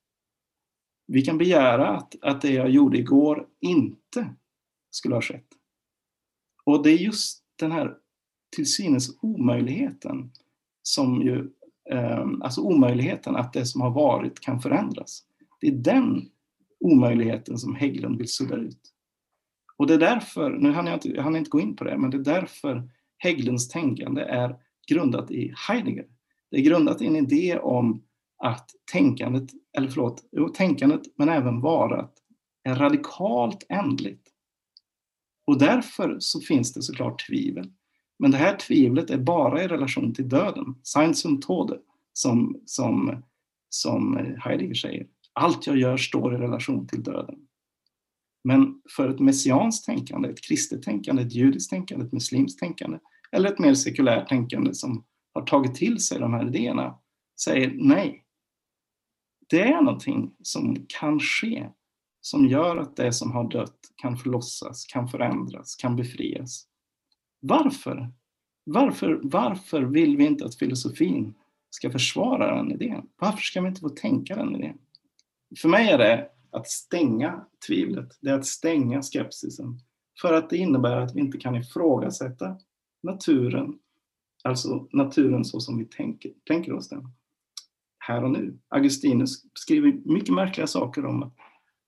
[1.08, 4.36] Vi kan begära att, att det jag gjorde igår inte
[4.92, 5.48] skulle ha skett.
[6.64, 7.98] Och det är just den här
[8.56, 10.32] till synes omöjligheten
[10.82, 11.50] som ju,
[11.90, 15.24] ehm, alltså omöjligheten att det som har varit kan förändras.
[15.62, 16.30] Det är den
[16.80, 18.82] omöjligheten som Hägglund vill sudda ut.
[19.78, 21.98] Och det är därför, nu hann jag inte, jag hann inte gå in på det,
[21.98, 24.56] men det är därför Hägglunds tänkande är
[24.88, 26.06] grundat i Heidegger.
[26.52, 28.04] Det är grundat i en idé om
[28.38, 32.14] att tänkandet, eller förlåt, jo, tänkandet men även varat
[32.64, 34.28] är radikalt ändligt.
[35.48, 37.72] Och därför så finns det såklart tvivel.
[38.20, 40.76] Men det här tvivlet är bara i relation till döden.
[40.84, 41.80] science und Tode,
[42.14, 43.24] som, som,
[43.70, 45.08] som Heidegger säger.
[45.36, 47.36] Allt jag gör står i relation till döden.
[48.44, 53.00] Men för ett messianskt tänkande, ett kristet tänkande, ett judiskt tänkande, ett muslimskt tänkande
[53.32, 57.00] eller ett mer sekulärt tänkande som har tagit till sig de här idéerna
[57.42, 58.26] säger nej,
[59.50, 61.70] det är någonting som kan ske
[62.22, 66.68] som gör att det som har dött kan förlossas, kan förändras, kan befrias.
[67.40, 68.12] Varför?
[68.64, 71.34] Varför, varför vill vi inte att filosofin
[71.70, 73.10] ska försvara den idén?
[73.16, 74.78] Varför ska vi inte få tänka den idén?
[75.62, 79.80] För mig är det att stänga tvivlet, det är att stänga skepsisen.
[80.22, 82.58] För att det innebär att vi inte kan ifrågasätta
[83.04, 83.80] naturen,
[84.44, 87.08] alltså naturen så som vi tänker, tänker oss den
[88.00, 88.58] här och nu.
[88.68, 91.32] Augustinus skriver mycket märkliga saker om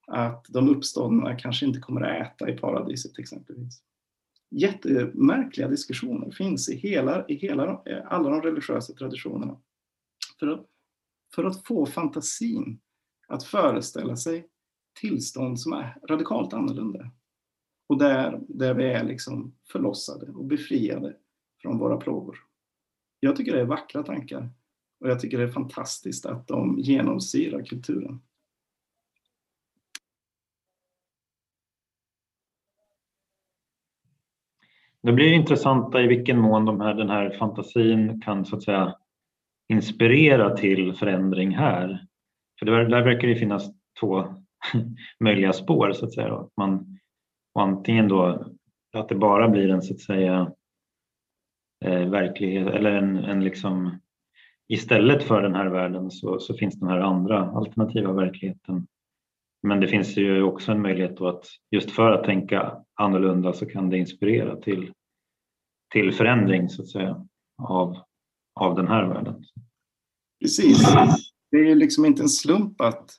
[0.07, 3.81] att de uppståndna kanske inte kommer att äta i paradiset exempelvis.
[4.49, 9.57] Jättemärkliga diskussioner finns i, hela, i hela, alla de religiösa traditionerna.
[10.39, 10.65] För att,
[11.35, 12.79] för att få fantasin
[13.27, 14.47] att föreställa sig
[15.01, 17.11] tillstånd som är radikalt annorlunda.
[17.89, 21.15] Och där, där vi är liksom förlossade och befriade
[21.61, 22.37] från våra plågor.
[23.19, 24.49] Jag tycker det är vackra tankar
[24.99, 28.21] och jag tycker det är fantastiskt att de genomsyrar kulturen.
[35.01, 38.95] Det blir intressant i vilken mån de här, den här fantasin kan så att säga
[39.67, 42.07] inspirera till förändring här?
[42.59, 43.69] För där, där verkar det finnas
[43.99, 44.25] två
[45.19, 46.33] möjliga spår så att säga.
[46.33, 46.99] Att man
[47.59, 48.45] antingen då
[48.93, 50.51] att det bara blir en så att säga
[51.85, 53.99] eh, verklighet eller en, en liksom
[54.67, 58.87] istället för den här världen så, så finns den här andra alternativa verkligheten.
[59.63, 63.65] Men det finns ju också en möjlighet då att just för att tänka annorlunda så
[63.65, 64.93] kan det inspirera till,
[65.93, 67.27] till förändring så att säga
[67.61, 67.97] av,
[68.59, 69.43] av den här världen.
[70.41, 70.95] Precis.
[71.51, 73.11] Det är liksom inte en slump att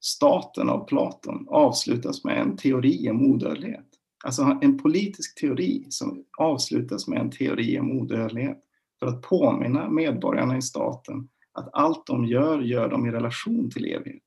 [0.00, 3.86] staten av Platon avslutas med en teori om odödlighet.
[4.24, 8.58] Alltså en politisk teori som avslutas med en teori om odödlighet
[8.98, 13.84] för att påminna medborgarna i staten att allt de gör, gör de i relation till
[13.84, 14.22] evighet.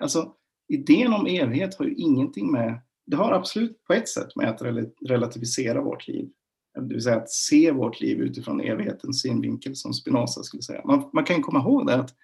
[0.00, 0.32] Alltså
[0.68, 4.62] idén om evighet har ju ingenting med, det har absolut på ett sätt med att
[5.08, 6.28] relativisera vårt liv.
[6.74, 10.82] Det vill säga att se vårt liv utifrån evighetens synvinkel som Spinoza skulle säga.
[10.84, 12.14] Man, man kan komma ihåg det att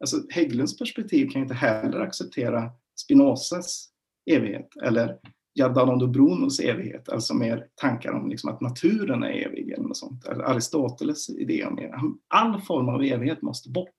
[0.00, 2.70] alltså Hägglunds perspektiv kan inte heller acceptera
[3.00, 3.88] Spinozas
[4.30, 5.18] evighet eller
[5.54, 10.24] Giordano Brunos evighet, alltså mer tankar om liksom att naturen är evig eller något sånt.
[10.24, 12.00] Eller Aristoteles idé om evighet.
[12.28, 13.94] All form av evighet måste bort.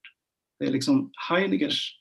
[0.60, 2.00] Det är liksom Heideggers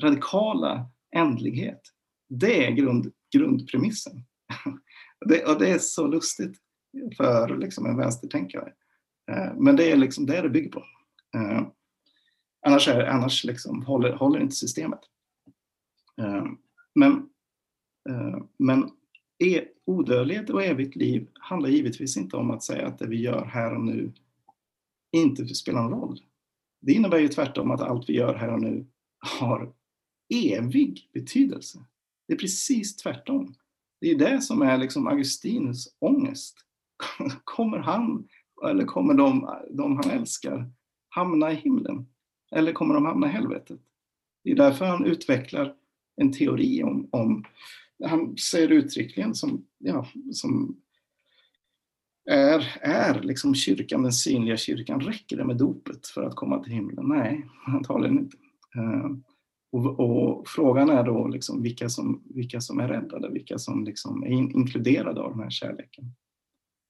[0.00, 1.80] radikala ändlighet.
[2.28, 4.24] Det är grund, grundpremissen.
[5.26, 6.56] Det, och det är så lustigt
[7.16, 8.72] för liksom en vänstertänkare.
[9.30, 10.84] Eh, men det är liksom det det bygger på.
[11.36, 11.68] Eh,
[12.66, 15.00] Annars, är, annars liksom håller, håller inte systemet.
[16.20, 16.46] Eh,
[16.94, 17.12] men
[18.08, 18.90] eh, men
[19.44, 23.44] e, odödlighet och evigt liv handlar givetvis inte om att säga att det vi gör
[23.44, 24.12] här och nu
[25.12, 26.20] inte spelar någon roll.
[26.80, 28.86] Det innebär ju tvärtom att allt vi gör här och nu
[29.38, 29.72] har
[30.34, 31.78] evig betydelse.
[32.26, 33.54] Det är precis tvärtom.
[34.00, 36.56] Det är det som är liksom Augustinus ångest.
[37.44, 38.28] Kommer han,
[38.68, 40.70] eller kommer de, de han älskar,
[41.08, 42.06] hamna i himlen?
[42.50, 43.80] Eller kommer de hamna i helvetet?
[44.44, 45.74] Det är därför han utvecklar
[46.16, 47.44] en teori om, om
[48.04, 50.80] han säger uttryckligen som, ja, som
[52.30, 56.72] är, är liksom kyrkan, den synliga kyrkan, räcker det med dopet för att komma till
[56.72, 57.08] himlen?
[57.08, 58.36] Nej, antagligen inte.
[58.76, 59.10] Eh,
[59.72, 64.22] och, och, frågan är då liksom vilka, som, vilka som är räddade, vilka som liksom
[64.22, 66.04] är in, inkluderade av den här kärleken.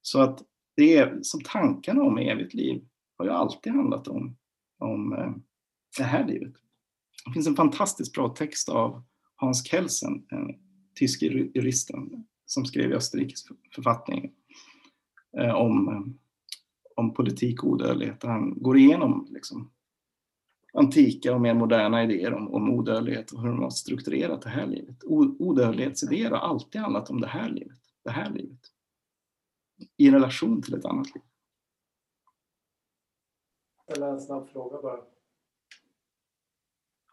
[0.03, 0.43] Så att
[0.77, 2.85] det är, som tankarna om evigt liv
[3.19, 4.37] har ju alltid handlat om,
[4.79, 5.33] om eh,
[5.97, 6.53] det här livet.
[7.27, 9.03] Det finns en fantastiskt bra text av
[9.37, 10.55] Hans Kelsen, en
[10.95, 13.45] tysk juristen som skrev i Österrikes
[13.75, 14.33] författning
[15.39, 16.01] eh, om, eh,
[16.97, 18.23] om politik och odödlighet.
[18.23, 19.71] Han går igenom liksom,
[20.73, 24.67] antika och mer moderna idéer om, om odödlighet och hur de har strukturerat det här
[24.67, 25.05] livet.
[25.39, 28.61] Odödlighetsidéer har alltid handlat om det här livet, det här livet.
[29.97, 31.23] I relation till ett annat liv.
[33.87, 35.18] Eller en snabb fråga bara.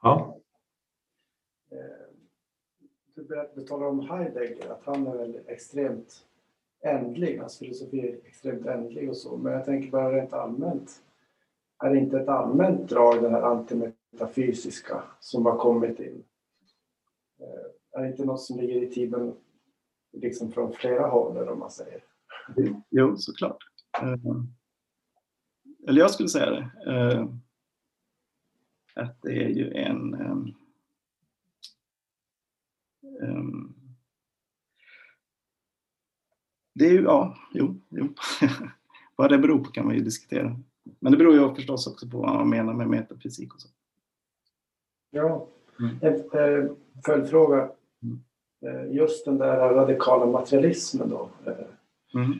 [0.06, 0.38] Ja.
[1.72, 1.80] Eh,
[3.56, 6.26] du talar om Heidegger, att han är väl extremt
[6.84, 9.38] ändlig, hans filosofi är extremt ändlig och så.
[9.38, 11.03] Men jag tänker bara rent allmänt.
[11.84, 16.23] Är det inte ett allmänt drag, det här antimetafysiska, som har kommit in?
[17.40, 19.36] Eh, är det inte något som ligger i tiden
[20.11, 22.03] liksom från flera håll, om man säger?
[22.90, 23.57] Jo, såklart.
[24.02, 24.15] Eh,
[25.88, 26.69] eller jag skulle säga det.
[28.96, 30.16] Att det är ju en
[33.22, 33.76] Um,
[36.74, 38.08] det är ju, ja, jo, jo.
[39.16, 40.60] Vad det beror på kan man ju diskutera.
[41.00, 43.68] Men det beror ju förstås också på vad man menar med metafysik och så.
[45.12, 45.48] Ja,
[45.80, 45.98] mm.
[46.02, 46.72] en eh,
[47.06, 47.72] följdfråga.
[48.04, 48.24] Mm.
[48.66, 51.30] Eh, just den där radikala materialismen då.
[51.46, 52.40] Eh, mm.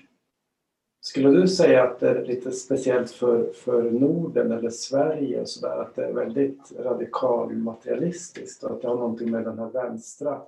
[1.07, 5.68] Skulle du säga att det är lite speciellt för, för Norden eller Sverige och så
[5.68, 9.69] där, att det är väldigt radikal materialistiskt och att det har någonting med den här
[9.69, 10.41] vänstra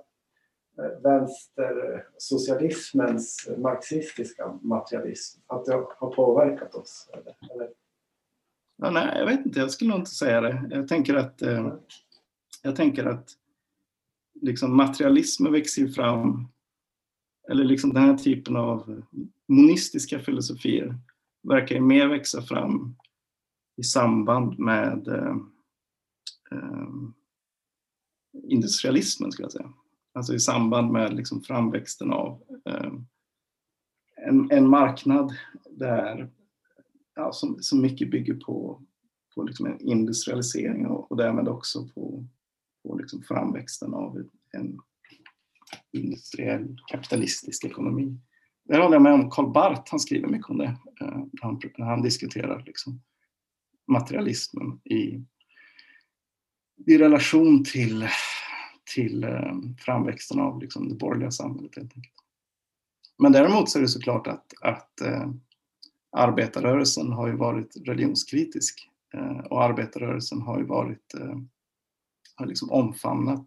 [0.78, 7.10] eh, vänstersocialismens marxistiska materialism, att det har påverkat oss?
[7.12, 7.34] Eller?
[8.76, 10.68] Ja, nej, jag vet inte, jag skulle nog inte säga det.
[10.70, 11.72] Jag tänker att, eh,
[12.62, 13.30] jag tänker att
[14.40, 16.48] liksom materialismen växer fram,
[17.50, 19.02] eller liksom den här typen av
[19.46, 20.94] monistiska filosofier
[21.42, 22.96] verkar ju mer växa fram
[23.76, 25.36] i samband med eh,
[26.50, 26.88] eh,
[28.42, 29.72] industrialismen, skulle jag säga.
[30.14, 32.92] Alltså i samband med liksom framväxten av eh,
[34.16, 35.34] en, en marknad
[35.70, 36.30] där,
[37.14, 38.82] ja, som, som mycket bygger på,
[39.34, 42.24] på liksom en industrialisering och, och därmed också på,
[42.82, 44.80] på liksom framväxten av en
[45.92, 48.18] industriell kapitalistisk ekonomi.
[48.64, 51.60] Där håller jag med om Karl Barth, han skriver mycket om det eh, när han,
[51.78, 53.00] när han diskuterar liksom
[53.86, 55.24] materialismen i,
[56.86, 58.08] i relation till,
[58.94, 61.76] till eh, framväxten av liksom det borgerliga samhället.
[61.76, 62.14] Helt enkelt.
[63.18, 65.30] Men däremot så är det såklart att, att eh,
[66.12, 71.36] arbetarrörelsen har ju varit religionskritisk eh, och arbetarrörelsen har ju varit, eh,
[72.34, 73.46] har liksom omfamnat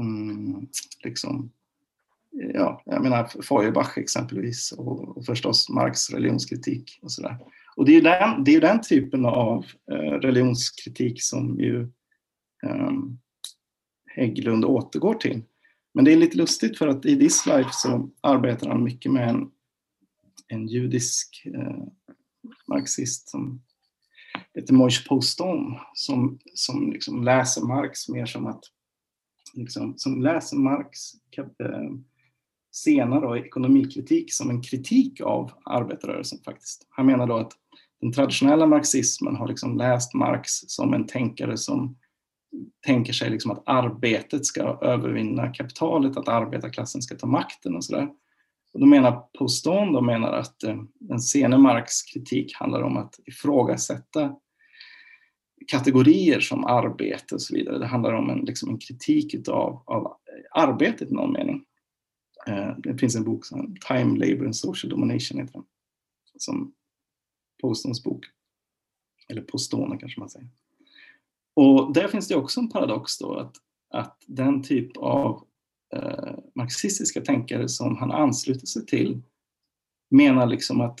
[0.00, 0.68] mm,
[1.04, 1.50] liksom,
[2.30, 7.38] ja, jag menar Feuerbach exempelvis och, och förstås Marx religionskritik och sådär.
[7.76, 11.82] Och det är ju den, det är den typen av eh, religionskritik som ju
[12.62, 12.92] eh,
[14.06, 15.42] Hägglund återgår till.
[15.94, 19.28] Men det är lite lustigt för att i This Life så arbetar han mycket med
[19.28, 19.50] en,
[20.48, 21.84] en judisk eh,
[22.68, 23.62] marxist som
[24.54, 28.64] heter Moish Poston som, som liksom läser Marx mer som att
[29.54, 30.98] liksom, som läser Marx
[31.36, 31.90] eh,
[32.72, 36.86] senare och ekonomikritik som en kritik av arbetarrörelsen faktiskt.
[36.90, 37.52] Han menar då att
[38.00, 41.96] den traditionella marxismen har liksom läst Marx som en tänkare som
[42.86, 48.08] tänker sig liksom att arbetet ska övervinna kapitalet, att arbetarklassen ska ta makten och sådär.
[48.72, 50.76] Och då menar Poston då menar att eh,
[51.10, 54.36] en sene Marx kritik handlar om att ifrågasätta
[55.66, 57.78] kategorier som arbete och så vidare.
[57.78, 60.16] Det handlar om en, liksom en kritik utav, av
[60.50, 61.64] arbetet i någon mening.
[62.46, 65.64] Eh, det finns en bok som Time, Labour and Social Domination heter den.
[66.36, 66.74] Som
[67.62, 68.24] Postons bok.
[69.28, 70.48] Eller Postone kanske man säger.
[71.54, 73.56] Och där finns det också en paradox då att,
[73.90, 75.46] att den typ av
[75.94, 79.22] eh, marxistiska tänkare som han ansluter sig till
[80.10, 81.00] menar liksom att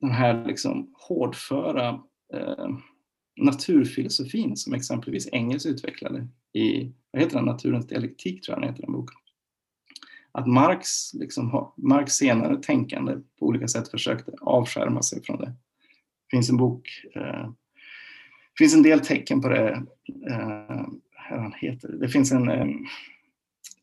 [0.00, 2.68] den här liksom hårdföra Eh,
[3.36, 8.82] naturfilosofin som exempelvis Engels utvecklade i, vad heter den, Naturens dialektik tror jag den heter
[8.82, 9.16] den boken.
[10.32, 15.46] Att Marx, liksom, Marx senare tänkande på olika sätt försökte avskärma sig från det.
[15.46, 17.50] Det finns en bok eh,
[18.52, 19.82] det finns en del tecken på det.
[20.30, 21.88] Eh, han heter.
[21.88, 22.66] Det finns en eh,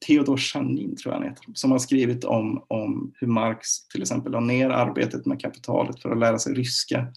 [0.08, 4.32] Theodor Chanin, tror jag han heter, som har skrivit om, om hur Marx till exempel
[4.32, 7.08] la ner arbetet med kapitalet för att lära sig ryska.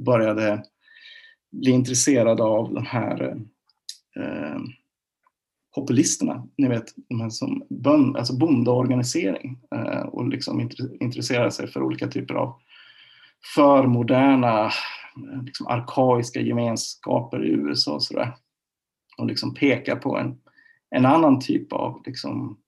[0.00, 0.64] Började
[1.52, 3.36] bli intresserade av de här
[4.16, 4.60] eh,
[5.74, 10.70] populisterna, ni vet, de här som bön, alltså bondeorganisering eh, och liksom
[11.00, 12.54] intresserade sig för olika typer av
[13.54, 18.34] förmoderna eh, liksom arkaiska gemenskaper i USA och sådär.
[19.18, 20.40] Och liksom pekar på en,
[20.90, 22.58] en annan typ av liksom,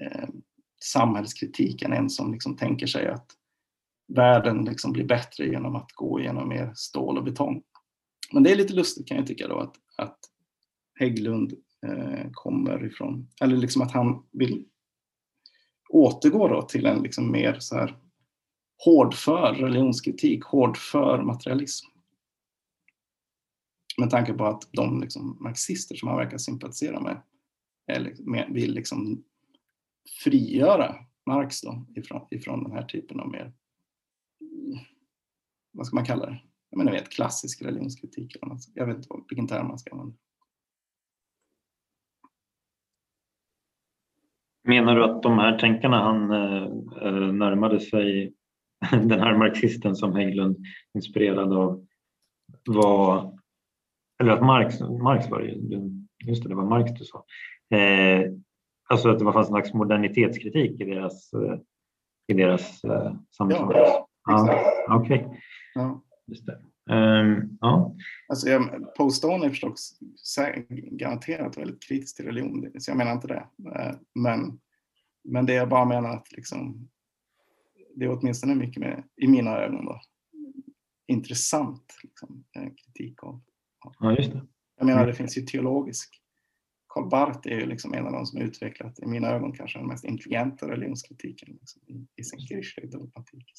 [0.00, 0.28] eh,
[0.82, 3.26] samhällskritik än en som liksom tänker sig att
[4.08, 7.62] världen liksom blir bättre genom att gå genom mer stål och betong.
[8.32, 10.18] Men det är lite lustigt kan jag tycka då att, att
[10.94, 11.52] Hägglund
[11.86, 14.64] eh, kommer ifrån, eller liksom att han vill
[15.88, 17.96] återgå då till en liksom mer så här
[18.84, 21.86] hårdför religionskritik, hårdför materialism.
[23.98, 27.22] Med tanke på att de liksom marxister som han verkar sympatisera med,
[27.86, 29.24] eller vill liksom
[30.24, 30.94] frigöra
[31.26, 33.52] Marx då, ifrån, ifrån den här typen av mer,
[35.72, 36.40] vad ska man kalla det?
[36.72, 38.36] Jag menar, vet, klassisk religionskritik.
[38.74, 40.16] Jag vet inte vilken term man ska använda.
[44.64, 46.62] Menar du att de här tänkarna han eh,
[47.06, 48.34] eh närmade sig
[48.90, 50.56] den här marxisten som Hägglund
[50.94, 51.86] inspirerad av
[52.64, 53.38] var,
[54.22, 55.46] eller att Marx, Marx var det,
[56.28, 57.24] just det, det var Marx du sa.
[57.76, 58.32] Eh,
[58.88, 61.58] alltså att det fanns en slags modernitetskritik i deras, eh,
[62.26, 63.88] i deras eh, samhällsanalys.
[64.24, 65.26] Ja, Okej.
[65.26, 65.38] Okay.
[65.74, 66.02] Ja.
[66.26, 66.62] Just det.
[66.90, 67.96] Um, ja.
[68.28, 69.98] Alltså, jag, Paul Stone är förstås
[70.90, 73.46] garanterat väldigt kritisk till religion, så jag menar inte det.
[73.74, 74.60] Eh, men,
[75.24, 76.88] men det jag bara menar att liksom,
[77.96, 80.00] det är åtminstone mycket mer, i mina ögon, då,
[81.06, 83.40] intressant liksom, eh, kritik av.
[84.00, 84.46] Ja, just det.
[84.76, 86.18] Jag menar, det finns ju teologisk.
[86.88, 89.88] Karl Barth är ju liksom en av de som utvecklat, i mina ögon, kanske den
[89.88, 93.52] mest intelligenta religionskritiken liksom, i, i sin kirchliga dogmatik.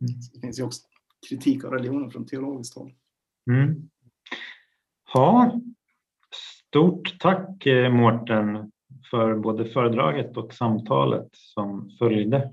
[0.00, 0.20] Mm.
[0.34, 0.86] det finns ju också
[1.28, 2.92] kritik av religionen från teologiskt håll.
[3.50, 3.88] Mm.
[5.14, 5.60] Ja,
[6.68, 8.72] stort tack eh, Mårten
[9.10, 12.52] för både föredraget och samtalet som följde.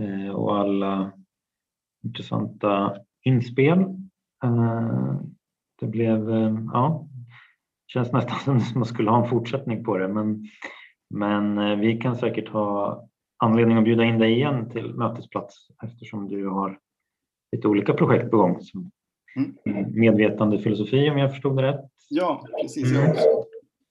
[0.00, 1.12] Eh, och alla
[2.04, 3.80] intressanta inspel.
[4.44, 5.20] Eh,
[5.80, 6.30] det blev,
[6.72, 7.08] ja,
[7.86, 10.48] känns nästan som man skulle ha en fortsättning på det men,
[11.10, 13.04] men vi kan säkert ha
[13.36, 16.78] anledning att bjuda in dig igen till mötesplats eftersom du har
[17.52, 18.60] lite olika projekt på gång.
[19.66, 20.00] Mm.
[20.00, 21.90] Medvetande filosofi om jag förstod det rätt.
[22.08, 22.92] Ja, precis.
[22.92, 23.16] Mm.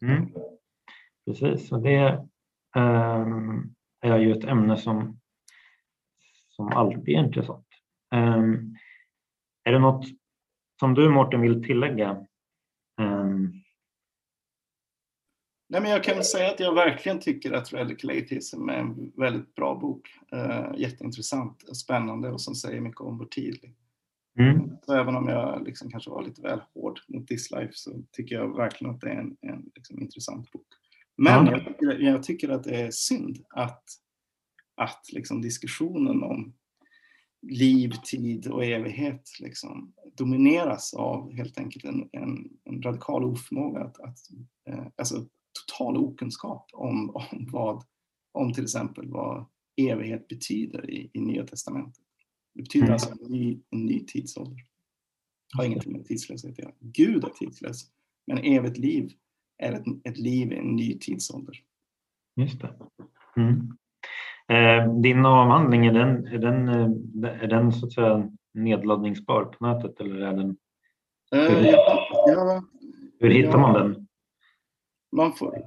[0.01, 0.29] Mm.
[1.25, 2.27] Precis, och det
[2.75, 5.19] um, är ju ett ämne som
[6.57, 7.67] som alltid är intressant.
[8.15, 8.75] Ehm,
[9.63, 10.05] är det något
[10.79, 12.25] som du Mårten vill tillägga?
[13.01, 13.56] Um...
[15.69, 19.55] Nej, men jag kan säga att jag verkligen tycker att Radical Atheism är en väldigt
[19.55, 20.07] bra bok.
[20.35, 23.59] Uh, jätteintressant och spännande och som säger mycket om vår tid.
[24.39, 24.69] Mm.
[24.81, 28.35] Så även om jag liksom kanske var lite väl hård mot This Life så tycker
[28.35, 30.67] jag verkligen att det är en, en liksom intressant bok.
[31.17, 31.61] Men mm.
[31.79, 33.83] jag, jag, tycker att det är synd att,
[34.75, 36.53] att liksom diskussionen om
[37.41, 43.99] liv, tid och evighet liksom domineras av helt enkelt en, en, en radikal oförmåga att,
[43.99, 44.17] att
[44.69, 45.25] eh, alltså
[45.65, 47.83] total okunskap om, om vad,
[48.31, 49.45] om till exempel vad
[49.77, 52.03] evighet betyder i, i Nya Testamentet.
[52.55, 52.93] Det betyder mm.
[52.93, 54.57] alltså en ny, en ny tidsålder.
[55.57, 56.71] Har ingenting med tidslöshet att göra.
[56.79, 57.83] Gud är tidslös,
[58.27, 59.11] men evigt liv
[59.57, 61.55] är ett, ett liv i en ny tidsålder.
[62.35, 62.73] Just det.
[63.35, 63.77] Mm.
[64.49, 69.65] Eh, din avhandling, är den, är den, eh, är den så att säga nedladdningsbar på
[69.65, 70.57] nätet eller är den?
[71.31, 72.63] Hur, uh, ja,
[73.19, 74.06] hur hittar ja, man den?
[75.11, 75.57] Man får,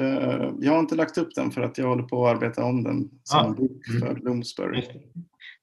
[0.00, 2.82] uh, jag har inte lagt upp den för att jag håller på att arbeta om
[2.82, 3.44] den som ah.
[3.44, 4.14] en bok för.
[4.14, 4.82] Bloomsbury.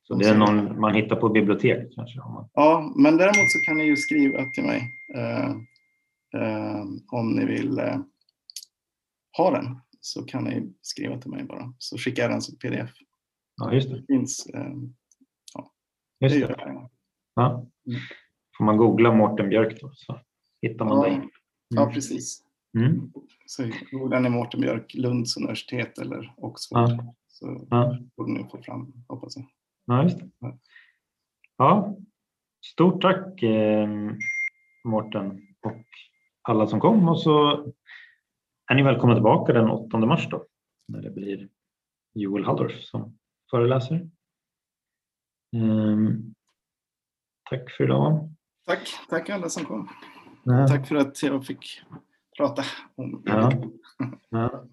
[0.04, 2.20] Så det är någon man hittar på biblioteket kanske?
[2.54, 4.82] Ja, men däremot så kan ni ju skriva till mig
[5.18, 5.56] uh,
[7.12, 7.82] om ni vill
[9.38, 12.92] ha den så kan ni skriva till mig bara så skickar jag den som pdf.
[13.56, 13.96] Ja, just det.
[13.96, 14.74] det finns, eh,
[15.54, 15.72] ja,
[16.20, 16.42] just det.
[16.42, 16.90] gör jag.
[17.36, 17.68] Ja.
[18.58, 20.20] Får man googla Mårten Björk då så
[20.62, 21.04] hittar man ja.
[21.04, 21.14] dig.
[21.14, 21.30] Mm.
[21.68, 22.44] Ja, precis.
[22.78, 23.12] Mm.
[23.46, 27.16] Så googlar ni Mårten Björk, Lunds universitet eller Oxford ja.
[27.28, 27.98] så ja.
[28.18, 29.46] borde ni få fram, hoppas jag.
[29.86, 30.30] Ja, just det.
[31.58, 31.98] Ja.
[32.66, 33.90] Stort tack eh,
[34.84, 35.86] Mårten och
[36.42, 37.52] alla som kom och så
[38.68, 40.46] är ni välkomna tillbaka den 8 mars då
[40.88, 41.50] när det blir
[42.14, 43.18] Joel Halldorf som
[43.52, 44.10] föreläser.
[45.56, 46.34] Um,
[47.50, 48.30] tack för idag.
[48.66, 49.90] Tack, tack alla som kom.
[50.44, 50.68] Ja.
[50.68, 51.82] Tack för att jag fick
[52.38, 52.64] prata
[52.96, 53.50] om ja.
[54.30, 54.64] ja.